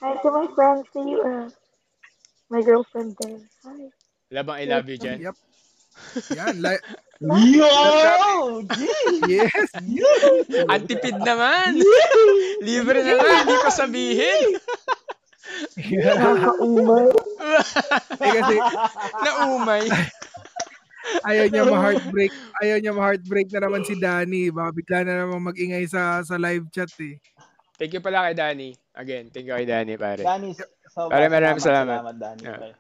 [0.05, 1.18] Hi to my friends, see you.
[1.25, 1.49] Uh,
[2.52, 3.41] my girlfriend there.
[3.65, 3.89] Hi.
[4.31, 5.18] Labang I love you dyan.
[5.25, 5.36] Yep.
[6.36, 6.57] Yan.
[6.60, 6.84] Like,
[7.20, 8.60] Yo!
[9.24, 9.72] yes.
[10.68, 11.80] Antipid naman!
[12.60, 14.46] Libre na lang, hindi ko sabihin.
[15.78, 17.08] Nakakaumay.
[18.20, 18.56] Eh, kasi
[19.22, 19.84] Naumay.
[21.22, 22.32] ayaw niya ma-heartbreak.
[22.60, 24.50] Ayaw niya ma-heartbreak na naman si Danny.
[24.50, 27.16] Baka bigla na naman mag-ingay sa sa live chat eh.
[27.78, 28.74] Thank you pala kay Danny.
[28.92, 30.24] Again, thank you kay Danny, pare.
[30.24, 30.56] Danny,
[30.90, 32.00] so Maraming maraming salamat.
[32.16, 32.42] Danny.
[32.44, 32.74] Yeah.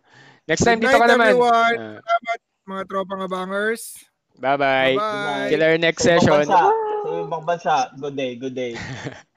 [0.48, 1.26] Next time, Good dito ka night, naman.
[1.32, 1.76] everyone.
[1.78, 3.82] Ah, Salamat mga tropang abangers.
[4.40, 4.96] Bye-bye.
[4.96, 5.48] Bye-bye.
[5.48, 6.28] Till our next Sa session.
[6.28, 6.60] bansa,
[7.02, 8.74] sa ibang bansa, good day, good day.